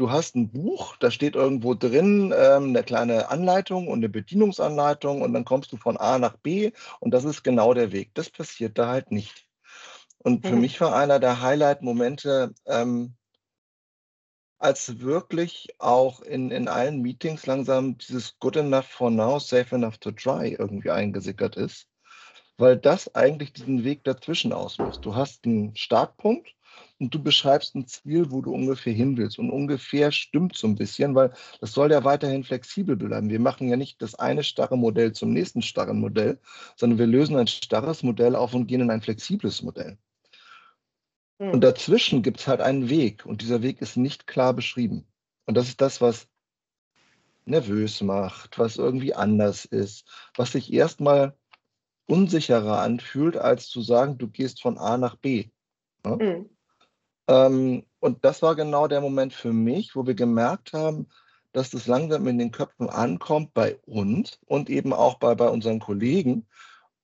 du 0.00 0.10
hast 0.10 0.34
ein 0.34 0.50
Buch, 0.50 0.96
da 0.96 1.10
steht 1.10 1.34
irgendwo 1.34 1.74
drin 1.74 2.32
ähm, 2.34 2.70
eine 2.70 2.82
kleine 2.82 3.28
Anleitung 3.28 3.86
und 3.86 3.98
eine 3.98 4.08
Bedienungsanleitung 4.08 5.20
und 5.20 5.34
dann 5.34 5.44
kommst 5.44 5.72
du 5.72 5.76
von 5.76 5.98
A 5.98 6.18
nach 6.18 6.36
B 6.38 6.72
und 7.00 7.12
das 7.12 7.24
ist 7.24 7.42
genau 7.42 7.74
der 7.74 7.92
Weg. 7.92 8.14
Das 8.14 8.30
passiert 8.30 8.78
da 8.78 8.88
halt 8.88 9.10
nicht. 9.10 9.46
Und 10.18 10.46
für 10.46 10.54
mhm. 10.54 10.62
mich 10.62 10.80
war 10.80 10.96
einer 10.96 11.20
der 11.20 11.42
Highlight-Momente, 11.42 12.54
ähm, 12.66 13.14
als 14.58 15.00
wirklich 15.00 15.68
auch 15.78 16.20
in, 16.22 16.50
in 16.50 16.68
allen 16.68 17.02
Meetings 17.02 17.46
langsam 17.46 17.98
dieses 17.98 18.38
Good 18.38 18.56
enough 18.56 18.86
for 18.86 19.10
now, 19.10 19.38
safe 19.38 19.74
enough 19.74 19.98
to 19.98 20.12
try 20.12 20.56
irgendwie 20.58 20.90
eingesickert 20.90 21.56
ist, 21.56 21.88
weil 22.56 22.78
das 22.78 23.14
eigentlich 23.14 23.52
diesen 23.52 23.84
Weg 23.84 24.04
dazwischen 24.04 24.54
auslöst. 24.54 25.04
Du 25.04 25.14
hast 25.14 25.44
einen 25.44 25.76
Startpunkt 25.76 26.54
und 27.00 27.14
du 27.14 27.22
beschreibst 27.22 27.74
ein 27.74 27.86
Ziel, 27.86 28.30
wo 28.30 28.42
du 28.42 28.52
ungefähr 28.52 28.92
hin 28.92 29.16
willst. 29.16 29.38
Und 29.38 29.50
ungefähr 29.50 30.12
stimmt 30.12 30.54
so 30.56 30.66
ein 30.66 30.76
bisschen, 30.76 31.14
weil 31.14 31.32
das 31.60 31.72
soll 31.72 31.90
ja 31.90 32.04
weiterhin 32.04 32.44
flexibel 32.44 32.94
bleiben. 32.94 33.30
Wir 33.30 33.40
machen 33.40 33.68
ja 33.68 33.76
nicht 33.76 34.02
das 34.02 34.14
eine 34.14 34.44
starre 34.44 34.76
Modell 34.76 35.12
zum 35.12 35.32
nächsten 35.32 35.62
starren 35.62 35.98
Modell, 35.98 36.38
sondern 36.76 36.98
wir 36.98 37.06
lösen 37.06 37.36
ein 37.36 37.46
starres 37.46 38.02
Modell 38.02 38.36
auf 38.36 38.52
und 38.52 38.66
gehen 38.66 38.82
in 38.82 38.90
ein 38.90 39.00
flexibles 39.00 39.62
Modell. 39.62 39.96
Und 41.38 41.54
hm. 41.54 41.60
dazwischen 41.62 42.22
gibt 42.22 42.40
es 42.40 42.46
halt 42.46 42.60
einen 42.60 42.90
Weg 42.90 43.24
und 43.24 43.40
dieser 43.40 43.62
Weg 43.62 43.80
ist 43.80 43.96
nicht 43.96 44.26
klar 44.26 44.52
beschrieben. 44.52 45.06
Und 45.46 45.56
das 45.56 45.68
ist 45.68 45.80
das, 45.80 46.02
was 46.02 46.28
nervös 47.46 48.02
macht, 48.02 48.58
was 48.58 48.76
irgendwie 48.76 49.14
anders 49.14 49.64
ist, 49.64 50.06
was 50.36 50.52
sich 50.52 50.70
erstmal 50.70 51.34
unsicherer 52.06 52.80
anfühlt, 52.80 53.38
als 53.38 53.68
zu 53.68 53.80
sagen, 53.80 54.18
du 54.18 54.28
gehst 54.28 54.60
von 54.60 54.76
A 54.76 54.98
nach 54.98 55.16
B. 55.16 55.48
Ja? 56.04 56.16
Mhm. 56.16 56.50
Ähm, 57.30 57.84
und 58.00 58.24
das 58.24 58.42
war 58.42 58.54
genau 58.56 58.88
der 58.88 59.00
Moment 59.00 59.32
für 59.32 59.52
mich, 59.52 59.96
wo 59.96 60.06
wir 60.06 60.14
gemerkt 60.14 60.72
haben, 60.72 61.08
dass 61.52 61.70
das 61.70 61.86
langsam 61.86 62.26
in 62.26 62.38
den 62.38 62.50
Köpfen 62.50 62.90
ankommt 62.90 63.54
bei 63.54 63.76
uns 63.86 64.38
und 64.46 64.68
eben 64.68 64.92
auch 64.92 65.18
bei, 65.18 65.34
bei 65.34 65.48
unseren 65.48 65.80
Kollegen 65.80 66.46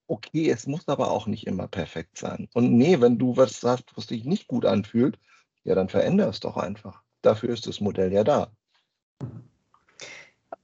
okay, 0.08 0.50
es 0.50 0.66
muss 0.66 0.88
aber 0.88 1.10
auch 1.10 1.26
nicht 1.26 1.46
immer 1.46 1.68
perfekt 1.68 2.18
sein. 2.18 2.48
Und 2.54 2.72
nee, 2.72 3.00
wenn 3.00 3.18
du 3.18 3.36
was 3.36 3.60
sagst, 3.60 3.96
was 3.96 4.06
dich 4.06 4.24
nicht 4.24 4.48
gut 4.48 4.64
anfühlt, 4.64 5.18
ja, 5.64 5.74
dann 5.74 5.88
veränder 5.88 6.28
es 6.28 6.40
doch 6.40 6.56
einfach. 6.56 7.02
Dafür 7.22 7.50
ist 7.50 7.66
das 7.66 7.80
Modell 7.80 8.12
ja 8.12 8.24
da. 8.24 8.50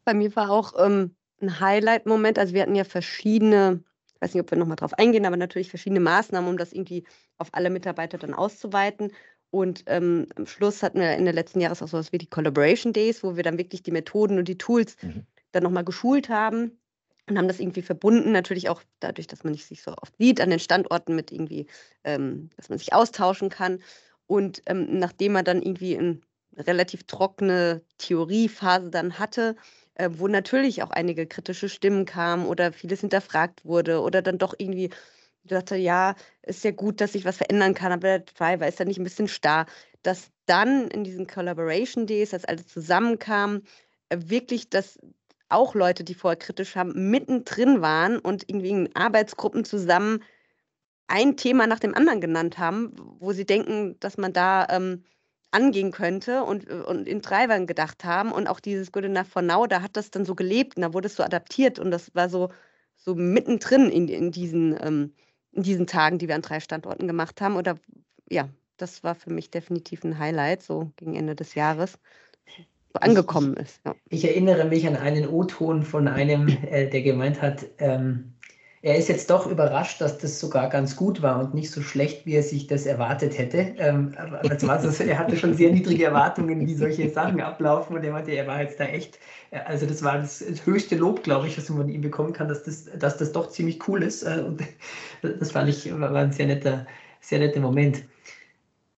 Bei 0.05 0.15
mir 0.15 0.35
war 0.37 0.51
auch 0.51 0.75
ähm, 0.79 1.15
ein 1.41 1.61
Highlight-Moment. 1.61 2.39
Also 2.39 2.55
wir 2.55 2.63
hatten 2.63 2.75
ja 2.75 2.85
verschiedene, 2.85 3.83
ich 4.15 4.23
weiß 4.23 4.35
nicht, 4.35 4.43
ob 4.43 4.51
wir 4.51 4.59
nochmal 4.59 4.77
drauf 4.77 4.95
eingehen, 4.95 5.27
aber 5.27 5.37
natürlich 5.37 5.71
verschiedene 5.71 6.01
Maßnahmen, 6.01 6.49
um 6.49 6.57
das 6.57 6.73
irgendwie 6.73 7.05
auf 7.39 7.49
alle 7.53 7.71
Mitarbeiter 7.71 8.19
dann 8.19 8.35
auszuweiten. 8.35 9.13
Und 9.53 9.85
ähm, 9.87 10.29
am 10.37 10.47
Schluss 10.47 10.83
hatten 10.83 10.99
wir 10.99 11.15
in 11.15 11.27
der 11.27 11.35
letzten 11.35 11.61
Jahres 11.61 11.83
auch 11.83 11.89
sowas 11.89 12.11
wie 12.11 12.17
die 12.17 12.31
Collaboration 12.31 12.95
Days, 12.95 13.23
wo 13.23 13.37
wir 13.37 13.43
dann 13.43 13.59
wirklich 13.59 13.83
die 13.83 13.91
Methoden 13.91 14.39
und 14.39 14.49
die 14.49 14.57
Tools 14.57 14.97
mhm. 15.03 15.27
dann 15.53 15.63
nochmal 15.63 15.85
geschult 15.85 16.31
haben 16.31 16.73
und 17.29 17.37
haben 17.37 17.49
das 17.49 17.61
irgendwie 17.61 17.83
verbunden, 17.83 18.33
natürlich 18.33 18.71
auch 18.71 18.83
dadurch, 18.99 19.27
dass 19.27 19.45
man 19.45 19.53
nicht 19.53 19.67
sich 19.67 19.83
so 19.83 19.95
oft 20.01 20.17
sieht 20.17 20.41
an 20.41 20.49
den 20.49 20.59
Standorten 20.59 21.15
mit 21.15 21.31
irgendwie, 21.33 21.67
ähm, 22.03 22.49
dass 22.57 22.71
man 22.71 22.79
sich 22.79 22.95
austauschen 22.95 23.51
kann. 23.51 23.83
Und 24.27 24.63
ähm, 24.65 24.99
nachdem 24.99 25.33
man 25.33 25.45
dann 25.45 25.61
irgendwie 25.61 25.99
eine 25.99 26.21
relativ 26.57 27.05
trockene 27.05 27.83
Theoriephase 27.99 28.89
dann 28.89 29.19
hatte, 29.19 29.57
äh, 29.97 30.09
wo 30.15 30.29
natürlich 30.29 30.83
auch 30.83 30.91
einige 30.91 31.27
kritische 31.27 31.69
Stimmen 31.69 32.07
kamen 32.07 32.47
oder 32.47 32.73
vieles 32.73 33.01
hinterfragt 33.01 33.67
wurde 33.67 34.01
oder 34.01 34.23
dann 34.23 34.39
doch 34.39 34.55
irgendwie 34.57 34.89
dachte, 35.45 35.77
ja, 35.77 36.15
ist 36.43 36.65
ja 36.65 36.71
gut, 36.71 37.01
dass 37.01 37.15
ich 37.15 37.25
was 37.25 37.37
verändern 37.37 37.75
kann, 37.75 37.93
aber 37.93 38.19
der 38.19 38.21
Driver 38.21 38.67
ist 38.69 38.79
ja 38.79 38.85
nicht 38.85 38.99
ein 38.99 39.05
bisschen 39.05 39.29
starr, 39.29 39.67
dass 40.03 40.31
dann 40.47 40.89
in 40.89 41.05
diesen 41.05 41.27
Collaboration 41.27 42.07
Days, 42.07 42.35
als 42.35 42.45
alles 42.45 42.67
zusammenkam, 42.69 43.63
äh, 44.09 44.19
wirklich 44.27 44.71
das 44.71 44.99
auch 45.49 45.75
Leute, 45.75 46.05
die 46.05 46.15
vorher 46.15 46.39
kritisch 46.39 46.77
haben, 46.77 47.11
mittendrin 47.11 47.83
waren 47.83 48.19
und 48.19 48.49
irgendwie 48.49 48.71
in 48.71 48.97
Arbeitsgruppen 48.97 49.65
zusammen 49.65 50.23
ein 51.09 51.37
Thema 51.37 51.67
nach 51.67 51.79
dem 51.79 51.95
anderen 51.95 52.21
genannt 52.21 52.59
haben, 52.59 52.95
wo 53.21 53.33
sie 53.33 53.45
denken, 53.45 53.97
dass 54.01 54.17
man 54.17 54.33
da 54.33 54.67
ähm, 54.71 55.05
angehen 55.51 55.93
könnte 55.93 56.43
und, 56.45 56.69
äh, 56.69 56.75
und 56.75 57.07
in 57.07 57.23
Treibern 57.23 57.67
gedacht 57.67 58.05
haben. 58.05 58.33
Und 58.33 58.49
auch 58.49 58.61
dieses 58.61 58.93
Good 58.93 59.05
Enough 59.05 59.29
for 59.29 59.43
Now, 59.43 59.67
da 59.67 59.83
hat 59.83 59.97
das 59.97 60.11
dann 60.11 60.25
so 60.25 60.35
gelebt 60.35 60.77
und 60.77 60.83
da 60.83 60.95
wurde 60.95 61.07
es 61.07 61.17
so 61.17 61.23
adaptiert 61.23 61.79
und 61.79 61.91
das 61.91 62.15
war 62.15 62.29
so, 62.29 62.51
so 62.97 63.15
mittendrin 63.15 63.91
in, 63.91 64.09
in, 64.09 64.33
diesen, 64.33 64.77
ähm, 64.81 65.13
in 65.53 65.63
diesen 65.63 65.87
Tagen, 65.87 66.19
die 66.19 66.29
wir 66.29 66.35
an 66.35 66.43
drei 66.43 66.61
Standorten 66.61 67.07
gemacht 67.07 67.41
haben. 67.41 67.57
Oder 67.57 67.77
ja, 68.29 68.49
das 68.77 69.05
war 69.05 69.15
für 69.15 69.31
mich 69.31 69.51
definitiv 69.51 70.05
ein 70.05 70.19
Highlight, 70.19 70.63
so 70.63 70.91
gegen 70.97 71.15
Ende 71.15 71.35
des 71.35 71.55
Jahres 71.55 71.99
angekommen 72.95 73.55
ist. 73.55 73.81
Ja. 73.85 73.95
Ich 74.09 74.25
erinnere 74.25 74.67
mich 74.67 74.87
an 74.87 74.97
einen 74.97 75.27
O-Ton 75.29 75.83
von 75.83 76.09
einem, 76.09 76.49
äh, 76.49 76.89
der 76.89 77.03
gemeint 77.03 77.41
hat, 77.41 77.67
ähm, 77.79 78.35
er 78.83 78.97
ist 78.97 79.09
jetzt 79.09 79.31
doch 79.31 79.47
überrascht, 79.47 80.01
dass 80.01 80.19
das 80.19 80.41
sogar 80.41 80.69
ganz 80.69 80.97
gut 80.97 81.23
war 81.23 81.39
und 81.39 81.55
nicht 81.55 81.71
so 81.71 81.81
schlecht, 81.83 82.27
wie 82.27 82.35
er 82.35 82.43
sich 82.43 82.67
das 82.67 82.85
erwartet 82.85 83.39
hätte. 83.39 83.77
Ähm, 83.79 84.13
aber 84.17 84.59
so, 84.59 85.05
er 85.05 85.19
hatte 85.21 85.37
schon 85.37 85.55
sehr 85.55 85.71
niedrige 85.71 86.07
Erwartungen, 86.07 86.67
wie 86.67 86.75
solche 86.75 87.09
Sachen 87.09 87.41
ablaufen 87.41 87.95
und 87.95 88.03
er 88.03 88.13
meinte, 88.13 88.33
er 88.33 88.49
war 88.49 88.61
jetzt 88.61 88.81
da 88.81 88.85
echt, 88.85 89.21
äh, 89.53 89.61
also 89.61 89.87
das 89.87 90.03
war 90.03 90.19
das, 90.19 90.41
das 90.41 90.67
höchste 90.67 90.97
Lob, 90.97 91.23
glaube 91.23 91.47
ich, 91.47 91.57
was 91.57 91.69
man 91.69 91.79
von 91.79 91.89
ihm 91.89 92.01
bekommen 92.01 92.33
kann, 92.33 92.49
dass 92.49 92.65
das, 92.65 92.87
dass 92.99 93.17
das 93.17 93.31
doch 93.31 93.51
ziemlich 93.51 93.87
cool 93.87 94.03
ist. 94.03 94.25
Äh, 94.25 94.43
und 94.45 94.61
das 95.23 95.53
fand 95.53 95.69
ich, 95.69 95.89
war 95.99 96.13
ein 96.13 96.33
sehr 96.33 96.47
netter, 96.47 96.85
sehr 97.21 97.39
netter 97.39 97.61
Moment. 97.61 98.03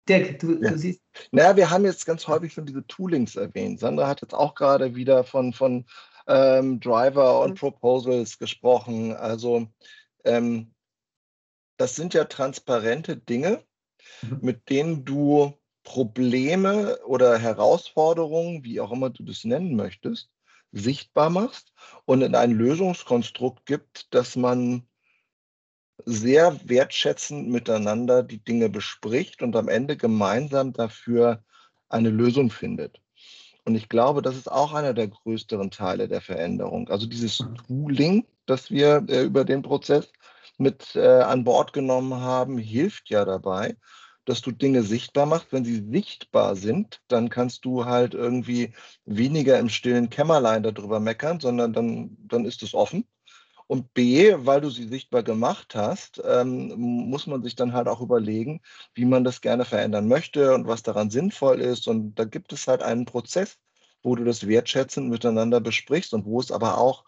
Dirk, 0.07 0.39
du, 0.39 0.61
ja. 0.61 0.71
du 0.71 0.77
siehst. 0.77 1.01
Naja, 1.31 1.57
wir 1.57 1.69
haben 1.69 1.83
jetzt 1.83 2.05
ganz 2.05 2.25
häufig 2.27 2.53
schon 2.53 2.65
diese 2.65 2.87
Toolings 2.87 3.35
erwähnt. 3.35 3.81
Sandra 3.81 4.07
hat 4.07 4.21
jetzt 4.21 4.33
auch 4.33 4.55
gerade 4.55 4.95
wieder 4.95 5.25
von, 5.25 5.51
von 5.51 5.85
ähm, 6.27 6.79
Driver 6.79 7.41
und 7.41 7.51
mhm. 7.51 7.55
Proposals 7.55 8.37
gesprochen. 8.37 9.13
Also 9.13 9.67
ähm, 10.23 10.73
das 11.77 11.95
sind 11.95 12.13
ja 12.13 12.25
transparente 12.25 13.17
Dinge, 13.17 13.63
mhm. 14.21 14.39
mit 14.41 14.69
denen 14.69 15.05
du 15.05 15.53
Probleme 15.83 16.97
oder 17.05 17.37
Herausforderungen, 17.37 18.63
wie 18.63 18.79
auch 18.79 18.91
immer 18.91 19.09
du 19.09 19.23
das 19.23 19.43
nennen 19.43 19.75
möchtest, 19.75 20.31
sichtbar 20.71 21.29
machst 21.29 21.73
und 22.05 22.21
in 22.21 22.35
ein 22.35 22.51
Lösungskonstrukt 22.51 23.65
gibt, 23.65 24.13
das 24.13 24.35
man 24.35 24.87
sehr 26.05 26.57
wertschätzend 26.67 27.49
miteinander 27.49 28.23
die 28.23 28.43
Dinge 28.43 28.69
bespricht 28.69 29.41
und 29.41 29.55
am 29.55 29.67
Ende 29.67 29.97
gemeinsam 29.97 30.73
dafür 30.73 31.43
eine 31.89 32.09
Lösung 32.09 32.49
findet. 32.49 33.02
Und 33.65 33.75
ich 33.75 33.87
glaube, 33.87 34.21
das 34.21 34.35
ist 34.35 34.51
auch 34.51 34.73
einer 34.73 34.93
der 34.93 35.07
größeren 35.07 35.71
Teile 35.71 36.07
der 36.07 36.21
Veränderung. 36.21 36.89
Also 36.89 37.07
dieses 37.07 37.37
Tooling, 37.67 38.25
das 38.45 38.69
wir 38.71 39.05
äh, 39.07 39.23
über 39.23 39.45
den 39.45 39.61
Prozess 39.61 40.11
mit 40.57 40.95
äh, 40.95 41.21
an 41.21 41.43
Bord 41.43 41.73
genommen 41.73 42.13
haben, 42.15 42.57
hilft 42.57 43.09
ja 43.09 43.23
dabei, 43.25 43.77
dass 44.25 44.41
du 44.41 44.51
Dinge 44.51 44.83
sichtbar 44.83 45.25
machst. 45.25 45.47
Wenn 45.51 45.65
sie 45.65 45.83
sichtbar 45.89 46.55
sind, 46.55 47.01
dann 47.07 47.29
kannst 47.29 47.65
du 47.65 47.85
halt 47.85 48.13
irgendwie 48.13 48.73
weniger 49.05 49.57
im 49.59 49.69
stillen 49.69 50.09
Kämmerlein 50.09 50.63
darüber 50.63 50.99
meckern, 50.99 51.39
sondern 51.39 51.73
dann, 51.73 52.17
dann 52.27 52.45
ist 52.45 52.63
es 52.63 52.73
offen. 52.73 53.05
Und 53.73 53.95
B, 53.95 54.35
weil 54.37 54.61
du 54.61 54.69
sie 54.69 54.87
sichtbar 54.87 55.23
gemacht 55.23 55.73
hast, 55.73 56.21
ähm, 56.23 56.75
muss 56.77 57.25
man 57.25 57.41
sich 57.41 57.55
dann 57.55 57.73
halt 57.73 57.87
auch 57.87 58.01
überlegen, 58.01 58.61
wie 58.93 59.03
man 59.03 59.23
das 59.23 59.41
gerne 59.41 59.65
verändern 59.65 60.07
möchte 60.07 60.53
und 60.53 60.67
was 60.67 60.83
daran 60.83 61.09
sinnvoll 61.09 61.59
ist. 61.59 61.87
Und 61.87 62.13
da 62.13 62.25
gibt 62.25 62.53
es 62.53 62.67
halt 62.67 62.83
einen 62.83 63.05
Prozess, 63.05 63.57
wo 64.03 64.15
du 64.15 64.25
das 64.25 64.45
wertschätzend 64.45 65.09
miteinander 65.09 65.59
besprichst 65.59 66.13
und 66.13 66.25
wo 66.25 66.39
es 66.39 66.51
aber 66.51 66.77
auch 66.77 67.03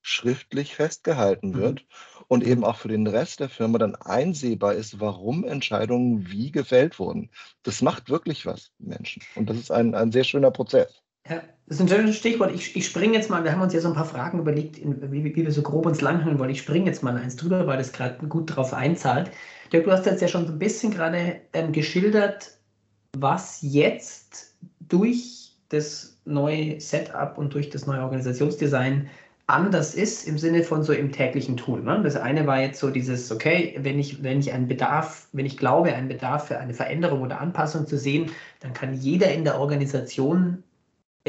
schriftlich 0.00 0.76
festgehalten 0.76 1.50
mhm. 1.50 1.58
wird 1.58 1.80
mhm. 1.80 2.24
und 2.28 2.42
eben 2.42 2.64
auch 2.64 2.76
für 2.76 2.88
den 2.88 3.06
Rest 3.06 3.40
der 3.40 3.50
Firma 3.50 3.76
dann 3.76 3.94
einsehbar 3.94 4.72
ist, 4.76 5.00
warum 5.00 5.44
Entscheidungen 5.44 6.30
wie 6.30 6.50
gefällt 6.50 6.98
wurden. 6.98 7.30
Das 7.64 7.82
macht 7.82 8.08
wirklich 8.08 8.46
was, 8.46 8.72
Menschen. 8.78 9.22
Und 9.34 9.50
das 9.50 9.58
ist 9.58 9.70
ein, 9.70 9.94
ein 9.94 10.10
sehr 10.10 10.24
schöner 10.24 10.52
Prozess. 10.52 11.02
Das 11.28 11.76
ist 11.76 11.80
ein 11.80 11.88
schönes 11.88 12.16
Stichwort. 12.16 12.54
Ich, 12.54 12.74
ich 12.74 12.86
springe 12.86 13.14
jetzt 13.14 13.28
mal, 13.28 13.44
wir 13.44 13.52
haben 13.52 13.60
uns 13.60 13.74
ja 13.74 13.80
so 13.80 13.88
ein 13.88 13.94
paar 13.94 14.06
Fragen 14.06 14.38
überlegt, 14.38 14.80
wie, 14.82 15.24
wie 15.24 15.36
wir 15.36 15.52
so 15.52 15.62
grob 15.62 15.84
uns 15.84 16.00
langhangeln 16.00 16.38
wollen. 16.38 16.50
Ich 16.50 16.60
springe 16.60 16.86
jetzt 16.86 17.02
mal 17.02 17.16
eins 17.16 17.36
drüber, 17.36 17.66
weil 17.66 17.76
das 17.76 17.92
gerade 17.92 18.26
gut 18.26 18.56
drauf 18.56 18.72
einzahlt. 18.72 19.30
Dirk, 19.72 19.84
du 19.84 19.92
hast 19.92 20.06
jetzt 20.06 20.22
ja 20.22 20.28
schon 20.28 20.46
so 20.46 20.52
ein 20.52 20.58
bisschen 20.58 20.92
gerade 20.92 21.40
ähm, 21.52 21.72
geschildert, 21.72 22.52
was 23.16 23.58
jetzt 23.60 24.54
durch 24.80 25.52
das 25.68 26.18
neue 26.24 26.80
Setup 26.80 27.36
und 27.36 27.52
durch 27.52 27.68
das 27.68 27.86
neue 27.86 28.00
Organisationsdesign 28.00 29.08
anders 29.46 29.94
ist 29.94 30.28
im 30.28 30.38
Sinne 30.38 30.62
von 30.62 30.82
so 30.82 30.92
im 30.92 31.10
täglichen 31.10 31.56
Tun. 31.56 31.84
Ne? 31.84 32.00
Das 32.02 32.16
eine 32.16 32.46
war 32.46 32.60
jetzt 32.60 32.80
so 32.80 32.90
dieses, 32.90 33.32
okay, 33.32 33.78
wenn 33.80 33.98
ich, 33.98 34.22
wenn 34.22 34.40
ich 34.40 34.52
einen 34.52 34.68
Bedarf, 34.68 35.26
wenn 35.32 35.46
ich 35.46 35.56
glaube, 35.56 35.94
einen 35.94 36.08
Bedarf 36.08 36.48
für 36.48 36.58
eine 36.58 36.74
Veränderung 36.74 37.22
oder 37.22 37.40
Anpassung 37.40 37.86
zu 37.86 37.98
sehen, 37.98 38.30
dann 38.60 38.74
kann 38.74 38.94
jeder 38.94 39.32
in 39.32 39.44
der 39.44 39.58
Organisation 39.58 40.62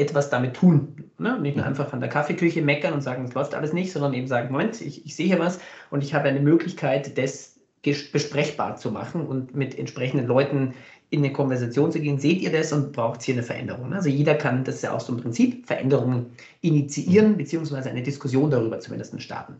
etwas 0.00 0.30
damit 0.30 0.54
tun. 0.54 1.10
Ne? 1.18 1.38
Nicht 1.38 1.56
nur 1.56 1.64
mhm. 1.64 1.70
einfach 1.70 1.92
an 1.92 2.00
der 2.00 2.08
Kaffeeküche 2.08 2.62
meckern 2.62 2.94
und 2.94 3.02
sagen, 3.02 3.24
es 3.24 3.34
läuft 3.34 3.54
alles 3.54 3.72
nicht, 3.72 3.92
sondern 3.92 4.14
eben 4.14 4.26
sagen, 4.26 4.50
Moment, 4.50 4.80
ich, 4.80 5.04
ich 5.04 5.14
sehe 5.14 5.26
hier 5.26 5.38
was 5.38 5.60
und 5.90 6.02
ich 6.02 6.14
habe 6.14 6.28
eine 6.28 6.40
Möglichkeit, 6.40 7.16
das 7.18 7.56
besprechbar 7.82 8.76
zu 8.76 8.90
machen 8.90 9.26
und 9.26 9.54
mit 9.54 9.78
entsprechenden 9.78 10.26
Leuten 10.26 10.74
in 11.10 11.20
eine 11.20 11.32
Konversation 11.32 11.90
zu 11.90 12.00
gehen, 12.00 12.18
seht 12.18 12.40
ihr 12.40 12.52
das 12.52 12.72
und 12.72 12.92
braucht 12.92 13.22
hier 13.22 13.34
eine 13.34 13.42
Veränderung. 13.42 13.92
Also 13.92 14.08
jeder 14.08 14.34
kann, 14.34 14.64
das 14.64 14.76
ist 14.76 14.82
ja 14.82 14.92
auch 14.92 15.00
so 15.00 15.12
ein 15.12 15.20
Prinzip, 15.20 15.66
Veränderungen 15.66 16.26
initiieren, 16.60 17.36
beziehungsweise 17.36 17.90
eine 17.90 18.02
Diskussion 18.02 18.50
darüber 18.50 18.78
zumindest 18.78 19.20
starten. 19.20 19.56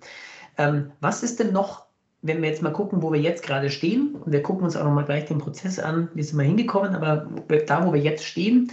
Ähm, 0.59 0.93
was 1.01 1.23
ist 1.23 1.41
denn 1.41 1.53
noch, 1.53 1.87
wenn 2.23 2.41
wir 2.43 2.51
jetzt 2.51 2.63
mal 2.63 2.73
gucken, 2.73 3.03
wo 3.03 3.13
wir 3.13 3.21
jetzt 3.21 3.43
gerade 3.43 3.71
stehen, 3.71 4.15
und 4.15 4.31
wir 4.31 4.43
gucken 4.43 4.65
uns 4.65 4.77
auch 4.77 4.85
nochmal 4.85 5.07
gleich 5.07 5.25
den 5.25 5.39
Prozess 5.39 5.79
an, 5.79 6.09
wie 6.15 6.23
sind 6.23 6.39
wir 6.39 6.45
hingekommen, 6.45 6.95
aber 6.95 7.29
da, 7.67 7.87
wo 7.87 7.93
wir 7.93 8.01
jetzt 8.01 8.25
stehen, 8.25 8.71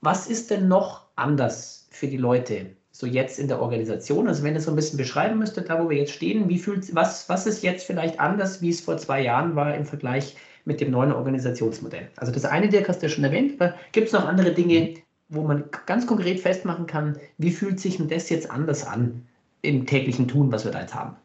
was 0.00 0.26
ist 0.26 0.50
denn 0.50 0.68
noch 0.68 1.01
anders 1.16 1.88
für 1.90 2.06
die 2.06 2.16
Leute, 2.16 2.76
so 2.90 3.06
jetzt 3.06 3.38
in 3.38 3.48
der 3.48 3.60
Organisation? 3.60 4.28
Also 4.28 4.42
wenn 4.42 4.54
ihr 4.54 4.60
so 4.60 4.70
ein 4.70 4.76
bisschen 4.76 4.96
beschreiben 4.96 5.38
müsstet, 5.38 5.68
da 5.68 5.82
wo 5.82 5.88
wir 5.90 5.96
jetzt 5.96 6.12
stehen, 6.12 6.48
wie 6.48 6.58
fühlt, 6.58 6.94
was, 6.94 7.28
was 7.28 7.46
ist 7.46 7.62
jetzt 7.62 7.84
vielleicht 7.86 8.20
anders, 8.20 8.60
wie 8.62 8.70
es 8.70 8.80
vor 8.80 8.98
zwei 8.98 9.22
Jahren 9.22 9.56
war 9.56 9.74
im 9.74 9.84
Vergleich 9.84 10.36
mit 10.64 10.80
dem 10.80 10.90
neuen 10.90 11.12
Organisationsmodell. 11.12 12.08
Also 12.16 12.32
das 12.32 12.44
eine, 12.44 12.68
Dirk, 12.68 12.88
hast 12.88 13.02
du 13.02 13.06
ja 13.06 13.12
schon 13.12 13.24
erwähnt, 13.24 13.60
aber 13.60 13.74
gibt 13.92 14.08
es 14.08 14.12
noch 14.12 14.26
andere 14.26 14.52
Dinge, 14.52 14.94
wo 15.28 15.42
man 15.42 15.64
ganz 15.86 16.06
konkret 16.06 16.40
festmachen 16.40 16.86
kann, 16.86 17.18
wie 17.38 17.50
fühlt 17.50 17.80
sich 17.80 17.96
denn 17.96 18.08
das 18.08 18.28
jetzt 18.28 18.50
anders 18.50 18.86
an 18.86 19.26
im 19.62 19.86
täglichen 19.86 20.28
Tun, 20.28 20.52
was 20.52 20.64
wir 20.64 20.72
da 20.72 20.82
jetzt 20.82 20.94
haben? 20.94 21.16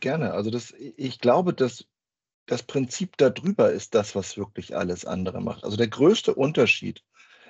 Gerne. 0.00 0.32
Also 0.32 0.50
das, 0.50 0.72
ich 0.96 1.20
glaube, 1.20 1.52
dass 1.52 1.84
das 2.46 2.62
Prinzip 2.62 3.16
darüber 3.18 3.70
ist 3.70 3.94
das, 3.94 4.14
was 4.14 4.38
wirklich 4.38 4.74
alles 4.74 5.04
andere 5.04 5.40
macht. 5.40 5.64
Also 5.64 5.76
der 5.76 5.88
größte 5.88 6.34
Unterschied 6.34 7.02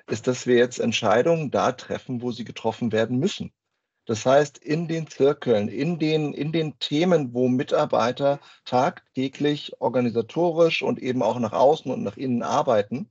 ist, 0.08 0.26
dass 0.26 0.46
wir 0.46 0.56
jetzt 0.56 0.80
Entscheidungen 0.80 1.50
da 1.50 1.72
treffen, 1.72 2.22
wo 2.22 2.32
sie 2.32 2.44
getroffen 2.44 2.92
werden 2.92 3.18
müssen. 3.18 3.52
Das 4.08 4.24
heißt, 4.24 4.56
in 4.56 4.88
den 4.88 5.06
Zirkeln, 5.06 5.68
in 5.68 5.98
den, 5.98 6.32
in 6.32 6.50
den 6.50 6.78
Themen, 6.78 7.34
wo 7.34 7.48
Mitarbeiter 7.48 8.40
tagtäglich 8.64 9.80
organisatorisch 9.80 10.80
und 10.80 10.98
eben 10.98 11.22
auch 11.22 11.38
nach 11.38 11.52
außen 11.52 11.92
und 11.92 12.02
nach 12.02 12.16
innen 12.16 12.42
arbeiten, 12.42 13.10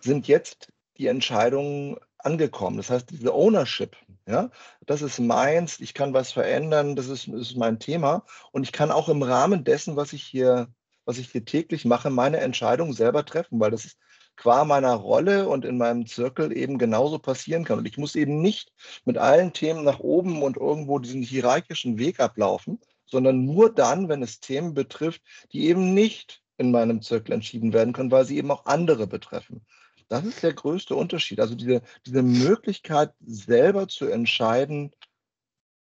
sind 0.00 0.26
jetzt 0.26 0.72
die 0.98 1.06
Entscheidungen 1.06 1.96
angekommen. 2.18 2.76
Das 2.76 2.90
heißt, 2.90 3.10
diese 3.10 3.32
Ownership, 3.32 3.96
ja, 4.26 4.50
das 4.84 5.00
ist 5.00 5.20
meins, 5.20 5.78
ich 5.78 5.94
kann 5.94 6.12
was 6.12 6.32
verändern, 6.32 6.96
das 6.96 7.06
ist, 7.06 7.28
ist 7.28 7.56
mein 7.56 7.78
Thema. 7.78 8.24
Und 8.50 8.64
ich 8.64 8.72
kann 8.72 8.90
auch 8.90 9.08
im 9.08 9.22
Rahmen 9.22 9.62
dessen, 9.62 9.94
was 9.94 10.12
ich 10.12 10.24
hier, 10.24 10.68
was 11.04 11.18
ich 11.18 11.30
hier 11.30 11.44
täglich 11.44 11.84
mache, 11.84 12.10
meine 12.10 12.38
Entscheidung 12.38 12.94
selber 12.94 13.24
treffen, 13.24 13.60
weil 13.60 13.70
das 13.70 13.84
ist 13.84 13.98
qua 14.36 14.64
meiner 14.64 14.94
Rolle 14.94 15.48
und 15.48 15.64
in 15.64 15.78
meinem 15.78 16.06
Zirkel 16.06 16.56
eben 16.56 16.78
genauso 16.78 17.18
passieren 17.18 17.64
kann. 17.64 17.78
Und 17.78 17.86
ich 17.86 17.98
muss 17.98 18.14
eben 18.16 18.40
nicht 18.40 18.72
mit 19.04 19.18
allen 19.18 19.52
Themen 19.52 19.84
nach 19.84 20.00
oben 20.00 20.42
und 20.42 20.56
irgendwo 20.56 20.98
diesen 20.98 21.22
hierarchischen 21.22 21.98
Weg 21.98 22.20
ablaufen, 22.20 22.80
sondern 23.06 23.44
nur 23.44 23.72
dann, 23.72 24.08
wenn 24.08 24.22
es 24.22 24.40
Themen 24.40 24.74
betrifft, 24.74 25.22
die 25.52 25.68
eben 25.68 25.94
nicht 25.94 26.42
in 26.56 26.70
meinem 26.70 27.02
Zirkel 27.02 27.32
entschieden 27.32 27.72
werden 27.72 27.92
können, 27.92 28.10
weil 28.10 28.24
sie 28.24 28.36
eben 28.36 28.50
auch 28.50 28.66
andere 28.66 29.06
betreffen. 29.06 29.64
Das 30.08 30.24
ist 30.24 30.42
der 30.42 30.52
größte 30.52 30.94
Unterschied. 30.94 31.40
Also 31.40 31.54
diese, 31.54 31.82
diese 32.06 32.22
Möglichkeit, 32.22 33.12
selber 33.24 33.88
zu 33.88 34.06
entscheiden, 34.06 34.92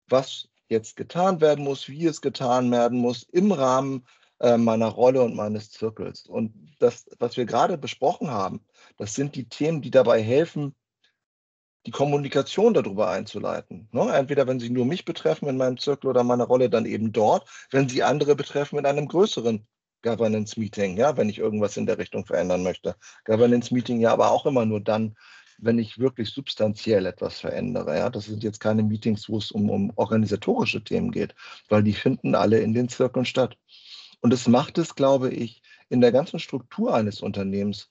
was 0.09 0.49
jetzt 0.69 0.97
getan 0.97 1.41
werden 1.41 1.65
muss, 1.65 1.89
wie 1.89 2.07
es 2.07 2.21
getan 2.21 2.71
werden 2.71 2.99
muss, 2.99 3.23
im 3.25 3.53
Rahmen 3.53 4.05
äh, 4.41 4.57
meiner 4.57 4.89
Rolle 4.89 5.23
und 5.23 5.37
meines 5.37 5.71
Zirkels. 5.71 6.27
Und 6.27 6.53
das, 6.79 7.07
was 7.19 7.37
wir 7.37 7.45
gerade 7.45 7.79
besprochen 7.79 8.31
haben, 8.31 8.65
das 8.97 9.15
sind 9.15 9.35
die 9.37 9.49
Themen, 9.49 9.83
die 9.83 9.91
dabei 9.91 10.23
helfen, 10.23 10.75
die 11.87 11.91
Kommunikation 11.91 12.75
darüber 12.75 13.09
einzuleiten. 13.11 13.89
Ne? 13.93 14.13
Entweder 14.13 14.47
wenn 14.47 14.61
sie 14.61 14.71
nur 14.71 14.85
mich 14.85 15.05
betreffen 15.05 15.49
in 15.49 15.57
meinem 15.57 15.79
Zirkel 15.79 16.11
oder 16.11 16.25
meiner 16.25 16.45
Rolle, 16.45 16.69
dann 16.69 16.85
eben 16.85 17.13
dort, 17.13 17.49
wenn 17.71 17.89
sie 17.89 18.03
andere 18.03 18.37
betreffen 18.37 18.79
in 18.79 18.87
einem 18.87 19.09
größeren 19.09 19.67
Governance-Meeting, 20.03 20.97
ja, 20.97 21.17
wenn 21.17 21.29
ich 21.29 21.39
irgendwas 21.39 21.77
in 21.77 21.87
der 21.87 21.99
Richtung 21.99 22.25
verändern 22.25 22.63
möchte. 22.63 22.97
Governance-Meeting 23.25 24.01
ja 24.01 24.13
aber 24.13 24.31
auch 24.31 24.47
immer 24.47 24.65
nur 24.65 24.81
dann, 24.81 25.17
wenn 25.59 25.79
ich 25.79 25.99
wirklich 25.99 26.31
substanziell 26.31 27.07
etwas 27.07 27.41
verändere. 27.41 27.97
Ja? 27.99 28.11
Das 28.11 28.25
sind 28.25 28.43
jetzt 28.43 28.61
keine 28.61 28.83
Meetings, 28.83 29.29
wo 29.29 29.39
es 29.39 29.51
um, 29.51 29.71
um 29.71 29.93
organisatorische 29.97 30.83
Themen 30.83 31.11
geht, 31.11 31.35
weil 31.69 31.83
die 31.83 31.93
finden 31.93 32.35
alle 32.35 32.61
in 32.61 32.73
den 32.73 32.89
Zirkeln 32.89 33.27
statt. 33.27 33.57
Und 34.21 34.33
es 34.33 34.47
macht 34.49 34.79
es, 34.79 34.95
glaube 34.95 35.31
ich, 35.31 35.63
in 35.89 36.01
der 36.01 36.13
ganzen 36.13 36.39
Struktur 36.39 36.95
eines 36.95 37.21
Unternehmens 37.21 37.91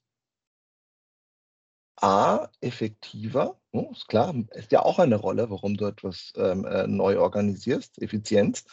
A, 2.01 2.47
effektiver, 2.61 3.59
ne, 3.73 3.89
ist 3.91 4.07
klar, 4.07 4.33
ist 4.51 4.71
ja 4.71 4.83
auch 4.83 4.99
eine 4.99 5.17
Rolle, 5.17 5.49
warum 5.49 5.75
du 5.75 5.85
etwas 5.85 6.31
ähm, 6.37 6.65
äh, 6.65 6.87
neu 6.87 7.19
organisierst, 7.19 8.01
Effizienz, 8.01 8.63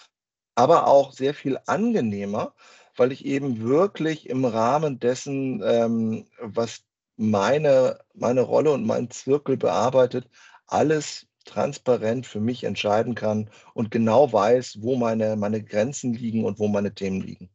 aber 0.55 0.87
auch 0.87 1.13
sehr 1.13 1.35
viel 1.35 1.59
angenehmer, 1.67 2.55
weil 2.97 3.11
ich 3.11 3.25
eben 3.25 3.61
wirklich 3.61 4.29
im 4.29 4.45
Rahmen 4.45 5.01
dessen, 5.01 5.61
ähm, 5.65 6.27
was 6.41 6.85
meine, 7.17 7.99
meine 8.15 8.43
Rolle 8.43 8.73
und 8.73 8.87
mein 8.87 9.11
Zirkel 9.11 9.57
bearbeitet, 9.57 10.29
alles 10.67 11.27
transparent 11.47 12.26
für 12.26 12.40
mich 12.40 12.64
entscheiden 12.64 13.14
kann 13.14 13.49
und 13.72 13.90
genau 13.90 14.32
weiß, 14.32 14.78
wo 14.82 14.97
meine, 14.97 15.36
meine 15.36 15.62
Grenzen 15.62 16.12
liegen 16.12 16.44
und 16.44 16.59
wo 16.59 16.68
meine 16.68 16.94
Themen 16.94 17.22
liegen. 17.22 17.49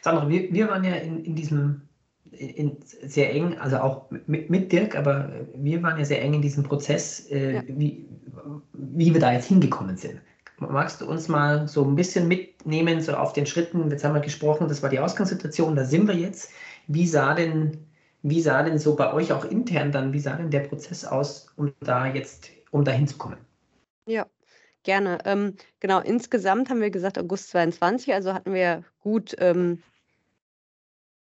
Sandra, 0.00 0.28
wir, 0.28 0.52
wir 0.52 0.68
waren 0.68 0.84
ja 0.84 0.94
in, 0.94 1.24
in 1.24 1.34
diesem 1.34 1.82
in, 2.32 2.78
sehr 3.02 3.34
eng, 3.34 3.58
also 3.58 3.78
auch 3.78 4.10
mit, 4.26 4.50
mit, 4.50 4.70
Dirk, 4.72 4.96
aber 4.96 5.32
wir 5.54 5.82
waren 5.82 5.98
ja 5.98 6.04
sehr 6.04 6.22
eng 6.22 6.34
in 6.34 6.42
diesem 6.42 6.62
Prozess, 6.64 7.26
äh, 7.30 7.56
ja. 7.56 7.62
wie, 7.66 8.06
wie 8.72 9.12
wir 9.12 9.20
da 9.20 9.32
jetzt 9.32 9.48
hingekommen 9.48 9.96
sind. 9.96 10.20
Magst 10.58 11.00
du 11.00 11.08
uns 11.08 11.26
mal 11.28 11.66
so 11.66 11.84
ein 11.84 11.96
bisschen 11.96 12.28
mitnehmen, 12.28 13.00
so 13.00 13.14
auf 13.14 13.32
den 13.32 13.46
Schritten? 13.46 13.90
Jetzt 13.90 14.04
haben 14.04 14.14
wir 14.14 14.20
gesprochen, 14.20 14.68
das 14.68 14.82
war 14.82 14.90
die 14.90 14.98
Ausgangssituation, 14.98 15.74
da 15.74 15.84
sind 15.84 16.06
wir 16.06 16.14
jetzt. 16.14 16.52
Wie 16.86 17.06
sah 17.06 17.34
denn 17.34 17.89
wie 18.22 18.40
sah 18.40 18.62
denn 18.62 18.78
so 18.78 18.96
bei 18.96 19.12
euch 19.12 19.32
auch 19.32 19.44
intern 19.44 19.92
dann, 19.92 20.12
wie 20.12 20.20
sah 20.20 20.36
denn 20.36 20.50
der 20.50 20.60
Prozess 20.60 21.04
aus, 21.04 21.48
um 21.56 21.72
da 21.80 22.06
jetzt, 22.06 22.50
um 22.70 22.84
da 22.84 22.92
hinzukommen? 22.92 23.38
Ja, 24.06 24.26
gerne. 24.82 25.18
Ähm, 25.24 25.56
genau, 25.80 26.00
insgesamt 26.00 26.70
haben 26.70 26.80
wir 26.80 26.90
gesagt 26.90 27.18
August 27.18 27.50
22, 27.50 28.12
also 28.12 28.34
hatten 28.34 28.52
wir 28.52 28.84
gut 29.00 29.34
ähm, 29.38 29.82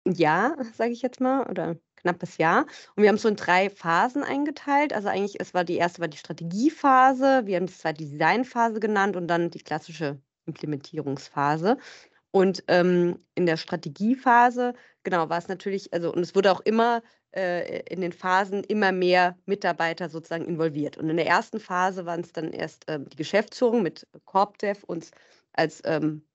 ein 0.05 0.13
Jahr, 0.13 0.57
sage 0.73 0.91
ich 0.91 1.01
jetzt 1.01 1.19
mal, 1.19 1.45
oder 1.49 1.75
knappes 1.97 2.37
Jahr. 2.37 2.65
Und 2.95 3.03
wir 3.03 3.09
haben 3.09 3.15
es 3.15 3.23
so 3.23 3.29
in 3.29 3.35
drei 3.35 3.69
Phasen 3.69 4.23
eingeteilt. 4.23 4.93
Also 4.93 5.09
eigentlich, 5.09 5.39
es 5.39 5.53
war 5.53 5.63
die 5.63 5.75
erste 5.75 5.99
war 5.99 6.07
die 6.07 6.17
Strategiephase, 6.17 7.45
wir 7.45 7.57
haben 7.57 7.67
die 7.67 8.09
Designphase 8.09 8.79
genannt 8.79 9.15
und 9.15 9.27
dann 9.27 9.49
die 9.49 9.59
klassische 9.59 10.19
Implementierungsphase. 10.45 11.77
Und 12.31 12.63
ähm, 12.67 13.19
in 13.35 13.45
der 13.45 13.57
Strategiephase, 13.57 14.73
genau, 15.07 15.29
war 15.29 15.37
es 15.37 15.47
natürlich, 15.47 15.93
also, 15.93 16.11
und 16.13 16.19
es 16.19 16.35
wurde 16.35 16.51
auch 16.51 16.59
immer 16.59 17.01
äh, 17.31 17.81
in 17.83 18.01
den 18.01 18.11
Phasen 18.11 18.61
immer 18.65 18.91
mehr 18.91 19.37
Mitarbeiter 19.45 20.09
sozusagen 20.09 20.43
involviert. 20.45 20.97
Und 20.97 21.09
in 21.09 21.15
der 21.15 21.27
ersten 21.27 21.61
Phase 21.61 22.05
waren 22.05 22.19
es 22.19 22.33
dann 22.33 22.51
erst 22.51 22.83
ähm, 22.89 23.07
die 23.07 23.15
Geschäftsführung 23.15 23.83
mit 23.83 24.05
CorpDev 24.25 24.83
uns 24.83 25.11
als 25.53 25.81
ähm, 25.85 26.26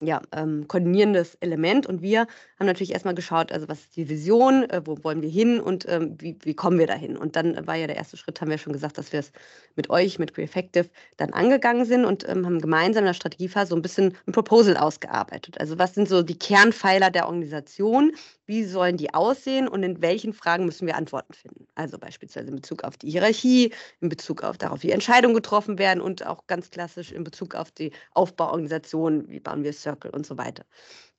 ja, 0.00 0.22
ähm, 0.32 0.68
koordinierendes 0.68 1.36
Element. 1.40 1.86
Und 1.86 2.02
wir 2.02 2.20
haben 2.20 2.66
natürlich 2.66 2.92
erstmal 2.92 3.14
geschaut, 3.14 3.50
also 3.50 3.68
was 3.68 3.80
ist 3.80 3.96
die 3.96 4.08
Vision, 4.08 4.68
äh, 4.70 4.80
wo 4.84 5.02
wollen 5.02 5.22
wir 5.22 5.28
hin 5.28 5.60
und 5.60 5.88
ähm, 5.88 6.16
wie, 6.18 6.36
wie 6.42 6.54
kommen 6.54 6.78
wir 6.78 6.86
dahin. 6.86 7.16
Und 7.16 7.36
dann 7.36 7.66
war 7.66 7.74
ja 7.74 7.86
der 7.86 7.96
erste 7.96 8.16
Schritt, 8.16 8.40
haben 8.40 8.50
wir 8.50 8.58
schon 8.58 8.72
gesagt, 8.72 8.98
dass 8.98 9.12
wir 9.12 9.20
es 9.20 9.32
mit 9.74 9.90
euch, 9.90 10.18
mit 10.18 10.34
Creeffective, 10.34 10.88
dann 11.16 11.32
angegangen 11.32 11.84
sind 11.84 12.04
und 12.04 12.28
ähm, 12.28 12.46
haben 12.46 12.60
gemeinsam 12.60 13.02
in 13.02 13.06
der 13.06 13.14
Strategiephase 13.14 13.70
so 13.70 13.76
ein 13.76 13.82
bisschen 13.82 14.16
ein 14.26 14.32
Proposal 14.32 14.76
ausgearbeitet. 14.76 15.60
Also 15.60 15.78
was 15.78 15.94
sind 15.94 16.08
so 16.08 16.22
die 16.22 16.38
Kernpfeiler 16.38 17.10
der 17.10 17.26
Organisation, 17.26 18.12
wie 18.46 18.64
sollen 18.64 18.96
die 18.96 19.12
aussehen 19.12 19.68
und 19.68 19.82
in 19.82 20.00
welchen 20.00 20.32
Fragen 20.32 20.64
müssen 20.64 20.86
wir 20.86 20.96
Antworten 20.96 21.34
finden. 21.34 21.66
Also 21.74 21.98
beispielsweise 21.98 22.48
in 22.48 22.56
Bezug 22.56 22.82
auf 22.82 22.96
die 22.96 23.10
Hierarchie, 23.10 23.72
in 24.00 24.08
Bezug 24.08 24.42
auf 24.42 24.56
darauf, 24.56 24.82
wie 24.82 24.90
Entscheidungen 24.90 25.34
getroffen 25.34 25.78
werden 25.78 26.00
und 26.00 26.26
auch 26.26 26.46
ganz 26.46 26.70
klassisch 26.70 27.12
in 27.12 27.24
Bezug 27.24 27.54
auf 27.54 27.70
die 27.70 27.92
Aufbauorganisation, 28.12 29.28
wie 29.28 29.40
bauen 29.40 29.64
wir 29.64 29.70
Circle 29.88 30.10
und 30.10 30.26
so 30.26 30.36
weiter. 30.36 30.64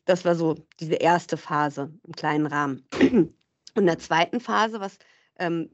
Das 0.06 0.26
war 0.26 0.36
so 0.36 0.56
diese 0.80 0.96
erste 0.96 1.38
Phase 1.38 1.92
im 2.04 2.14
kleinen 2.14 2.48
Rahmen. 2.48 2.88
Und 3.76 3.84
in 3.84 3.86
der 3.86 4.00
zweiten 4.00 4.40
Phase, 4.40 4.80
was 4.80 4.98
ähm, 5.38 5.70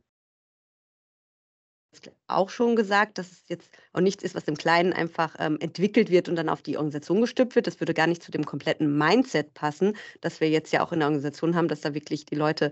auch 2.28 2.50
schon 2.50 2.76
gesagt, 2.76 3.18
dass 3.18 3.32
es 3.32 3.44
jetzt 3.48 3.72
auch 3.94 4.02
nichts 4.02 4.22
ist, 4.22 4.36
was 4.36 4.50
im 4.50 4.58
Kleinen 4.58 4.92
einfach 4.92 5.36
ähm, 5.40 5.58
entwickelt 5.62 6.10
wird 6.10 6.28
und 6.28 6.36
dann 6.36 6.50
auf 6.50 6.62
die 6.62 6.76
Organisation 6.76 7.22
gestülpt 7.22 7.56
wird. 7.56 7.68
Das 7.68 7.80
würde 7.80 7.94
gar 7.94 8.08
nicht 8.08 8.22
zu 8.22 8.32
dem 8.32 8.46
kompletten 8.46 8.98
Mindset 8.98 9.54
passen, 9.54 9.96
das 10.20 10.42
wir 10.42 10.50
jetzt 10.50 10.74
ja 10.74 10.86
auch 10.86 10.92
in 10.92 11.00
der 11.00 11.08
Organisation 11.08 11.56
haben, 11.56 11.70
dass 11.70 11.82
da 11.82 11.94
wirklich 11.94 12.26
die 12.26 12.36
Leute 12.36 12.72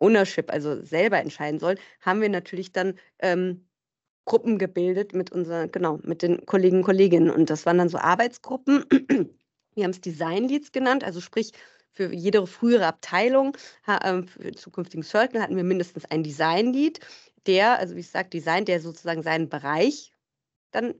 Ownership, 0.00 0.50
also 0.50 0.82
selber 0.82 1.18
entscheiden 1.18 1.60
sollen, 1.60 1.78
haben 2.00 2.20
wir 2.20 2.28
natürlich 2.28 2.72
dann 2.72 2.98
ähm, 3.20 3.64
Gruppen 4.24 4.58
gebildet 4.58 5.14
mit 5.14 5.32
unseren, 5.32 5.70
genau, 5.70 5.98
mit 6.02 6.22
den 6.22 6.46
Kollegen 6.46 6.78
und 6.78 6.84
Kolleginnen. 6.84 7.30
Und 7.30 7.50
das 7.50 7.66
waren 7.66 7.78
dann 7.78 7.88
so 7.88 7.98
Arbeitsgruppen. 7.98 8.84
Wir 9.74 9.84
haben 9.84 9.90
es 9.90 10.00
Design 10.00 10.48
Leads 10.48 10.72
genannt, 10.72 11.04
also 11.04 11.20
sprich, 11.20 11.52
für 11.94 12.12
jede 12.12 12.46
frühere 12.46 12.86
Abteilung, 12.86 13.56
ähm, 14.02 14.26
für 14.26 14.42
den 14.42 14.56
zukünftigen 14.56 15.04
Circle 15.04 15.40
hatten 15.40 15.56
wir 15.56 15.62
mindestens 15.62 16.04
ein 16.06 16.24
Design 16.24 16.72
Lead, 16.72 16.98
der, 17.46 17.78
also 17.78 17.94
wie 17.94 18.00
ich 18.00 18.10
sage, 18.10 18.28
Design, 18.30 18.64
der 18.64 18.80
sozusagen 18.80 19.22
seinen 19.22 19.48
Bereich 19.48 20.12
dann 20.72 20.94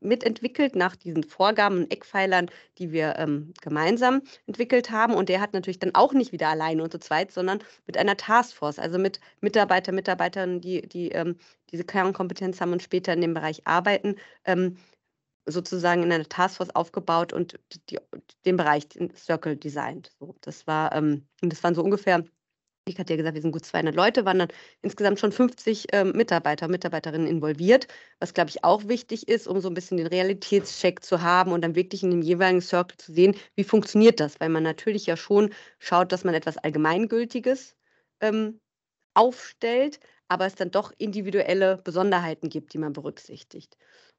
mitentwickelt 0.00 0.76
nach 0.76 0.96
diesen 0.96 1.24
Vorgaben 1.24 1.78
und 1.78 1.92
Eckpfeilern, 1.92 2.50
die 2.78 2.92
wir 2.92 3.16
ähm, 3.18 3.52
gemeinsam 3.60 4.22
entwickelt 4.46 4.90
haben. 4.90 5.14
Und 5.14 5.28
der 5.28 5.40
hat 5.40 5.52
natürlich 5.52 5.78
dann 5.78 5.94
auch 5.94 6.12
nicht 6.12 6.32
wieder 6.32 6.48
alleine 6.48 6.82
und 6.82 6.92
zu 6.92 6.98
zweit, 6.98 7.30
sondern 7.32 7.62
mit 7.86 7.96
einer 7.96 8.16
Taskforce, 8.16 8.78
also 8.78 8.98
mit 8.98 9.20
Mitarbeiter, 9.40 9.92
Mitarbeiterinnen, 9.92 10.60
die, 10.60 10.82
die 10.82 11.10
ähm, 11.10 11.36
diese 11.70 11.84
Kernkompetenz 11.84 12.60
haben 12.60 12.72
und 12.72 12.82
später 12.82 13.12
in 13.12 13.20
dem 13.20 13.34
Bereich 13.34 13.66
arbeiten, 13.66 14.16
ähm, 14.44 14.76
sozusagen 15.46 16.02
in 16.02 16.12
einer 16.12 16.28
Taskforce 16.28 16.70
aufgebaut 16.74 17.32
und 17.32 17.58
die, 17.90 17.98
den 18.44 18.56
Bereich, 18.56 18.86
Circle 19.16 19.56
designt. 19.56 20.12
So, 20.18 20.36
das 20.40 20.66
war, 20.66 20.94
ähm, 20.94 21.26
das 21.40 21.62
waren 21.62 21.74
so 21.74 21.82
ungefähr 21.82 22.24
ich 22.90 22.98
hatte 22.98 23.12
ja 23.12 23.16
gesagt, 23.16 23.34
wir 23.34 23.42
sind 23.42 23.52
gut 23.52 23.64
200 23.64 23.94
Leute, 23.94 24.24
waren 24.24 24.38
dann 24.38 24.48
insgesamt 24.82 25.18
schon 25.20 25.32
50 25.32 25.86
ähm, 25.92 26.12
Mitarbeiter, 26.12 26.68
Mitarbeiterinnen 26.68 27.26
involviert, 27.26 27.88
was, 28.18 28.34
glaube 28.34 28.50
ich, 28.50 28.64
auch 28.64 28.88
wichtig 28.88 29.28
ist, 29.28 29.48
um 29.48 29.60
so 29.60 29.68
ein 29.68 29.74
bisschen 29.74 29.96
den 29.96 30.06
Realitätscheck 30.06 31.02
zu 31.02 31.22
haben 31.22 31.52
und 31.52 31.62
dann 31.62 31.74
wirklich 31.74 32.02
in 32.02 32.10
dem 32.10 32.22
jeweiligen 32.22 32.60
Circle 32.60 32.96
zu 32.98 33.12
sehen, 33.12 33.34
wie 33.56 33.64
funktioniert 33.64 34.20
das, 34.20 34.40
weil 34.40 34.48
man 34.48 34.62
natürlich 34.62 35.06
ja 35.06 35.16
schon 35.16 35.50
schaut, 35.78 36.12
dass 36.12 36.24
man 36.24 36.34
etwas 36.34 36.58
Allgemeingültiges 36.58 37.76
ähm, 38.20 38.60
aufstellt, 39.14 40.00
aber 40.28 40.46
es 40.46 40.54
dann 40.54 40.70
doch 40.70 40.92
individuelle 40.98 41.78
Besonderheiten 41.78 42.48
gibt, 42.48 42.72
die 42.74 42.78
man 42.78 42.92
berücksichtigt. 42.92 43.76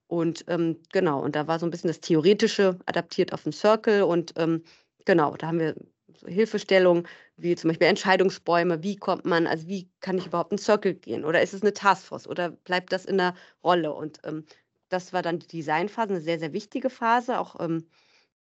Und 0.07 0.43
ähm, 0.47 0.82
genau, 0.91 1.22
und 1.22 1.36
da 1.38 1.47
war 1.47 1.57
so 1.57 1.65
ein 1.65 1.72
bisschen 1.72 1.88
das 1.88 2.01
Theoretische 2.01 2.78
adaptiert 2.86 3.32
auf 3.32 3.43
den 3.43 3.53
Circle 3.53 4.03
und 4.03 4.34
ähm, 4.36 4.63
genau, 5.05 5.38
da 5.38 5.47
haben 5.47 5.59
wir 5.59 5.76
so 6.17 6.28
Hilfestellungen, 6.28 7.07
wie 7.41 7.55
zum 7.55 7.69
Beispiel 7.69 7.87
Entscheidungsbäume, 7.87 8.83
wie 8.83 8.95
kommt 8.95 9.25
man, 9.25 9.47
also 9.47 9.67
wie 9.67 9.89
kann 9.99 10.17
ich 10.17 10.27
überhaupt 10.27 10.51
in 10.51 10.57
Circle 10.57 10.93
gehen 10.95 11.25
oder 11.25 11.41
ist 11.41 11.53
es 11.53 11.61
eine 11.61 11.73
Taskforce 11.73 12.27
oder 12.27 12.51
bleibt 12.51 12.91
das 12.91 13.05
in 13.05 13.17
der 13.17 13.35
Rolle? 13.63 13.93
Und 13.93 14.19
ähm, 14.23 14.45
das 14.89 15.13
war 15.13 15.21
dann 15.21 15.39
die 15.39 15.47
Designphase, 15.47 16.09
eine 16.13 16.21
sehr, 16.21 16.39
sehr 16.39 16.53
wichtige 16.53 16.89
Phase, 16.89 17.39
auch 17.39 17.59
ähm, 17.59 17.87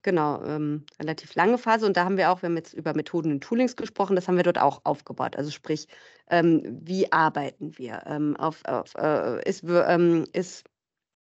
genau, 0.02 0.42
ähm, 0.44 0.86
relativ 1.00 1.34
lange 1.34 1.58
Phase. 1.58 1.86
Und 1.86 1.96
da 1.96 2.04
haben 2.04 2.16
wir 2.16 2.30
auch, 2.30 2.42
wir 2.42 2.48
haben 2.48 2.56
jetzt 2.56 2.72
über 2.74 2.94
Methoden 2.94 3.32
und 3.32 3.42
Toolings 3.42 3.76
gesprochen, 3.76 4.16
das 4.16 4.28
haben 4.28 4.36
wir 4.36 4.44
dort 4.44 4.58
auch 4.58 4.80
aufgebaut. 4.84 5.36
Also 5.36 5.50
sprich, 5.50 5.88
ähm, 6.30 6.62
wie 6.82 7.12
arbeiten 7.12 7.76
wir? 7.76 8.02
Ähm, 8.06 8.36
auf, 8.36 8.64
auf, 8.64 8.94
äh, 8.94 9.46
ist, 9.48 9.64
ähm, 9.64 10.24
ist 10.32 10.64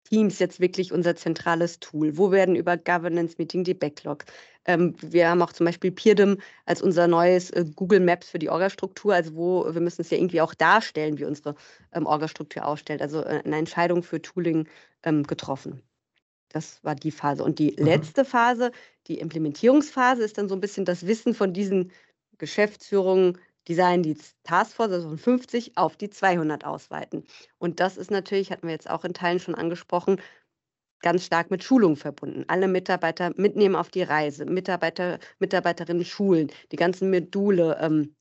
Teams 0.05 0.39
jetzt 0.39 0.61
wirklich 0.61 0.93
unser 0.93 1.17
zentrales 1.17 1.81
Tool? 1.81 2.19
Wo 2.19 2.31
werden 2.31 2.57
über 2.57 2.77
Governance 2.77 3.37
Meeting 3.39 3.65
die 3.65 3.75
Backlog? 3.75 4.25
Ähm, 4.67 4.95
wir 5.01 5.29
haben 5.29 5.43
auch 5.43 5.53
zum 5.53 5.67
Beispiel 5.67 5.93
Peerdem 5.93 6.39
als 6.65 6.83
unser 6.83 7.07
neues 7.07 7.51
äh, 7.51 7.65
Google 7.75 8.01
Maps 8.01 8.31
für 8.31 8.39
die 8.39 8.51
Orgastruktur, 8.51 9.15
also 9.15 9.35
wo 9.35 9.73
wir 9.73 9.81
müssen 9.81 10.01
es 10.03 10.11
ja 10.11 10.19
irgendwie 10.19 10.41
auch 10.41 10.55
darstellen, 10.55 11.19
wie 11.19 11.25
unsere 11.25 11.55
ähm, 11.93 12.07
Orgastruktur 12.07 12.67
ausstellt. 12.67 13.03
Also 13.03 13.23
äh, 13.23 13.43
eine 13.45 13.57
Entscheidung 13.57 14.03
für 14.03 14.23
Tooling 14.23 14.69
ähm, 15.03 15.25
getroffen. 15.25 15.83
Das 16.49 16.83
war 16.85 16.95
die 16.95 17.11
Phase. 17.11 17.43
Und 17.43 17.59
die 17.59 17.77
mhm. 17.79 17.85
letzte 17.85 18.25
Phase, 18.25 18.71
die 19.09 19.19
Implementierungsphase, 19.19 20.23
ist 20.23 20.39
dann 20.39 20.49
so 20.49 20.55
ein 20.55 20.61
bisschen 20.61 20.85
das 20.85 21.07
Wissen 21.07 21.35
von 21.35 21.53
diesen 21.53 21.91
Geschäftsführungen, 22.39 23.39
Design 23.69 24.03
die 24.03 24.17
Taskforce, 24.45 24.93
also 24.93 25.09
von 25.09 25.19
50 25.19 25.77
auf 25.77 25.97
die 25.97 26.11
200 26.11 26.65
ausweiten. 26.65 27.25
Und 27.59 27.81
das 27.81 27.97
ist 27.97 28.11
natürlich, 28.11 28.51
hatten 28.51 28.67
wir 28.67 28.75
jetzt 28.75 28.91
auch 28.91 29.05
in 29.05 29.15
Teilen 29.15 29.41
schon 29.41 29.55
angesprochen, 29.55 30.21
ganz 31.01 31.25
stark 31.27 31.51
mit 31.51 31.63
Schulung 31.63 31.97
verbunden. 31.97 32.45
Alle 32.49 32.69
Mitarbeiter 32.69 33.33
mitnehmen 33.37 33.77
auf 33.77 33.91
die 33.91 34.03
Reise, 34.03 34.47
Mitarbeiter, 34.47 35.19
Mitarbeiterinnen 35.39 36.05
schulen, 36.05 36.51
die 36.73 36.77
ganzen 36.77 37.11
Module 37.11 37.77
ähm, 37.81 38.15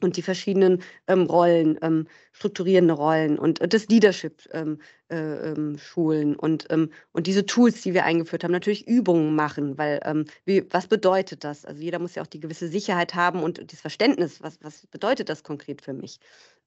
und 0.00 0.16
die 0.16 0.22
verschiedenen 0.22 0.82
ähm, 1.06 1.22
Rollen, 1.22 1.78
ähm, 1.82 2.08
strukturierende 2.32 2.94
Rollen 2.94 3.38
und, 3.38 3.60
und 3.60 3.72
das 3.72 3.86
Leadership 3.88 4.42
ähm, 4.52 4.80
äh, 5.08 5.50
ähm, 5.50 5.78
schulen 5.78 6.34
und, 6.34 6.66
ähm, 6.70 6.90
und 7.12 7.26
diese 7.26 7.46
Tools, 7.46 7.82
die 7.82 7.94
wir 7.94 8.04
eingeführt 8.04 8.42
haben, 8.44 8.52
natürlich 8.52 8.86
Übungen 8.88 9.34
machen, 9.36 9.78
weil 9.78 10.24
wie, 10.44 10.66
was 10.70 10.88
bedeutet 10.88 11.44
das? 11.44 11.64
Also 11.64 11.80
jeder 11.80 12.00
muss 12.00 12.16
ja 12.16 12.22
auch 12.22 12.26
die 12.26 12.40
gewisse 12.40 12.68
Sicherheit 12.68 13.14
haben 13.14 13.42
und 13.42 13.72
das 13.72 13.80
Verständnis, 13.80 14.42
was, 14.42 14.58
was 14.62 14.86
bedeutet 14.88 15.28
das 15.28 15.42
konkret 15.44 15.82
für 15.82 15.94
mich? 15.94 16.18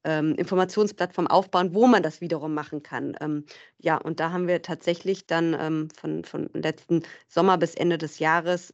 Informationsplattform 0.07 1.27
aufbauen, 1.27 1.73
wo 1.73 1.85
man 1.85 2.01
das 2.01 2.21
wiederum 2.21 2.53
machen 2.53 2.81
kann. 2.81 3.43
ja, 3.77 3.97
und 3.97 4.19
da 4.21 4.31
haben 4.31 4.47
wir 4.47 4.61
tatsächlich 4.61 5.27
dann 5.27 5.89
von, 5.99 6.23
von 6.23 6.49
letzten 6.53 7.03
Sommer 7.27 7.57
bis 7.57 7.75
Ende 7.75 7.97
des 7.97 8.19
Jahres 8.19 8.71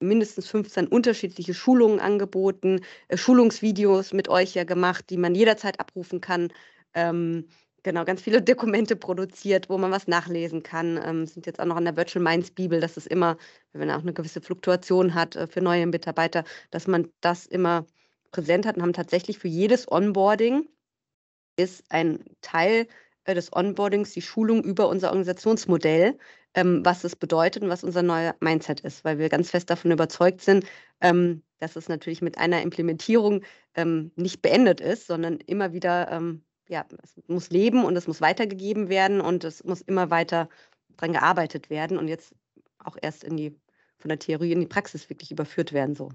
mindestens 0.00 0.48
15 0.48 0.86
unterschiedliche 0.86 1.54
Schulungen 1.54 2.00
angeboten, 2.00 2.80
äh, 3.08 3.16
Schulungsvideos 3.16 4.12
mit 4.12 4.28
euch 4.28 4.54
ja 4.54 4.64
gemacht, 4.64 5.10
die 5.10 5.16
man 5.16 5.34
jederzeit 5.34 5.80
abrufen 5.80 6.20
kann. 6.20 6.52
Ähm, 6.94 7.48
genau, 7.82 8.04
ganz 8.04 8.22
viele 8.22 8.42
Dokumente 8.42 8.96
produziert, 8.96 9.68
wo 9.68 9.78
man 9.78 9.90
was 9.90 10.06
nachlesen 10.08 10.62
kann. 10.62 11.00
Ähm, 11.02 11.26
sind 11.26 11.46
jetzt 11.46 11.60
auch 11.60 11.66
noch 11.66 11.76
an 11.76 11.84
der 11.84 11.96
Virtual 11.96 12.22
Minds 12.22 12.50
Bibel, 12.50 12.80
dass 12.80 12.96
es 12.96 13.06
immer, 13.06 13.36
wenn 13.72 13.86
man 13.86 13.96
auch 13.96 14.02
eine 14.02 14.12
gewisse 14.12 14.40
Fluktuation 14.40 15.14
hat 15.14 15.36
äh, 15.36 15.46
für 15.46 15.60
neue 15.60 15.86
Mitarbeiter, 15.86 16.44
dass 16.70 16.86
man 16.86 17.08
das 17.20 17.46
immer 17.46 17.86
präsent 18.30 18.66
hat 18.66 18.76
und 18.76 18.82
haben 18.82 18.92
tatsächlich 18.92 19.38
für 19.38 19.48
jedes 19.48 19.90
Onboarding 19.90 20.68
ist 21.56 21.84
ein 21.88 22.24
Teil 22.40 22.86
äh, 23.24 23.34
des 23.34 23.52
Onboardings 23.52 24.12
die 24.12 24.22
Schulung 24.22 24.62
über 24.62 24.88
unser 24.88 25.08
Organisationsmodell 25.08 26.16
ähm, 26.54 26.84
was 26.84 27.04
es 27.04 27.16
bedeutet 27.16 27.62
und 27.62 27.68
was 27.68 27.84
unser 27.84 28.02
neuer 28.02 28.34
Mindset 28.40 28.80
ist, 28.80 29.04
weil 29.04 29.18
wir 29.18 29.28
ganz 29.28 29.50
fest 29.50 29.70
davon 29.70 29.90
überzeugt 29.90 30.40
sind, 30.40 30.64
ähm, 31.00 31.42
dass 31.58 31.76
es 31.76 31.88
natürlich 31.88 32.22
mit 32.22 32.38
einer 32.38 32.62
Implementierung 32.62 33.42
ähm, 33.74 34.12
nicht 34.16 34.42
beendet 34.42 34.80
ist, 34.80 35.06
sondern 35.06 35.38
immer 35.38 35.72
wieder, 35.72 36.10
ähm, 36.10 36.42
ja, 36.68 36.84
es 37.02 37.14
muss 37.28 37.50
leben 37.50 37.84
und 37.84 37.96
es 37.96 38.06
muss 38.06 38.20
weitergegeben 38.20 38.88
werden 38.88 39.20
und 39.20 39.44
es 39.44 39.64
muss 39.64 39.80
immer 39.82 40.10
weiter 40.10 40.48
dran 40.96 41.12
gearbeitet 41.12 41.70
werden 41.70 41.98
und 41.98 42.08
jetzt 42.08 42.34
auch 42.78 42.96
erst 43.00 43.24
in 43.24 43.36
die, 43.36 43.56
von 43.98 44.08
der 44.08 44.18
Theorie 44.18 44.52
in 44.52 44.60
die 44.60 44.66
Praxis 44.66 45.08
wirklich 45.10 45.30
überführt 45.30 45.72
werden, 45.72 45.94
so. 45.94 46.10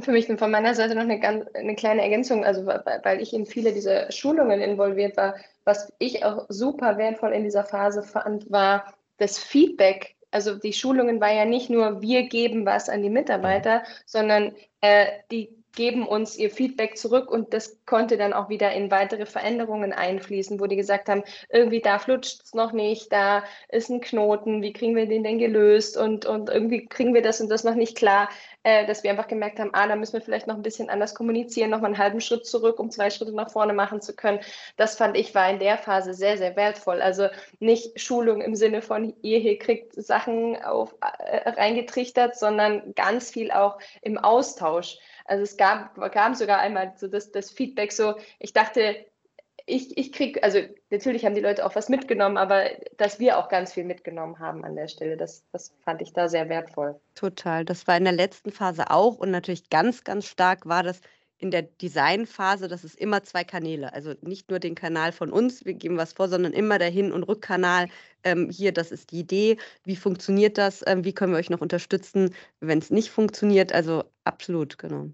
Für 0.00 0.12
mich 0.12 0.26
von 0.26 0.50
meiner 0.50 0.74
Seite 0.74 0.94
noch 0.94 1.02
eine, 1.02 1.18
ganz, 1.18 1.46
eine 1.54 1.74
kleine 1.74 2.02
Ergänzung, 2.02 2.44
also 2.44 2.66
weil 2.66 3.22
ich 3.22 3.32
in 3.32 3.46
viele 3.46 3.72
dieser 3.72 4.12
Schulungen 4.12 4.60
involviert 4.60 5.16
war. 5.16 5.36
Was 5.64 5.92
ich 5.98 6.24
auch 6.24 6.46
super 6.48 6.98
wertvoll 6.98 7.32
in 7.32 7.44
dieser 7.44 7.64
Phase 7.64 8.02
fand, 8.02 8.50
war 8.50 8.94
das 9.16 9.38
Feedback. 9.38 10.16
Also 10.30 10.56
die 10.56 10.74
Schulungen 10.74 11.20
war 11.20 11.32
ja 11.32 11.46
nicht 11.46 11.70
nur, 11.70 12.02
wir 12.02 12.24
geben 12.24 12.66
was 12.66 12.90
an 12.90 13.02
die 13.02 13.10
Mitarbeiter, 13.10 13.84
sondern 14.04 14.54
äh, 14.82 15.06
die 15.30 15.56
geben 15.76 16.06
uns 16.06 16.36
ihr 16.36 16.50
Feedback 16.50 16.98
zurück 16.98 17.30
und 17.30 17.54
das 17.54 17.78
konnte 17.86 18.16
dann 18.16 18.32
auch 18.32 18.48
wieder 18.48 18.72
in 18.72 18.90
weitere 18.90 19.26
Veränderungen 19.26 19.92
einfließen, 19.92 20.58
wo 20.58 20.66
die 20.66 20.74
gesagt 20.74 21.08
haben, 21.08 21.22
irgendwie 21.50 21.80
da 21.80 22.00
flutscht 22.00 22.42
es 22.42 22.54
noch 22.54 22.72
nicht, 22.72 23.12
da 23.12 23.44
ist 23.68 23.90
ein 23.90 24.00
Knoten, 24.00 24.62
wie 24.62 24.72
kriegen 24.72 24.96
wir 24.96 25.06
den 25.06 25.22
denn 25.22 25.38
gelöst 25.38 25.96
und, 25.96 26.26
und 26.26 26.48
irgendwie 26.50 26.86
kriegen 26.86 27.14
wir 27.14 27.22
das 27.22 27.40
und 27.40 27.48
das 27.48 27.62
noch 27.62 27.74
nicht 27.74 27.96
klar, 27.96 28.28
äh, 28.66 28.84
dass 28.86 29.04
wir 29.04 29.10
einfach 29.10 29.28
gemerkt 29.28 29.60
haben, 29.60 29.70
ah, 29.74 29.86
da 29.86 29.94
müssen 29.94 30.14
wir 30.14 30.22
vielleicht 30.22 30.48
noch 30.48 30.56
ein 30.56 30.62
bisschen 30.62 30.90
anders 30.90 31.14
kommunizieren, 31.14 31.70
noch 31.70 31.80
mal 31.80 31.86
einen 31.86 31.98
halben 31.98 32.20
Schritt 32.20 32.46
zurück, 32.46 32.80
um 32.80 32.90
zwei 32.90 33.10
Schritte 33.10 33.32
nach 33.32 33.50
vorne 33.50 33.74
machen 33.74 34.00
zu 34.00 34.16
können. 34.16 34.40
Das 34.76 34.96
fand 34.96 35.16
ich 35.16 35.36
war 35.36 35.48
in 35.48 35.60
der 35.60 35.78
Phase 35.78 36.14
sehr, 36.14 36.36
sehr 36.36 36.56
wertvoll. 36.56 37.00
Also 37.00 37.28
nicht 37.60 38.00
Schulung 38.00 38.40
im 38.40 38.56
Sinne 38.56 38.82
von, 38.82 39.14
ihr 39.22 39.38
hier 39.38 39.58
kriegt 39.58 39.92
Sachen 39.94 40.56
auf, 40.64 40.96
äh, 41.00 41.48
reingetrichtert, 41.50 42.36
sondern 42.36 42.94
ganz 42.94 43.30
viel 43.30 43.52
auch 43.52 43.78
im 44.02 44.18
Austausch. 44.18 44.98
Also 45.28 45.42
es 45.42 45.56
gab, 45.56 45.94
kam 46.12 46.34
sogar 46.34 46.58
einmal 46.58 46.92
so 46.96 47.08
das, 47.08 47.32
das 47.32 47.50
Feedback 47.50 47.92
so, 47.92 48.14
ich 48.38 48.52
dachte, 48.52 49.06
ich, 49.66 49.98
ich 49.98 50.12
kriege, 50.12 50.42
also 50.42 50.60
natürlich 50.90 51.24
haben 51.24 51.34
die 51.34 51.40
Leute 51.40 51.66
auch 51.66 51.74
was 51.74 51.88
mitgenommen, 51.88 52.36
aber 52.36 52.70
dass 52.98 53.18
wir 53.18 53.36
auch 53.36 53.48
ganz 53.48 53.72
viel 53.72 53.84
mitgenommen 53.84 54.38
haben 54.38 54.64
an 54.64 54.76
der 54.76 54.86
Stelle, 54.86 55.16
das, 55.16 55.44
das 55.52 55.74
fand 55.84 56.00
ich 56.02 56.12
da 56.12 56.28
sehr 56.28 56.48
wertvoll. 56.48 57.00
Total. 57.14 57.64
Das 57.64 57.86
war 57.88 57.96
in 57.96 58.04
der 58.04 58.12
letzten 58.12 58.52
Phase 58.52 58.90
auch 58.90 59.16
und 59.16 59.32
natürlich 59.32 59.68
ganz, 59.68 60.04
ganz 60.04 60.26
stark 60.26 60.66
war 60.66 60.84
das 60.84 61.00
in 61.38 61.50
der 61.50 61.62
Designphase, 61.62 62.68
das 62.68 62.84
ist 62.84 62.96
immer 62.96 63.22
zwei 63.22 63.44
Kanäle. 63.44 63.92
Also 63.92 64.14
nicht 64.22 64.50
nur 64.50 64.58
den 64.58 64.74
Kanal 64.74 65.12
von 65.12 65.30
uns, 65.30 65.64
wir 65.64 65.74
geben 65.74 65.96
was 65.96 66.14
vor, 66.14 66.28
sondern 66.28 66.52
immer 66.52 66.78
der 66.78 66.90
Hin- 66.90 67.12
und 67.12 67.24
Rückkanal. 67.24 67.88
Ähm, 68.24 68.50
hier, 68.50 68.72
das 68.72 68.90
ist 68.90 69.10
die 69.10 69.20
Idee. 69.20 69.58
Wie 69.84 69.96
funktioniert 69.96 70.58
das? 70.58 70.82
Ähm, 70.86 71.04
wie 71.04 71.12
können 71.12 71.32
wir 71.32 71.38
euch 71.38 71.50
noch 71.50 71.60
unterstützen, 71.60 72.34
wenn 72.60 72.78
es 72.78 72.90
nicht 72.90 73.10
funktioniert? 73.10 73.72
Also 73.72 74.04
absolut, 74.24 74.78
genau. 74.78 75.10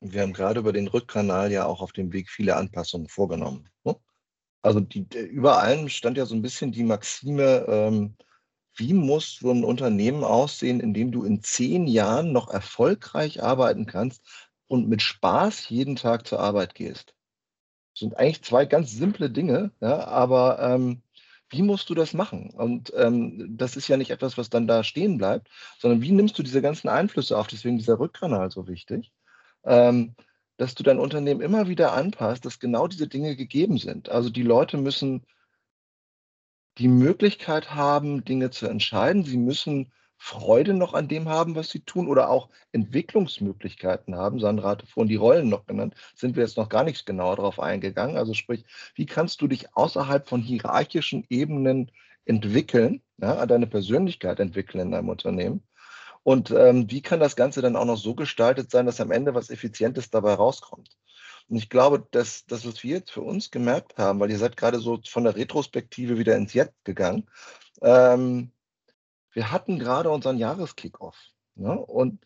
Wir 0.00 0.22
haben 0.22 0.32
gerade 0.32 0.60
über 0.60 0.72
den 0.72 0.88
Rückkanal 0.88 1.52
ja 1.52 1.64
auch 1.64 1.80
auf 1.80 1.92
dem 1.92 2.12
Weg 2.12 2.28
viele 2.28 2.56
Anpassungen 2.56 3.08
vorgenommen. 3.08 3.68
Ne? 3.84 3.96
Also 4.60 4.80
die, 4.80 5.06
über 5.30 5.62
allem 5.62 5.88
stand 5.88 6.18
ja 6.18 6.26
so 6.26 6.34
ein 6.34 6.42
bisschen 6.42 6.72
die 6.72 6.84
Maxime, 6.84 7.64
ähm, 7.68 8.16
wie 8.74 8.94
muss 8.94 9.38
so 9.40 9.50
ein 9.50 9.64
Unternehmen 9.64 10.24
aussehen, 10.24 10.80
in 10.80 10.94
dem 10.94 11.12
du 11.12 11.24
in 11.24 11.42
zehn 11.42 11.86
Jahren 11.86 12.32
noch 12.32 12.48
erfolgreich 12.48 13.42
arbeiten 13.42 13.86
kannst 13.86 14.22
und 14.66 14.88
mit 14.88 15.02
Spaß 15.02 15.68
jeden 15.68 15.96
Tag 15.96 16.26
zur 16.26 16.40
Arbeit 16.40 16.74
gehst? 16.74 17.14
Das 17.92 18.00
sind 18.00 18.16
eigentlich 18.16 18.42
zwei 18.42 18.64
ganz 18.64 18.92
simple 18.92 19.30
Dinge, 19.30 19.72
ja, 19.80 20.06
aber 20.06 20.58
ähm, 20.60 21.02
wie 21.50 21.62
musst 21.62 21.90
du 21.90 21.94
das 21.94 22.14
machen? 22.14 22.50
Und 22.50 22.92
ähm, 22.96 23.56
das 23.58 23.76
ist 23.76 23.86
ja 23.88 23.98
nicht 23.98 24.10
etwas, 24.10 24.38
was 24.38 24.48
dann 24.48 24.66
da 24.66 24.82
stehen 24.82 25.18
bleibt, 25.18 25.48
sondern 25.78 26.00
wie 26.00 26.10
nimmst 26.10 26.38
du 26.38 26.42
diese 26.42 26.62
ganzen 26.62 26.88
Einflüsse 26.88 27.36
auf? 27.36 27.46
Deswegen 27.46 27.76
dieser 27.76 27.98
Rückkanal 27.98 28.50
so 28.50 28.66
wichtig, 28.66 29.12
ähm, 29.64 30.14
dass 30.56 30.74
du 30.74 30.82
dein 30.82 30.98
Unternehmen 30.98 31.42
immer 31.42 31.68
wieder 31.68 31.92
anpasst, 31.92 32.46
dass 32.46 32.58
genau 32.58 32.88
diese 32.88 33.06
Dinge 33.06 33.36
gegeben 33.36 33.76
sind. 33.76 34.08
Also 34.08 34.30
die 34.30 34.42
Leute 34.42 34.78
müssen 34.78 35.26
die 36.78 36.88
Möglichkeit 36.88 37.74
haben, 37.74 38.24
Dinge 38.24 38.50
zu 38.50 38.66
entscheiden. 38.66 39.24
Sie 39.24 39.36
müssen 39.36 39.92
Freude 40.16 40.72
noch 40.72 40.94
an 40.94 41.08
dem 41.08 41.28
haben, 41.28 41.56
was 41.56 41.70
sie 41.70 41.80
tun 41.80 42.06
oder 42.06 42.30
auch 42.30 42.48
Entwicklungsmöglichkeiten 42.70 44.14
haben. 44.14 44.38
Sandra 44.38 44.70
hatte 44.70 44.86
vorhin 44.86 45.08
die 45.08 45.16
Rollen 45.16 45.48
noch 45.48 45.66
genannt, 45.66 45.94
sind 46.14 46.36
wir 46.36 46.44
jetzt 46.44 46.56
noch 46.56 46.68
gar 46.68 46.84
nicht 46.84 47.06
genauer 47.06 47.36
darauf 47.36 47.58
eingegangen. 47.58 48.16
Also 48.16 48.32
sprich, 48.32 48.64
wie 48.94 49.06
kannst 49.06 49.40
du 49.42 49.48
dich 49.48 49.76
außerhalb 49.76 50.28
von 50.28 50.40
hierarchischen 50.40 51.26
Ebenen 51.28 51.90
entwickeln, 52.24 53.02
ja, 53.20 53.44
deine 53.46 53.66
Persönlichkeit 53.66 54.38
entwickeln 54.38 54.80
in 54.80 54.90
deinem 54.92 55.08
Unternehmen? 55.08 55.64
Und 56.22 56.52
ähm, 56.52 56.88
wie 56.88 57.02
kann 57.02 57.18
das 57.18 57.34
Ganze 57.34 57.60
dann 57.62 57.74
auch 57.74 57.84
noch 57.84 57.96
so 57.98 58.14
gestaltet 58.14 58.70
sein, 58.70 58.86
dass 58.86 59.00
am 59.00 59.10
Ende 59.10 59.34
was 59.34 59.50
Effizientes 59.50 60.10
dabei 60.10 60.34
rauskommt? 60.34 60.96
Und 61.52 61.58
ich 61.58 61.68
glaube, 61.68 62.08
dass 62.12 62.46
das, 62.46 62.66
was 62.66 62.82
wir 62.82 62.96
jetzt 62.96 63.10
für 63.10 63.20
uns 63.20 63.50
gemerkt 63.50 63.98
haben, 63.98 64.20
weil 64.20 64.30
ihr 64.30 64.38
seid 64.38 64.56
gerade 64.56 64.78
so 64.78 64.98
von 65.06 65.24
der 65.24 65.36
Retrospektive 65.36 66.16
wieder 66.16 66.34
ins 66.34 66.54
Jetzt 66.54 66.82
gegangen, 66.82 67.28
ähm, 67.82 68.52
wir 69.32 69.52
hatten 69.52 69.78
gerade 69.78 70.08
unseren 70.08 70.38
Jahreskickoff. 70.38 71.14
Ne? 71.54 71.78
Und 71.78 72.24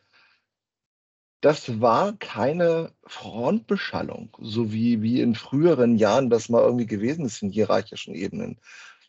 das 1.41 1.81
war 1.81 2.13
keine 2.19 2.93
Frontbeschallung, 3.05 4.37
so 4.41 4.73
wie, 4.73 5.03
wie 5.03 5.21
in 5.21 5.35
früheren 5.35 5.97
Jahren 5.97 6.31
das 6.31 6.49
mal 6.49 6.63
irgendwie 6.63 6.87
gewesen 6.87 7.25
ist 7.25 7.43
in 7.43 7.51
hierarchischen 7.51 8.15
Ebenen. 8.15 8.61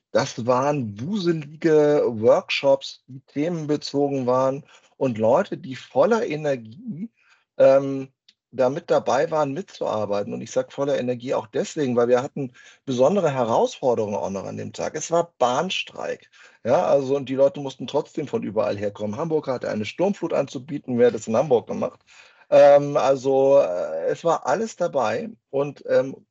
Das 0.09 0.47
waren 0.47 0.99
wuselige 0.99 2.01
Workshops, 2.07 3.03
die 3.05 3.20
themenbezogen 3.20 4.26
waren 4.26 4.63
und 4.97 5.20
Leute, 5.20 5.59
die 5.59 5.76
voller 5.76 6.26
Energie 6.26 7.11
ähm, 7.57 8.09
da 8.52 8.70
mit 8.70 8.89
dabei 8.89 9.30
waren, 9.32 9.54
mitzuarbeiten. 9.54 10.34
Und 10.34 10.41
ich 10.41 10.52
sage 10.52 10.72
voller 10.72 11.00
Energie 11.00 11.34
auch 11.34 11.48
deswegen, 11.48 11.95
weil 11.95 12.08
wir 12.08 12.24
hatten 12.24 12.54
besondere 12.86 13.32
Herausforderungen 13.32 14.16
auch 14.16 14.30
noch 14.30 14.45
an 14.45 14.58
dem 14.58 14.74
Tag. 14.74 14.95
Es 14.95 15.12
war 15.12 15.34
Bahnstreik. 15.38 16.30
Ja, 16.64 16.86
also 16.86 17.16
und 17.16 17.30
die 17.30 17.36
Leute 17.36 17.60
mussten 17.60 17.88
trotzdem 17.88 18.28
von 18.28 18.43
überall 18.43 18.78
herkommen. 18.78 19.18
Hamburg 19.18 19.48
hatte 19.48 19.70
eine 19.70 19.86
Sturmflut 19.86 20.34
anzubieten. 20.34 20.98
Wer 20.98 21.08
hat 21.08 21.16
das 21.16 21.28
in 21.28 21.36
Hamburg 21.38 21.68
gemacht? 21.68 22.02
Ähm, 22.50 22.98
also 22.98 23.60
äh, 23.60 24.08
es 24.08 24.24
war 24.24 24.45
alles 24.48 24.76
dabei 24.76 25.30
und 25.50 25.84
ähm, 25.88 26.26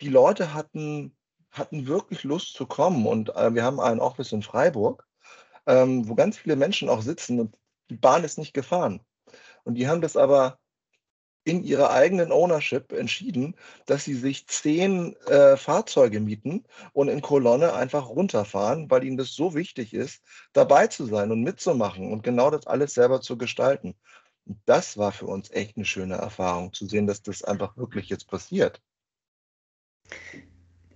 die 0.00 0.08
Leute 0.08 0.54
hatten, 0.54 1.16
hatten 1.50 1.86
wirklich 1.86 2.24
Lust 2.24 2.54
zu 2.54 2.66
kommen. 2.66 3.06
Und 3.06 3.34
äh, 3.36 3.54
wir 3.54 3.64
haben 3.64 3.80
ein 3.80 4.00
Office 4.00 4.32
in 4.32 4.42
Freiburg, 4.42 5.06
ähm, 5.66 6.08
wo 6.08 6.14
ganz 6.14 6.38
viele 6.38 6.56
Menschen 6.56 6.88
auch 6.88 7.02
sitzen 7.02 7.40
und 7.40 7.56
die 7.90 7.96
Bahn 7.96 8.24
ist 8.24 8.38
nicht 8.38 8.54
gefahren. 8.54 9.00
Und 9.64 9.74
die 9.74 9.88
haben 9.88 10.00
das 10.00 10.16
aber 10.16 10.58
in 11.48 11.64
ihrer 11.64 11.90
eigenen 11.90 12.30
Ownership 12.30 12.92
entschieden, 12.92 13.56
dass 13.86 14.04
sie 14.04 14.12
sich 14.12 14.46
zehn 14.48 15.16
äh, 15.26 15.56
Fahrzeuge 15.56 16.20
mieten 16.20 16.64
und 16.92 17.08
in 17.08 17.22
Kolonne 17.22 17.72
einfach 17.72 18.10
runterfahren, 18.10 18.90
weil 18.90 19.04
ihnen 19.04 19.16
das 19.16 19.32
so 19.32 19.54
wichtig 19.54 19.94
ist, 19.94 20.22
dabei 20.52 20.88
zu 20.88 21.06
sein 21.06 21.32
und 21.32 21.42
mitzumachen 21.42 22.12
und 22.12 22.22
genau 22.22 22.50
das 22.50 22.66
alles 22.66 22.92
selber 22.92 23.22
zu 23.22 23.38
gestalten. 23.38 23.94
Und 24.44 24.58
das 24.66 24.98
war 24.98 25.10
für 25.10 25.26
uns 25.26 25.50
echt 25.50 25.76
eine 25.76 25.86
schöne 25.86 26.16
Erfahrung, 26.16 26.74
zu 26.74 26.86
sehen, 26.86 27.06
dass 27.06 27.22
das 27.22 27.42
einfach 27.42 27.74
wirklich 27.78 28.10
jetzt 28.10 28.28
passiert. 28.28 28.82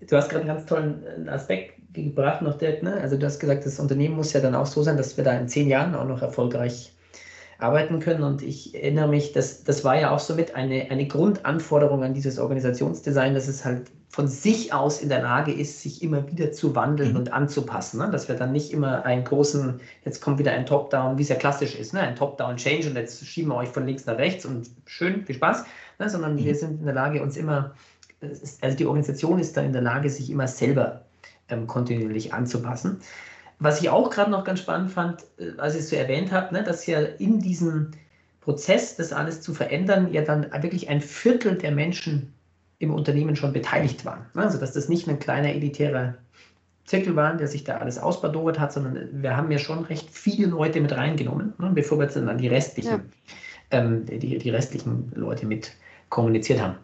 Du 0.01 0.17
hast 0.17 0.29
gerade 0.29 0.41
einen 0.45 0.55
ganz 0.55 0.67
tollen 0.67 1.27
äh, 1.27 1.31
Aspekt 1.31 1.81
gebracht 1.95 2.43
noch, 2.43 2.59
Dirk. 2.59 2.83
Ne? 2.83 2.95
Also 2.95 3.17
du 3.17 3.25
hast 3.25 3.39
gesagt, 3.39 3.65
das 3.65 3.81
Unternehmen 3.81 4.17
muss 4.17 4.35
ja 4.35 4.41
dann 4.41 4.55
auch 4.55 4.67
so 4.67 4.83
sein, 4.83 4.99
dass 4.99 5.17
wir 5.17 5.25
da 5.25 5.33
in 5.33 5.49
zehn 5.49 5.69
Jahren 5.69 5.95
auch 5.95 6.07
noch 6.07 6.21
erfolgreich 6.21 6.93
arbeiten 7.59 8.01
können. 8.01 8.23
Und 8.23 8.43
ich 8.43 8.75
erinnere 8.75 9.09
mich, 9.09 9.33
dass 9.33 9.65
das 9.65 9.85
war 9.85 9.99
ja 9.99 10.11
auch 10.11 10.19
somit 10.19 10.55
eine, 10.55 10.91
eine 10.91 11.07
Grundanforderung 11.07 12.03
an 12.03 12.15
dieses 12.15 12.39
Organisationsdesign, 12.39 13.35
dass 13.35 13.49
es 13.49 13.65
halt 13.65 13.91
von 14.13 14.29
sich 14.29 14.75
aus 14.75 15.01
in 15.01 15.09
der 15.09 15.23
Lage 15.23 15.53
ist, 15.53 15.81
sich 15.81 16.03
immer 16.03 16.31
wieder 16.31 16.53
zu 16.53 16.75
wandeln 16.75 17.13
mhm. 17.13 17.17
und 17.17 17.33
anzupassen. 17.33 17.99
Ne? 17.99 18.11
Dass 18.11 18.29
wir 18.29 18.35
dann 18.35 18.53
nicht 18.53 18.71
immer 18.71 19.07
einen 19.07 19.25
großen, 19.25 19.81
jetzt 20.05 20.21
kommt 20.21 20.39
wieder 20.39 20.53
ein 20.53 20.67
Top-Down, 20.67 21.17
wie 21.17 21.23
es 21.23 21.31
ja 21.31 21.37
klassisch 21.37 21.75
ist, 21.75 21.95
ne? 21.95 22.01
ein 22.01 22.15
Top-Down-Change 22.15 22.91
und 22.91 22.97
jetzt 22.97 23.27
schieben 23.27 23.51
wir 23.51 23.57
euch 23.57 23.71
von 23.71 23.87
links 23.87 24.05
nach 24.05 24.19
rechts 24.19 24.45
und 24.45 24.69
schön, 24.85 25.25
viel 25.25 25.35
Spaß, 25.35 25.65
ne? 25.99 26.11
sondern 26.11 26.35
mhm. 26.35 26.45
wir 26.45 26.55
sind 26.55 26.81
in 26.81 26.85
der 26.85 26.95
Lage, 26.95 27.23
uns 27.23 27.39
immer, 27.39 27.75
also 28.61 28.77
die 28.77 28.85
Organisation 28.85 29.39
ist 29.39 29.57
da 29.57 29.63
in 29.63 29.73
der 29.73 29.83
Lage, 29.83 30.11
sich 30.11 30.29
immer 30.29 30.47
selber 30.47 31.07
ähm, 31.49 31.67
kontinuierlich 31.67 32.35
anzupassen. 32.35 33.01
Was 33.63 33.81
ich 33.81 33.89
auch 33.91 34.11
gerade 34.11 34.31
noch 34.31 34.43
ganz 34.43 34.59
spannend 34.59 34.91
fand, 34.91 35.23
äh, 35.39 35.53
als 35.59 35.75
ich 35.75 35.81
es 35.83 35.91
so 35.91 35.97
erwähnt 35.97 36.33
habe, 36.33 36.53
ne, 36.53 36.65
dass 36.65 36.87
ja 36.87 37.01
in 37.01 37.41
diesem 37.41 37.93
Prozess, 38.41 38.97
das 38.97 39.13
alles 39.13 39.41
zu 39.41 39.55
verändern, 39.55 40.13
ja 40.13 40.23
dann 40.23 40.51
wirklich 40.63 40.89
ein 40.89 41.01
Viertel 41.01 41.57
der 41.57 41.71
Menschen 41.71 42.35
im 42.81 42.93
Unternehmen 42.93 43.37
schon 43.37 43.53
beteiligt 43.53 44.05
waren. 44.05 44.27
Ne? 44.35 44.43
Also 44.43 44.59
dass 44.59 44.73
das 44.73 44.89
nicht 44.89 45.09
ein 45.09 45.21
kleiner 45.21 45.51
elitärer 45.51 46.15
Zirkel 46.85 47.15
war, 47.15 47.37
der 47.37 47.47
sich 47.47 47.63
da 47.63 47.77
alles 47.77 47.99
ausbadowert 47.99 48.59
hat, 48.59 48.73
sondern 48.73 49.23
wir 49.23 49.37
haben 49.37 49.53
ja 49.53 49.59
schon 49.59 49.85
recht 49.85 50.11
viele 50.11 50.49
Leute 50.49 50.81
mit 50.81 50.91
reingenommen, 50.91 51.53
ne, 51.59 51.71
bevor 51.73 52.01
wir 52.01 52.07
dann 52.07 52.39
die 52.39 52.49
restlichen, 52.49 52.91
ja. 53.71 53.79
ähm, 53.79 54.05
die, 54.07 54.39
die 54.39 54.51
restlichen 54.51 55.13
Leute 55.15 55.47
mit 55.47 55.73
kommuniziert 56.09 56.61
haben. 56.61 56.79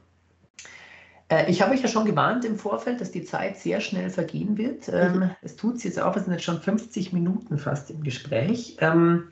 Äh, 1.29 1.51
ich 1.51 1.63
habe 1.63 1.73
euch 1.73 1.83
ja 1.83 1.89
schon 1.89 2.05
gewarnt 2.05 2.45
im 2.45 2.57
Vorfeld, 2.57 3.01
dass 3.01 3.11
die 3.11 3.25
Zeit 3.25 3.59
sehr 3.59 3.81
schnell 3.81 4.11
vergehen 4.11 4.57
wird. 4.57 4.89
Ähm, 4.89 5.19
mhm. 5.19 5.31
Es 5.43 5.57
tut 5.57 5.77
es 5.77 5.85
jetzt 5.85 6.01
auch, 6.01 6.15
wir 6.15 6.23
sind 6.23 6.33
jetzt 6.33 6.45
schon 6.45 6.61
50 6.61 7.13
Minuten 7.13 7.59
fast 7.59 7.91
im 7.91 8.03
Gespräch. 8.03 8.77
Ähm, 8.81 9.29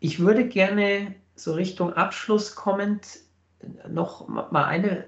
ich 0.00 0.20
würde 0.20 0.46
gerne 0.46 1.14
so 1.34 1.54
Richtung 1.54 1.92
Abschluss 1.92 2.54
kommend 2.54 3.18
noch 3.88 4.28
mal 4.28 4.64
eine, 4.64 5.06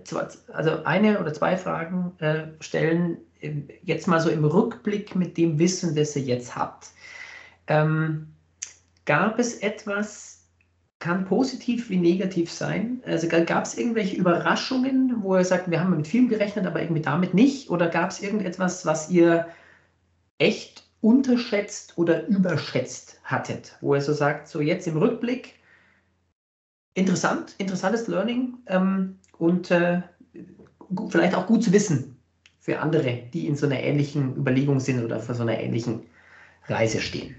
also 0.53 0.85
eine 0.85 1.21
oder 1.21 1.33
zwei 1.33 1.57
Fragen 1.57 2.13
äh, 2.19 2.45
stellen, 2.61 3.19
jetzt 3.83 4.09
mal 4.09 4.21
so 4.21 4.31
im 4.31 4.45
Rückblick 4.45 5.15
mit 5.15 5.37
dem 5.37 5.59
Wissen, 5.59 5.95
das 5.95 6.17
ihr 6.17 6.23
jetzt 6.23 6.57
habt. 6.57 6.89
Ähm, 7.67 8.29
gab 9.05 9.39
es 9.39 9.59
etwas, 9.59 10.36
kann 10.99 11.27
positiv 11.27 11.91
wie 11.91 11.99
negativ 11.99 12.51
sein. 12.51 13.03
Also 13.05 13.29
gab 13.29 13.65
es 13.65 13.77
irgendwelche 13.77 14.17
Überraschungen, 14.17 15.23
wo 15.23 15.37
ihr 15.37 15.45
sagt, 15.45 15.71
wir 15.71 15.81
haben 15.81 15.97
mit 15.97 16.07
vielem 16.07 16.29
gerechnet, 16.29 16.67
aber 16.67 16.81
irgendwie 16.81 17.03
damit 17.03 17.35
nicht? 17.35 17.71
Oder 17.71 17.89
gab 17.89 18.11
es 18.11 18.23
irgendetwas, 18.23 18.87
was 18.87 19.11
ihr 19.11 19.47
echt 20.39 20.85
unterschätzt 21.01 21.97
oder 21.97 22.27
überschätzt 22.27 23.21
hattet, 23.25 23.77
wo 23.81 23.95
ihr 23.95 24.01
so 24.01 24.13
sagt, 24.13 24.49
so 24.49 24.61
jetzt 24.61 24.87
im 24.87 24.97
Rückblick, 24.97 25.55
interessant, 26.95 27.55
interessantes 27.59 28.09
Learning 28.09 28.55
ähm, 28.67 29.19
und 29.39 29.71
äh, 29.71 30.01
vielleicht 31.09 31.35
auch 31.35 31.47
gut 31.47 31.63
zu 31.63 31.73
wissen 31.73 32.17
für 32.59 32.81
andere, 32.81 33.25
die 33.33 33.47
in 33.47 33.55
so 33.55 33.67
einer 33.67 33.81
ähnlichen 33.81 34.35
Überlegung 34.35 34.81
sind 34.81 35.05
oder 35.05 35.21
vor 35.21 35.35
so 35.35 35.43
einer 35.43 35.61
ähnlichen 35.61 36.03
Reise 36.67 37.01
stehen. 37.01 37.37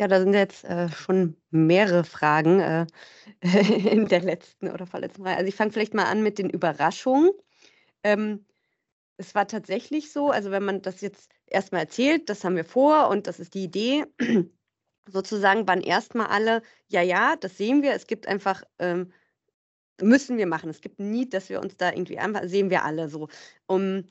Ja, 0.00 0.08
da 0.08 0.18
sind 0.18 0.32
jetzt 0.32 0.64
äh, 0.64 0.88
schon 0.88 1.36
mehrere 1.50 2.04
Fragen 2.04 2.58
äh, 2.60 2.86
in 3.42 4.06
der 4.08 4.22
letzten 4.22 4.70
oder 4.70 4.86
vorletzten 4.86 5.24
Reihe. 5.26 5.36
Also 5.36 5.48
ich 5.48 5.54
fange 5.54 5.72
vielleicht 5.72 5.92
mal 5.92 6.06
an 6.06 6.22
mit 6.22 6.38
den 6.38 6.48
Überraschungen. 6.48 7.32
Ähm, 8.02 8.46
es 9.18 9.34
war 9.34 9.46
tatsächlich 9.46 10.10
so, 10.10 10.30
also 10.30 10.50
wenn 10.50 10.64
man 10.64 10.80
das 10.80 11.02
jetzt 11.02 11.30
erstmal 11.46 11.82
erzählt, 11.82 12.30
das 12.30 12.44
haben 12.44 12.56
wir 12.56 12.64
vor 12.64 13.08
und 13.10 13.26
das 13.26 13.40
ist 13.40 13.52
die 13.52 13.64
Idee, 13.64 14.06
sozusagen 15.06 15.68
waren 15.68 15.82
erstmal 15.82 16.28
alle, 16.28 16.62
ja, 16.88 17.02
ja, 17.02 17.36
das 17.36 17.58
sehen 17.58 17.82
wir, 17.82 17.92
es 17.92 18.06
gibt 18.06 18.26
einfach, 18.26 18.62
ähm, 18.78 19.12
müssen 20.00 20.38
wir 20.38 20.46
machen. 20.46 20.70
Es 20.70 20.80
gibt 20.80 20.98
nie, 20.98 21.28
dass 21.28 21.50
wir 21.50 21.60
uns 21.60 21.76
da 21.76 21.92
irgendwie 21.92 22.18
einfach, 22.18 22.44
sehen 22.44 22.70
wir 22.70 22.84
alle 22.84 23.10
so. 23.10 23.28
Um, 23.66 24.04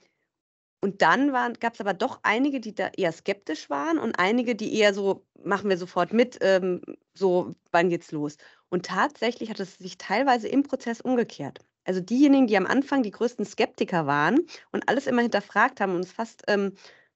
und 0.81 1.01
dann 1.01 1.33
gab 1.59 1.73
es 1.73 1.81
aber 1.81 1.93
doch 1.93 2.19
einige, 2.23 2.61
die 2.61 2.73
da 2.73 2.89
eher 2.95 3.11
skeptisch 3.11 3.69
waren 3.69 3.97
und 3.97 4.17
einige, 4.17 4.55
die 4.55 4.75
eher 4.77 4.93
so, 4.93 5.25
machen 5.43 5.69
wir 5.69 5.77
sofort 5.77 6.13
mit, 6.13 6.37
ähm, 6.41 6.81
so, 7.13 7.53
wann 7.71 7.89
geht's 7.89 8.11
los? 8.11 8.37
Und 8.69 8.85
tatsächlich 8.85 9.49
hat 9.49 9.59
es 9.59 9.75
sich 9.77 9.97
teilweise 9.97 10.47
im 10.47 10.63
Prozess 10.63 11.01
umgekehrt. 11.01 11.59
Also 11.83 12.01
diejenigen, 12.01 12.47
die 12.47 12.55
am 12.55 12.65
Anfang 12.65 13.03
die 13.03 13.11
größten 13.11 13.45
Skeptiker 13.45 14.05
waren 14.05 14.39
und 14.71 14.87
alles 14.87 15.07
immer 15.07 15.21
hinterfragt 15.21 15.81
haben 15.81 15.95
und 15.95 16.01
es 16.05 16.11
fast, 16.11 16.43
ähm, 16.47 16.73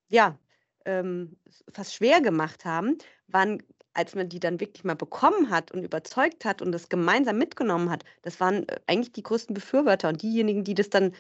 ja, 0.10 0.38
ähm, 0.86 1.38
fast 1.72 1.94
schwer 1.94 2.22
gemacht 2.22 2.66
haben, 2.66 2.98
waren, 3.28 3.64
als 3.94 4.16
man 4.16 4.28
die 4.30 4.40
dann 4.40 4.60
wirklich 4.60 4.84
mal 4.84 4.96
bekommen 4.96 5.50
hat 5.50 5.72
und 5.72 5.84
überzeugt 5.84 6.44
hat 6.44 6.62
und 6.62 6.72
das 6.72 6.90
gemeinsam 6.90 7.38
mitgenommen 7.38 7.90
hat, 7.90 8.04
das 8.24 8.40
waren 8.40 8.68
äh, 8.68 8.80
eigentlich 8.88 9.14
die 9.14 9.24
größten 9.24 9.54
Befürworter 9.54 10.10
und 10.10 10.22
diejenigen, 10.22 10.64
die 10.64 10.74
das 10.74 10.90
dann 10.90 11.14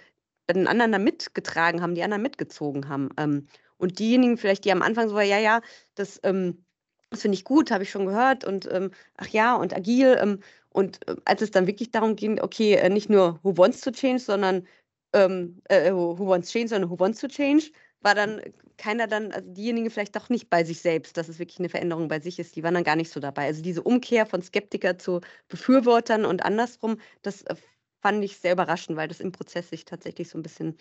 den 0.49 0.67
anderen 0.67 0.91
da 0.91 0.99
mitgetragen 0.99 1.81
haben, 1.81 1.95
die 1.95 2.03
anderen 2.03 2.23
mitgezogen 2.23 2.89
haben. 2.89 3.09
Ähm, 3.17 3.47
und 3.77 3.99
diejenigen 3.99 4.37
vielleicht, 4.37 4.65
die 4.65 4.71
am 4.71 4.81
Anfang 4.81 5.09
so, 5.09 5.19
ja, 5.19 5.39
ja, 5.39 5.61
das, 5.95 6.19
ähm, 6.23 6.63
das 7.09 7.21
finde 7.21 7.35
ich 7.35 7.43
gut, 7.43 7.71
habe 7.71 7.83
ich 7.83 7.91
schon 7.91 8.05
gehört 8.05 8.43
und 8.43 8.71
ähm, 8.71 8.91
ach 9.17 9.27
ja, 9.27 9.55
und 9.55 9.75
agil. 9.75 10.17
Ähm, 10.21 10.39
und 10.69 11.07
äh, 11.07 11.15
als 11.25 11.41
es 11.41 11.51
dann 11.51 11.67
wirklich 11.67 11.91
darum 11.91 12.15
ging, 12.15 12.41
okay, 12.41 12.73
äh, 12.73 12.89
nicht 12.89 13.09
nur 13.09 13.39
who 13.43 13.57
wants 13.57 13.81
to 13.81 13.91
change, 13.91 14.19
sondern 14.19 14.67
ähm, 15.13 15.61
äh, 15.65 15.91
who 15.91 16.27
wants 16.27 16.51
change, 16.51 16.69
sondern 16.69 16.89
who 16.89 16.99
wants 16.99 17.19
to 17.21 17.27
change, 17.27 17.71
war 18.01 18.15
dann 18.15 18.41
keiner 18.77 19.07
dann, 19.07 19.31
also 19.31 19.47
diejenigen 19.51 19.89
vielleicht 19.89 20.15
doch 20.15 20.29
nicht 20.29 20.49
bei 20.49 20.63
sich 20.63 20.81
selbst, 20.81 21.15
dass 21.17 21.29
es 21.29 21.39
wirklich 21.39 21.59
eine 21.59 21.69
Veränderung 21.69 22.07
bei 22.07 22.19
sich 22.19 22.39
ist, 22.39 22.55
die 22.55 22.63
waren 22.63 22.73
dann 22.73 22.83
gar 22.83 22.95
nicht 22.95 23.11
so 23.11 23.19
dabei. 23.19 23.45
Also 23.45 23.61
diese 23.61 23.83
Umkehr 23.83 24.25
von 24.25 24.41
Skeptiker 24.41 24.97
zu 24.97 25.21
Befürwortern 25.47 26.25
und 26.25 26.43
andersrum, 26.43 26.97
das 27.21 27.43
äh, 27.43 27.55
fand 28.03 28.23
ich 28.23 28.37
sehr 28.37 28.51
überraschend, 28.51 28.97
weil 28.97 29.07
das 29.07 29.21
im 29.21 29.31
Prozess 29.31 29.69
sich 29.69 29.85
tatsächlich 29.85 30.29
so 30.29 30.37
ein 30.37 30.43
bisschen 30.43 30.77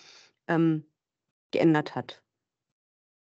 ähm, 0.48 0.84
geändert 1.52 1.94
hat. 1.94 2.20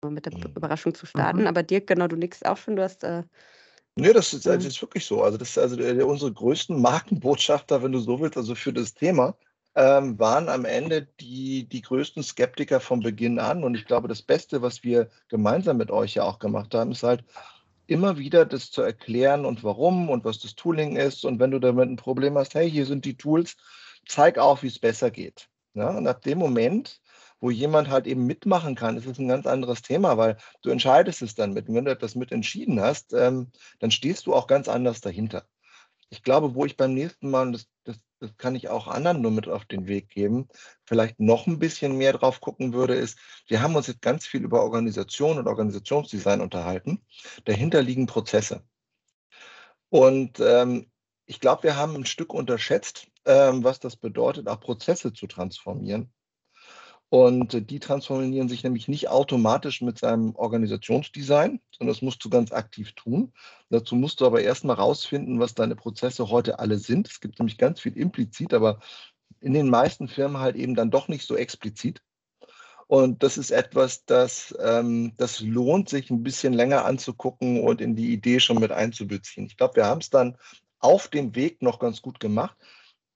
Mit 0.05 0.27
der 0.27 0.37
mhm. 0.37 0.55
Überraschung 0.57 0.95
zu 0.95 1.07
starten. 1.07 1.43
Mhm. 1.43 1.47
Aber 1.47 1.63
Dirk, 1.63 1.87
genau, 1.87 2.09
du 2.09 2.17
nix 2.17 2.43
auch 2.43 2.57
schon, 2.57 2.75
du 2.75 2.83
hast. 2.83 3.05
Äh, 3.05 3.23
Nee, 3.95 4.15
das 4.15 4.33
ist, 4.33 4.47
das 4.47 4.65
ist 4.65 4.81
wirklich 4.81 5.05
so. 5.05 5.23
Also, 5.23 5.37
das 5.37 5.51
ist 5.51 5.59
also 5.59 5.77
der, 5.77 6.07
unsere 6.07 6.33
größten 6.33 6.81
Markenbotschafter, 6.81 7.83
wenn 7.83 7.93
du 7.93 7.99
so 7.99 8.19
willst, 8.21 8.39
also 8.39 8.55
für 8.55 8.73
das 8.73 8.95
Thema, 8.95 9.37
ähm, 9.75 10.19
waren 10.19 10.49
am 10.49 10.65
Ende 10.65 11.09
die, 11.21 11.69
die 11.69 11.83
größten 11.83 12.23
Skeptiker 12.23 12.81
von 12.81 13.01
Beginn 13.01 13.39
an. 13.39 13.63
Und 13.63 13.75
ich 13.75 13.85
glaube, 13.85 14.09
das 14.09 14.23
Beste, 14.23 14.63
was 14.63 14.83
wir 14.83 15.11
gemeinsam 15.29 15.77
mit 15.77 15.91
euch 15.91 16.15
ja 16.15 16.25
auch 16.25 16.39
gemacht 16.39 16.75
haben, 16.75 16.93
ist 16.93 17.03
halt 17.03 17.23
immer 17.87 18.17
wieder 18.17 18.47
das 18.47 18.71
zu 18.71 18.81
erklären 18.81 19.45
und 19.45 19.63
warum 19.63 20.09
und 20.09 20.25
was 20.25 20.39
das 20.39 20.55
Tooling 20.55 20.97
ist. 20.97 21.27
Und 21.27 21.39
wenn 21.39 21.51
du 21.51 21.59
damit 21.59 21.91
ein 21.91 21.97
Problem 21.97 22.39
hast, 22.39 22.55
hey, 22.55 22.71
hier 22.71 22.87
sind 22.87 23.05
die 23.05 23.19
Tools, 23.19 23.57
zeig 24.07 24.39
auch, 24.39 24.63
wie 24.63 24.69
es 24.69 24.79
besser 24.79 25.11
geht. 25.11 25.49
Ja, 25.75 25.91
und 25.97 26.07
ab 26.07 26.23
dem 26.23 26.39
Moment, 26.39 27.01
wo 27.41 27.51
jemand 27.51 27.89
halt 27.89 28.07
eben 28.07 28.27
mitmachen 28.27 28.75
kann, 28.75 28.97
ist 28.97 29.07
es 29.07 29.19
ein 29.19 29.29
ganz 29.29 29.47
anderes 29.47 29.83
Thema, 29.83 30.17
weil 30.19 30.37
du 30.63 30.71
entscheidest 30.71 31.23
es 31.23 31.35
dann 31.35 31.53
mit. 31.53 31.69
Und 31.69 31.75
wenn 31.75 31.87
du 31.87 31.91
etwas 31.91 32.15
mit 32.15 32.31
entschieden 32.31 32.81
hast, 32.81 33.13
ähm, 33.15 33.51
dann 33.81 33.91
stehst 33.91 34.27
du 34.27 34.35
auch 34.35 34.47
ganz 34.47 34.69
anders 34.69 35.01
dahinter. 35.01 35.45
Ich 36.11 36.23
glaube, 36.23 36.55
wo 36.55 36.67
ich 36.67 36.77
beim 36.77 36.93
nächsten 36.93 37.31
Mal, 37.31 37.53
das, 37.53 37.67
das, 37.85 37.97
das 38.21 38.37
kann 38.37 38.55
ich 38.55 38.69
auch 38.69 38.87
anderen 38.87 39.23
nur 39.23 39.31
mit 39.31 39.49
auf 39.49 39.65
den 39.65 39.89
Weg 39.89 40.11
geben, 40.11 40.47
vielleicht 40.85 41.19
noch 41.19 41.47
ein 41.47 41.59
bisschen 41.59 41.97
mehr 41.97 42.13
drauf 42.13 42.41
gucken 42.41 42.75
würde, 42.75 42.95
ist, 42.95 43.19
wir 43.49 43.63
haben 43.63 43.75
uns 43.75 43.87
jetzt 43.87 44.03
ganz 44.03 44.27
viel 44.27 44.45
über 44.45 44.63
Organisation 44.63 45.39
und 45.39 45.49
Organisationsdesign 45.49 46.43
unterhalten. 46.43 47.01
Dahinter 47.47 47.83
liegen 47.83 48.07
Prozesse. 48.07 48.63
Und 49.89 50.39
ähm, 50.39 50.91
ich 51.27 51.41
glaube, 51.41 51.63
wir 51.63 51.77
haben 51.77 51.97
ein 51.97 52.07
Stück 52.07 52.35
unterschätzt, 52.35 53.07
ähm, 53.25 53.65
was 53.65 53.81
das 53.81 53.97
bedeutet, 53.97 54.49
auch 54.49 54.61
Prozesse 54.61 55.13
zu 55.13 55.27
transformieren. 55.27 56.13
Und 57.09 57.71
die 57.71 57.79
transformieren 57.79 58.49
sich 58.49 58.65
nämlich 58.65 58.89
nicht 58.89 59.11
automatisch 59.11 59.83
mit 59.83 59.99
seinem 59.99 60.35
Organisationsdesign, 60.35 61.61
sondern 61.71 61.95
das 61.95 62.01
musst 62.01 62.25
du 62.25 62.31
ganz 62.31 62.53
aktiv 62.53 62.93
tun. 62.93 63.35
Dazu 63.69 63.97
musst 63.97 64.23
du 64.23 64.27
aber 64.27 64.41
erstmal 64.41 64.77
rausfinden, 64.77 65.39
was 65.39 65.55
deine 65.55 65.77
Prozesse 65.77 66.31
heute 66.31 66.59
alle 66.59 66.79
sind. 66.79 67.09
Es 67.09 67.21
gibt 67.21 67.39
nämlich 67.39 67.59
ganz 67.59 67.81
viel 67.81 67.99
implizit, 67.99 68.55
aber 68.55 68.81
in 69.41 69.53
den 69.53 69.69
meisten 69.69 70.09
Firmen 70.09 70.39
halt 70.39 70.57
eben 70.57 70.75
dann 70.75 70.91
doch 70.91 71.09
nicht 71.09 71.27
so 71.27 71.37
explizit. 71.37 72.01
Und 72.87 73.23
das 73.23 73.37
ist 73.37 73.51
etwas, 73.51 74.07
das, 74.07 74.55
ähm, 74.61 75.13
das 75.19 75.41
lohnt 75.41 75.91
sich 75.91 76.11
ein 76.11 76.23
bisschen 76.23 76.55
länger 76.55 76.87
anzugucken 76.87 77.63
und 77.63 77.83
in 77.83 77.95
die 77.95 78.13
Idee 78.15 78.41
schon 78.41 78.59
mit 78.59 78.73
einzubeziehen. 78.73 79.47
Ich 79.47 79.59
glaube, 79.59 79.77
wir 79.77 79.85
haben 79.85 80.01
es 80.01 80.09
dann 80.09 80.39
auf 80.79 81.09
dem 81.09 81.35
Weg 81.35 81.61
noch 81.61 81.79
ganz 81.79 82.01
gut 82.01 82.21
gemacht. 82.21 82.57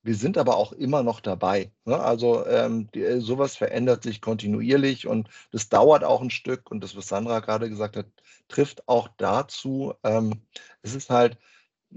Wir 0.07 0.15
sind 0.15 0.39
aber 0.39 0.57
auch 0.57 0.73
immer 0.73 1.03
noch 1.03 1.19
dabei. 1.19 1.73
Ne? 1.85 1.99
Also 1.99 2.47
ähm, 2.47 2.89
die, 2.95 3.03
äh, 3.03 3.21
sowas 3.21 3.57
verändert 3.57 4.05
sich 4.05 4.21
kontinuierlich 4.21 5.09
und 5.09 5.29
das 5.51 5.69
dauert 5.69 6.05
auch 6.05 6.23
ein 6.23 6.31
Stück. 6.31 6.71
Und 6.71 6.85
das, 6.85 6.97
was 6.97 7.09
Sandra 7.09 7.41
gerade 7.41 7.69
gesagt 7.69 7.97
hat, 7.97 8.07
trifft 8.47 8.89
auch 8.89 9.09
dazu. 9.17 9.95
Ähm, 10.05 10.43
es 10.83 10.95
ist 10.95 11.11
halt 11.11 11.39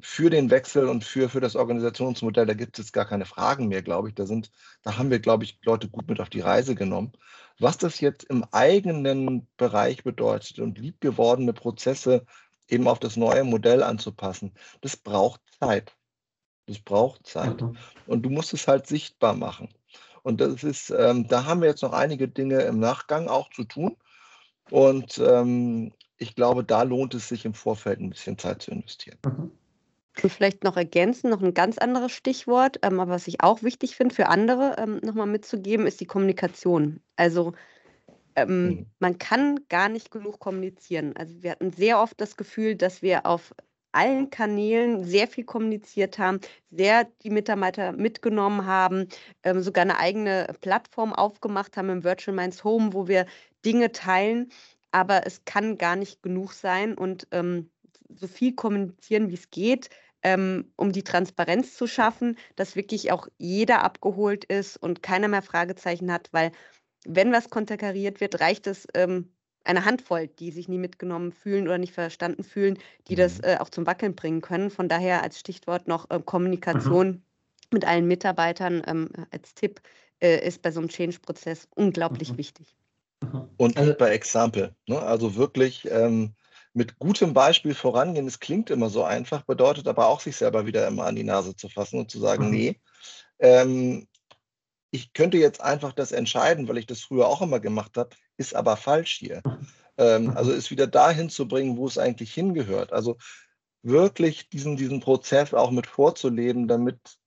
für 0.01 0.31
den 0.31 0.49
Wechsel 0.49 0.87
und 0.87 1.03
für, 1.03 1.29
für 1.29 1.39
das 1.39 1.55
Organisationsmodell, 1.55 2.47
da 2.47 2.55
gibt 2.55 2.79
es 2.79 2.91
gar 2.93 3.05
keine 3.05 3.25
Fragen 3.25 3.67
mehr, 3.67 3.83
glaube 3.83 4.09
ich. 4.09 4.15
Da, 4.15 4.25
sind, 4.25 4.51
da 4.81 4.97
haben 4.97 5.11
wir, 5.11 5.19
glaube 5.19 5.43
ich, 5.43 5.59
Leute 5.63 5.87
gut 5.87 6.07
mit 6.07 6.19
auf 6.19 6.29
die 6.29 6.41
Reise 6.41 6.73
genommen. 6.73 7.13
Was 7.59 7.77
das 7.77 7.99
jetzt 7.99 8.23
im 8.23 8.43
eigenen 8.51 9.47
Bereich 9.57 10.03
bedeutet 10.03 10.57
und 10.59 10.79
liebgewordene 10.79 11.53
Prozesse 11.53 12.25
eben 12.67 12.87
auf 12.87 12.99
das 12.99 13.17
neue 13.17 13.43
Modell 13.43 13.83
anzupassen, 13.83 14.53
das 14.81 14.97
braucht 14.97 15.41
Zeit. 15.59 15.95
Das 16.69 16.77
braucht 16.77 17.25
Zeit. 17.25 17.61
Mhm. 17.61 17.75
Und 18.05 18.21
du 18.21 18.29
musst 18.29 18.53
es 18.53 18.67
halt 18.67 18.85
sichtbar 18.85 19.33
machen. 19.33 19.69
Und 20.21 20.39
das 20.39 20.63
ist, 20.63 20.91
ähm, 20.91 21.27
da 21.27 21.45
haben 21.45 21.61
wir 21.61 21.67
jetzt 21.67 21.81
noch 21.81 21.93
einige 21.93 22.27
Dinge 22.27 22.61
im 22.61 22.79
Nachgang 22.79 23.27
auch 23.27 23.49
zu 23.49 23.63
tun. 23.63 23.97
Und 24.69 25.17
ähm, 25.17 25.91
ich 26.17 26.35
glaube, 26.35 26.63
da 26.63 26.83
lohnt 26.83 27.15
es 27.15 27.27
sich 27.27 27.45
im 27.45 27.55
Vorfeld 27.55 27.99
ein 27.99 28.11
bisschen 28.11 28.37
Zeit 28.37 28.61
zu 28.61 28.69
investieren. 28.69 29.17
Mhm. 29.25 29.51
Und 30.21 30.29
vielleicht 30.29 30.63
noch 30.63 30.77
ergänzen, 30.77 31.31
noch 31.31 31.41
ein 31.41 31.55
ganz 31.55 31.79
anderes 31.79 32.11
Stichwort, 32.11 32.77
ähm, 32.83 32.99
aber 32.99 33.13
was 33.13 33.27
ich 33.27 33.41
auch 33.41 33.63
wichtig 33.63 33.95
finde 33.95 34.13
für 34.13 34.27
andere 34.27 34.75
ähm, 34.77 34.99
nochmal 35.01 35.27
mitzugeben, 35.27 35.87
ist 35.87 36.01
die 36.01 36.05
Kommunikation. 36.05 36.99
Also 37.15 37.53
ähm, 38.35 38.67
mhm. 38.67 38.85
man 38.99 39.17
kann 39.17 39.61
gar 39.69 39.89
nicht 39.89 40.11
genug 40.11 40.39
kommunizieren. 40.39 41.15
Also 41.17 41.41
wir 41.41 41.51
hatten 41.51 41.71
sehr 41.71 41.99
oft 41.99 42.21
das 42.21 42.37
Gefühl, 42.37 42.75
dass 42.75 43.01
wir 43.01 43.25
auf 43.25 43.55
allen 43.91 44.29
Kanälen 44.29 45.03
sehr 45.03 45.27
viel 45.27 45.43
kommuniziert 45.43 46.19
haben, 46.19 46.39
sehr 46.71 47.05
die 47.23 47.29
Mitarbeiter 47.29 47.91
mitgenommen 47.91 48.65
haben, 48.65 49.07
ähm, 49.43 49.61
sogar 49.61 49.83
eine 49.83 49.99
eigene 49.99 50.47
Plattform 50.61 51.13
aufgemacht 51.13 51.77
haben 51.77 51.89
im 51.89 52.03
Virtual 52.03 52.35
Minds 52.35 52.63
Home, 52.63 52.93
wo 52.93 53.07
wir 53.07 53.25
Dinge 53.65 53.91
teilen. 53.91 54.51
Aber 54.91 55.25
es 55.27 55.45
kann 55.45 55.77
gar 55.77 55.95
nicht 55.95 56.23
genug 56.23 56.53
sein 56.53 56.95
und 56.95 57.27
ähm, 57.31 57.69
so 58.09 58.27
viel 58.27 58.55
kommunizieren, 58.55 59.29
wie 59.29 59.35
es 59.35 59.49
geht, 59.51 59.89
ähm, 60.23 60.71
um 60.75 60.91
die 60.91 61.03
Transparenz 61.03 61.75
zu 61.75 61.87
schaffen, 61.87 62.37
dass 62.55 62.75
wirklich 62.75 63.11
auch 63.11 63.27
jeder 63.37 63.83
abgeholt 63.83 64.45
ist 64.45 64.77
und 64.77 65.03
keiner 65.03 65.27
mehr 65.27 65.41
Fragezeichen 65.43 66.11
hat, 66.11 66.29
weil 66.31 66.51
wenn 67.05 67.31
was 67.31 67.49
konterkariert 67.49 68.19
wird, 68.21 68.41
reicht 68.41 68.67
es 68.67 68.87
ähm, 68.93 69.31
eine 69.63 69.85
Handvoll, 69.85 70.27
die 70.27 70.51
sich 70.51 70.67
nie 70.67 70.77
mitgenommen 70.77 71.31
fühlen 71.31 71.67
oder 71.67 71.77
nicht 71.77 71.93
verstanden 71.93 72.43
fühlen, 72.43 72.77
die 73.07 73.15
das 73.15 73.39
mhm. 73.39 73.43
äh, 73.45 73.57
auch 73.57 73.69
zum 73.69 73.85
Wackeln 73.85 74.15
bringen 74.15 74.41
können. 74.41 74.69
Von 74.69 74.89
daher 74.89 75.23
als 75.23 75.39
Stichwort 75.39 75.87
noch 75.87 76.09
äh, 76.09 76.19
Kommunikation 76.23 77.07
mhm. 77.07 77.23
mit 77.71 77.85
allen 77.85 78.07
Mitarbeitern 78.07 78.81
ähm, 78.87 79.09
als 79.31 79.53
Tipp 79.53 79.81
äh, 80.21 80.45
ist 80.45 80.61
bei 80.61 80.71
so 80.71 80.79
einem 80.79 80.89
Change-Prozess 80.89 81.67
unglaublich 81.75 82.33
mhm. 82.33 82.37
wichtig. 82.37 82.75
Mhm. 83.21 83.49
Und 83.57 83.77
also, 83.77 83.93
bei 83.95 84.11
Example, 84.11 84.75
ne? 84.87 84.99
also 85.01 85.35
wirklich 85.35 85.87
ähm, 85.91 86.33
mit 86.73 86.99
gutem 86.99 87.33
Beispiel 87.33 87.73
vorangehen. 87.73 88.27
Es 88.27 88.39
klingt 88.39 88.69
immer 88.69 88.89
so 88.89 89.03
einfach, 89.03 89.43
bedeutet 89.43 89.87
aber 89.87 90.07
auch, 90.07 90.19
sich 90.19 90.35
selber 90.35 90.65
wieder 90.65 90.87
immer 90.87 91.05
an 91.05 91.15
die 91.15 91.23
Nase 91.23 91.55
zu 91.55 91.69
fassen 91.69 91.99
und 91.99 92.11
zu 92.11 92.19
sagen, 92.19 92.45
mhm. 92.45 92.51
nee, 92.51 92.79
ähm, 93.39 94.07
ich 94.91 95.13
könnte 95.13 95.37
jetzt 95.37 95.61
einfach 95.61 95.93
das 95.93 96.11
entscheiden, 96.11 96.67
weil 96.67 96.77
ich 96.77 96.87
das 96.87 97.01
früher 97.01 97.27
auch 97.27 97.41
immer 97.41 97.59
gemacht 97.59 97.97
habe, 97.97 98.15
ist 98.39 98.55
aber 98.55 98.77
falsch 98.77 99.17
hier. 99.19 99.43
Ähm, 100.01 100.29
also 100.37 100.53
ist 100.53 100.71
wieder 100.71 100.87
dahin 100.87 101.29
zu 101.29 101.45
bringen, 101.45 101.75
wo 101.75 101.85
es 101.85 101.97
eigentlich 101.97 102.33
hingehört. 102.33 102.93
Also 102.93 103.17
wirklich 103.83 104.47
diesen, 104.47 104.77
diesen 104.77 105.01
Prozess 105.01 105.53
auch 105.53 105.71
mit 105.71 105.87
vorzuleben, 105.87 106.69
damit 106.69 107.17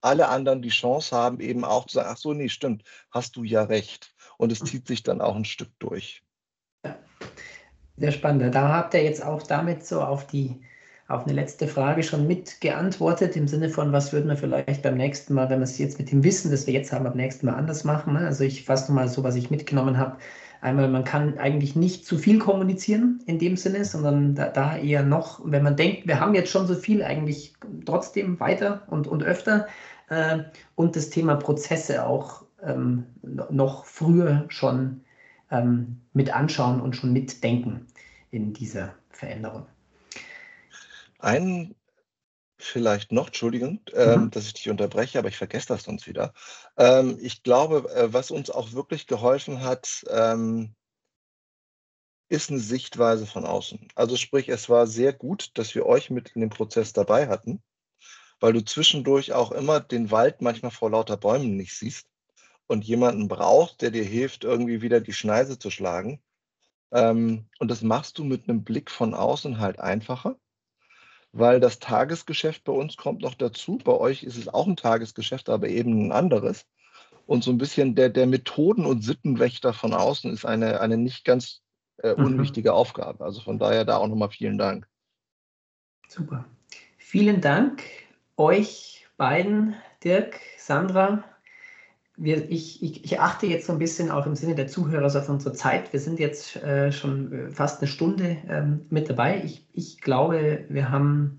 alle 0.00 0.26
anderen 0.30 0.62
die 0.62 0.70
Chance 0.70 1.16
haben, 1.16 1.38
eben 1.38 1.64
auch 1.64 1.86
zu 1.86 1.94
sagen, 1.94 2.08
ach 2.10 2.16
so, 2.16 2.32
nee, 2.32 2.48
stimmt, 2.48 2.82
hast 3.12 3.36
du 3.36 3.44
ja 3.44 3.62
recht. 3.62 4.16
Und 4.36 4.50
es 4.50 4.58
zieht 4.58 4.88
sich 4.88 5.04
dann 5.04 5.20
auch 5.20 5.36
ein 5.36 5.44
Stück 5.44 5.70
durch. 5.78 6.24
Ja, 6.84 6.98
sehr 7.98 8.10
spannend. 8.10 8.52
Da 8.52 8.70
habt 8.70 8.94
ihr 8.94 9.04
jetzt 9.04 9.22
auch 9.22 9.44
damit 9.44 9.86
so 9.86 10.02
auf 10.02 10.26
die 10.26 10.60
auf 11.08 11.24
eine 11.24 11.34
letzte 11.34 11.68
Frage 11.68 12.02
schon 12.02 12.26
mitgeantwortet, 12.26 13.36
im 13.36 13.46
Sinne 13.46 13.68
von, 13.68 13.92
was 13.92 14.12
würden 14.12 14.28
wir 14.28 14.36
vielleicht 14.36 14.82
beim 14.82 14.96
nächsten 14.96 15.34
Mal, 15.34 15.50
wenn 15.50 15.58
wir 15.58 15.64
es 15.64 15.78
jetzt 15.78 15.98
mit 15.98 16.10
dem 16.10 16.24
Wissen, 16.24 16.50
das 16.50 16.66
wir 16.66 16.72
jetzt 16.72 16.92
haben, 16.92 17.04
beim 17.04 17.16
nächsten 17.16 17.46
Mal 17.46 17.54
anders 17.54 17.84
machen. 17.84 18.14
Ne? 18.14 18.20
Also 18.20 18.44
ich 18.44 18.64
fasse 18.64 18.90
nochmal 18.90 19.08
so, 19.08 19.22
was 19.22 19.34
ich 19.34 19.50
mitgenommen 19.50 19.98
habe. 19.98 20.16
Einmal, 20.62 20.88
man 20.88 21.04
kann 21.04 21.36
eigentlich 21.36 21.76
nicht 21.76 22.06
zu 22.06 22.16
viel 22.16 22.38
kommunizieren 22.38 23.22
in 23.26 23.38
dem 23.38 23.58
Sinne, 23.58 23.84
sondern 23.84 24.34
da, 24.34 24.48
da, 24.48 24.78
eher 24.78 25.02
noch, 25.02 25.42
wenn 25.44 25.62
man 25.62 25.76
denkt, 25.76 26.06
wir 26.06 26.20
haben 26.20 26.34
jetzt 26.34 26.50
schon 26.50 26.66
so 26.66 26.74
viel, 26.74 27.02
eigentlich 27.02 27.52
trotzdem 27.84 28.40
weiter 28.40 28.82
und, 28.86 29.06
und 29.06 29.22
öfter. 29.22 29.66
Äh, 30.08 30.38
und 30.74 30.96
das 30.96 31.10
Thema 31.10 31.34
Prozesse 31.36 32.06
auch 32.06 32.44
ähm, 32.62 33.04
noch 33.50 33.84
früher 33.84 34.46
schon 34.48 35.02
ähm, 35.50 36.00
mit 36.14 36.34
anschauen 36.34 36.80
und 36.80 36.96
schon 36.96 37.12
mitdenken 37.12 37.86
in 38.30 38.54
dieser 38.54 38.94
Veränderung. 39.10 39.66
Einen 41.24 41.74
vielleicht 42.58 43.12
noch, 43.12 43.28
Entschuldigung, 43.28 43.80
ähm, 43.94 44.24
mhm. 44.24 44.30
dass 44.30 44.46
ich 44.46 44.54
dich 44.54 44.70
unterbreche, 44.70 45.18
aber 45.18 45.28
ich 45.28 45.36
vergesse 45.36 45.68
das 45.68 45.84
sonst 45.84 46.06
wieder. 46.06 46.34
Ähm, 46.76 47.18
ich 47.20 47.42
glaube, 47.42 47.90
äh, 47.94 48.12
was 48.12 48.30
uns 48.30 48.50
auch 48.50 48.72
wirklich 48.72 49.06
geholfen 49.06 49.62
hat, 49.62 50.04
ähm, 50.10 50.74
ist 52.28 52.50
eine 52.50 52.60
Sichtweise 52.60 53.26
von 53.26 53.44
außen. 53.44 53.88
Also 53.94 54.16
sprich, 54.16 54.48
es 54.48 54.68
war 54.68 54.86
sehr 54.86 55.12
gut, 55.12 55.50
dass 55.54 55.74
wir 55.74 55.86
euch 55.86 56.10
mit 56.10 56.30
in 56.30 56.40
dem 56.40 56.50
Prozess 56.50 56.92
dabei 56.92 57.28
hatten, 57.28 57.62
weil 58.40 58.52
du 58.52 58.64
zwischendurch 58.64 59.32
auch 59.32 59.52
immer 59.52 59.80
den 59.80 60.10
Wald 60.10 60.40
manchmal 60.40 60.72
vor 60.72 60.90
lauter 60.90 61.16
Bäumen 61.16 61.56
nicht 61.56 61.74
siehst 61.74 62.06
und 62.66 62.84
jemanden 62.84 63.28
brauchst, 63.28 63.82
der 63.82 63.90
dir 63.90 64.04
hilft, 64.04 64.44
irgendwie 64.44 64.82
wieder 64.82 65.00
die 65.00 65.12
Schneise 65.12 65.58
zu 65.58 65.70
schlagen. 65.70 66.22
Ähm, 66.92 67.46
und 67.58 67.70
das 67.70 67.82
machst 67.82 68.18
du 68.18 68.24
mit 68.24 68.48
einem 68.48 68.64
Blick 68.64 68.90
von 68.90 69.14
außen 69.14 69.58
halt 69.58 69.80
einfacher 69.80 70.38
weil 71.34 71.58
das 71.58 71.80
Tagesgeschäft 71.80 72.62
bei 72.62 72.72
uns 72.72 72.96
kommt 72.96 73.22
noch 73.22 73.34
dazu. 73.34 73.78
Bei 73.78 73.92
euch 73.92 74.22
ist 74.22 74.38
es 74.38 74.48
auch 74.48 74.68
ein 74.68 74.76
Tagesgeschäft, 74.76 75.48
aber 75.48 75.68
eben 75.68 76.06
ein 76.06 76.12
anderes. 76.12 76.64
Und 77.26 77.42
so 77.42 77.50
ein 77.50 77.58
bisschen 77.58 77.96
der, 77.96 78.08
der 78.08 78.26
Methoden- 78.26 78.86
und 78.86 79.02
Sittenwächter 79.02 79.72
von 79.72 79.94
außen 79.94 80.32
ist 80.32 80.44
eine, 80.44 80.80
eine 80.80 80.96
nicht 80.96 81.24
ganz 81.24 81.62
äh, 81.98 82.14
mhm. 82.14 82.26
unwichtige 82.26 82.70
mhm. 82.70 82.76
Aufgabe. 82.76 83.24
Also 83.24 83.40
von 83.40 83.58
daher 83.58 83.84
da 83.84 83.96
auch 83.96 84.06
nochmal 84.06 84.30
vielen 84.30 84.58
Dank. 84.58 84.86
Super. 86.08 86.44
Vielen 86.98 87.40
Dank 87.40 87.82
euch 88.36 89.06
beiden, 89.16 89.74
Dirk, 90.04 90.38
Sandra, 90.56 91.24
wir, 92.16 92.48
ich, 92.50 92.82
ich, 92.82 93.04
ich, 93.04 93.20
achte 93.20 93.46
jetzt 93.46 93.66
so 93.66 93.72
ein 93.72 93.78
bisschen 93.78 94.10
auch 94.10 94.26
im 94.26 94.36
Sinne 94.36 94.54
der 94.54 94.68
Zuhörer 94.68 95.06
auf 95.06 95.28
unsere 95.28 95.54
Zeit. 95.54 95.92
Wir 95.92 96.00
sind 96.00 96.20
jetzt 96.20 96.56
äh, 96.56 96.92
schon 96.92 97.32
äh, 97.32 97.50
fast 97.50 97.80
eine 97.80 97.88
Stunde 97.88 98.36
ähm, 98.48 98.86
mit 98.90 99.10
dabei. 99.10 99.42
Ich, 99.44 99.66
ich, 99.72 100.00
glaube, 100.00 100.64
wir 100.68 100.90
haben 100.90 101.38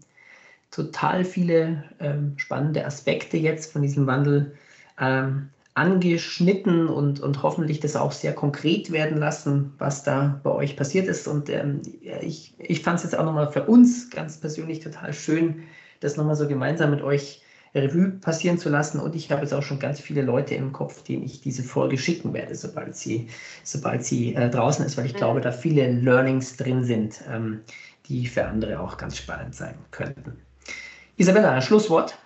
total 0.71 1.23
viele 1.23 1.84
ähm, 1.99 2.34
spannende 2.38 2.86
Aspekte 2.86 3.38
jetzt 3.38 3.71
von 3.71 3.82
diesem 3.82 4.05
Wandel 4.05 4.53
ähm, 4.99 5.49
angeschnitten 5.76 6.88
und, 6.88 7.21
und 7.21 7.41
hoffentlich 7.41 7.80
das 7.80 7.95
auch 7.95 8.11
sehr 8.11 8.34
konkret 8.34 8.91
werden 8.91 9.17
lassen, 9.17 9.73
was 9.78 10.03
da 10.03 10.39
bei 10.43 10.51
euch 10.51 10.76
passiert 10.76 11.07
ist. 11.07 11.28
Und 11.28 11.49
ähm, 11.49 11.82
ich, 12.21 12.53
ich 12.57 12.82
fand 12.82 12.97
es 12.97 13.03
jetzt 13.03 13.17
auch 13.17 13.26
nochmal 13.26 13.51
für 13.51 13.63
uns 13.63 14.09
ganz 14.09 14.38
persönlich 14.38 14.82
total 14.82 15.13
schön, 15.13 15.63
das 16.01 16.17
nochmal 16.17 16.36
so 16.36 16.47
gemeinsam 16.47 16.91
mit 16.91 17.01
euch 17.01 17.41
Revue 17.76 18.11
passieren 18.21 18.57
zu 18.57 18.69
lassen. 18.69 18.99
Und 18.99 19.15
ich 19.15 19.32
habe 19.32 19.41
jetzt 19.41 19.53
auch 19.53 19.63
schon 19.63 19.80
ganz 19.80 19.99
viele 19.99 20.21
Leute 20.21 20.55
im 20.55 20.71
Kopf, 20.71 21.03
denen 21.03 21.23
ich 21.23 21.41
diese 21.41 21.63
Folge 21.63 21.97
schicken 21.97 22.34
werde, 22.34 22.55
sobald 22.55 22.95
sie, 22.95 23.30
sobald 23.63 24.03
sie 24.03 24.34
äh, 24.36 24.49
draußen 24.49 24.86
ist, 24.86 24.97
weil 24.97 25.05
ich 25.05 25.13
mhm. 25.13 25.17
glaube, 25.17 25.41
da 25.41 25.51
viele 25.51 25.91
Learnings 25.91 26.57
drin 26.57 26.84
sind, 26.84 27.21
ähm, 27.32 27.61
die 28.07 28.28
für 28.28 28.45
andere 28.45 28.80
auch 28.80 28.97
ganz 28.97 29.17
spannend 29.17 29.55
sein 29.55 29.76
könnten. 29.91 30.39
Isabella, 31.17 31.51
ein 31.51 31.61
Schlusswort. 31.61 32.17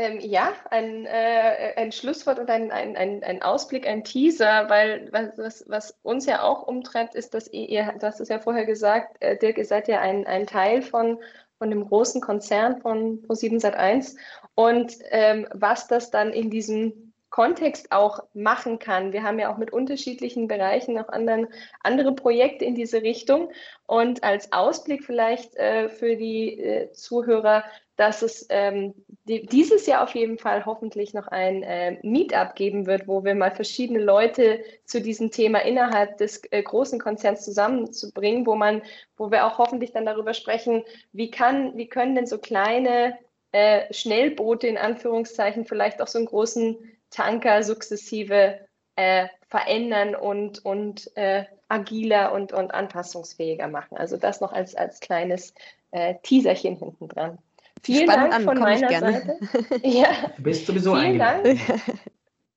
Ähm, 0.00 0.20
ja, 0.20 0.52
ein, 0.70 1.06
äh, 1.06 1.72
ein 1.76 1.90
Schlusswort 1.90 2.38
und 2.38 2.48
ein, 2.48 2.70
ein, 2.70 2.96
ein, 2.96 3.24
ein 3.24 3.42
Ausblick, 3.42 3.84
ein 3.84 4.04
Teaser, 4.04 4.70
weil 4.70 5.08
was, 5.10 5.64
was 5.66 5.98
uns 6.02 6.24
ja 6.26 6.42
auch 6.42 6.62
umtreibt, 6.62 7.16
ist, 7.16 7.34
dass 7.34 7.52
ihr, 7.52 7.92
du 7.98 8.06
hast 8.06 8.20
es 8.20 8.28
ja 8.28 8.38
vorher 8.38 8.64
gesagt, 8.64 9.16
äh, 9.20 9.36
Dirk, 9.36 9.58
ihr 9.58 9.64
seid 9.64 9.88
ja 9.88 10.00
ein, 10.00 10.24
ein 10.24 10.46
Teil 10.46 10.82
von 10.82 11.18
von 11.58 11.70
dem 11.70 11.86
großen 11.86 12.20
Konzern 12.20 12.80
von 12.80 13.22
Pro7 13.22 13.60
Sat1 13.60 14.16
und 14.54 14.96
ähm, 15.10 15.46
was 15.52 15.88
das 15.88 16.10
dann 16.10 16.32
in 16.32 16.50
diesem 16.50 17.07
Kontext 17.30 17.92
auch 17.92 18.20
machen 18.32 18.78
kann. 18.78 19.12
Wir 19.12 19.22
haben 19.22 19.38
ja 19.38 19.52
auch 19.52 19.58
mit 19.58 19.72
unterschiedlichen 19.72 20.48
Bereichen 20.48 20.94
noch 20.94 21.08
anderen, 21.08 21.48
andere 21.82 22.14
Projekte 22.14 22.64
in 22.64 22.74
diese 22.74 23.02
Richtung. 23.02 23.50
Und 23.86 24.24
als 24.24 24.52
Ausblick 24.52 25.04
vielleicht 25.04 25.54
äh, 25.56 25.88
für 25.88 26.16
die 26.16 26.58
äh, 26.58 26.92
Zuhörer, 26.92 27.64
dass 27.96 28.22
es 28.22 28.46
ähm, 28.48 28.94
die, 29.24 29.44
dieses 29.44 29.86
Jahr 29.86 30.04
auf 30.04 30.14
jeden 30.14 30.38
Fall 30.38 30.64
hoffentlich 30.64 31.14
noch 31.14 31.26
ein 31.26 31.62
äh, 31.64 31.98
Meetup 32.02 32.54
geben 32.54 32.86
wird, 32.86 33.08
wo 33.08 33.24
wir 33.24 33.34
mal 33.34 33.50
verschiedene 33.50 33.98
Leute 33.98 34.62
zu 34.84 35.02
diesem 35.02 35.30
Thema 35.30 35.58
innerhalb 35.58 36.16
des 36.16 36.42
äh, 36.50 36.62
großen 36.62 37.00
Konzerns 37.00 37.44
zusammenzubringen, 37.44 38.46
wo 38.46 38.54
man, 38.54 38.82
wo 39.16 39.30
wir 39.30 39.46
auch 39.46 39.58
hoffentlich 39.58 39.92
dann 39.92 40.06
darüber 40.06 40.32
sprechen, 40.32 40.84
wie 41.12 41.30
kann, 41.30 41.76
wie 41.76 41.88
können 41.88 42.14
denn 42.14 42.26
so 42.26 42.38
kleine 42.38 43.18
äh, 43.50 43.92
Schnellboote 43.92 44.66
in 44.66 44.78
Anführungszeichen 44.78 45.64
vielleicht 45.64 46.00
auch 46.00 46.06
so 46.06 46.18
einen 46.18 46.28
großen 46.28 46.78
Tanker 47.10 47.62
sukzessive 47.62 48.60
äh, 48.96 49.28
verändern 49.48 50.14
und, 50.14 50.64
und 50.64 51.16
äh, 51.16 51.44
agiler 51.68 52.32
und, 52.32 52.52
und 52.52 52.72
anpassungsfähiger 52.72 53.68
machen. 53.68 53.96
Also 53.96 54.16
das 54.16 54.40
noch 54.40 54.52
als, 54.52 54.74
als 54.74 55.00
kleines 55.00 55.54
äh, 55.90 56.16
Teaserchen 56.22 56.76
hinten 56.76 57.08
dran. 57.08 57.38
Vielen 57.82 58.10
Spannend 58.10 58.32
Dank 58.32 58.34
an, 58.34 58.44
von 58.44 58.58
meiner 58.58 58.88
Seite. 58.88 59.38
ja. 59.82 60.08
Du 60.36 60.42
bist 60.42 60.66
sowieso 60.66 60.96
Vielen 60.96 61.18
Dank. 61.18 61.58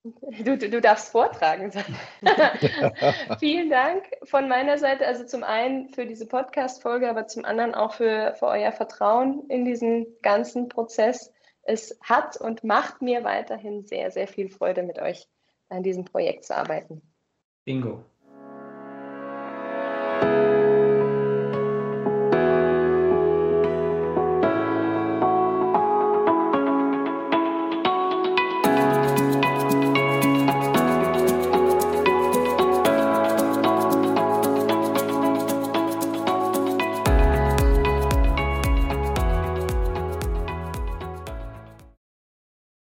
Du, 0.02 0.58
du, 0.58 0.68
du, 0.68 0.80
darfst 0.80 1.12
vortragen. 1.12 1.70
Vielen 3.38 3.70
Dank 3.70 4.02
von 4.24 4.48
meiner 4.48 4.76
Seite. 4.78 5.06
Also 5.06 5.24
zum 5.24 5.44
einen 5.44 5.90
für 5.90 6.06
diese 6.06 6.26
Podcast-Folge, 6.26 7.08
aber 7.08 7.28
zum 7.28 7.44
anderen 7.44 7.74
auch 7.74 7.94
für, 7.94 8.34
für 8.36 8.46
euer 8.46 8.72
Vertrauen 8.72 9.48
in 9.48 9.64
diesen 9.64 10.06
ganzen 10.22 10.68
Prozess 10.68 11.32
es 11.62 11.98
hat 12.02 12.36
und 12.36 12.64
macht 12.64 13.02
mir 13.02 13.24
weiterhin 13.24 13.84
sehr, 13.84 14.10
sehr 14.10 14.28
viel 14.28 14.48
Freude, 14.48 14.82
mit 14.82 14.98
euch 14.98 15.28
an 15.68 15.82
diesem 15.82 16.04
Projekt 16.04 16.44
zu 16.44 16.56
arbeiten. 16.56 17.02
Bingo. 17.64 18.04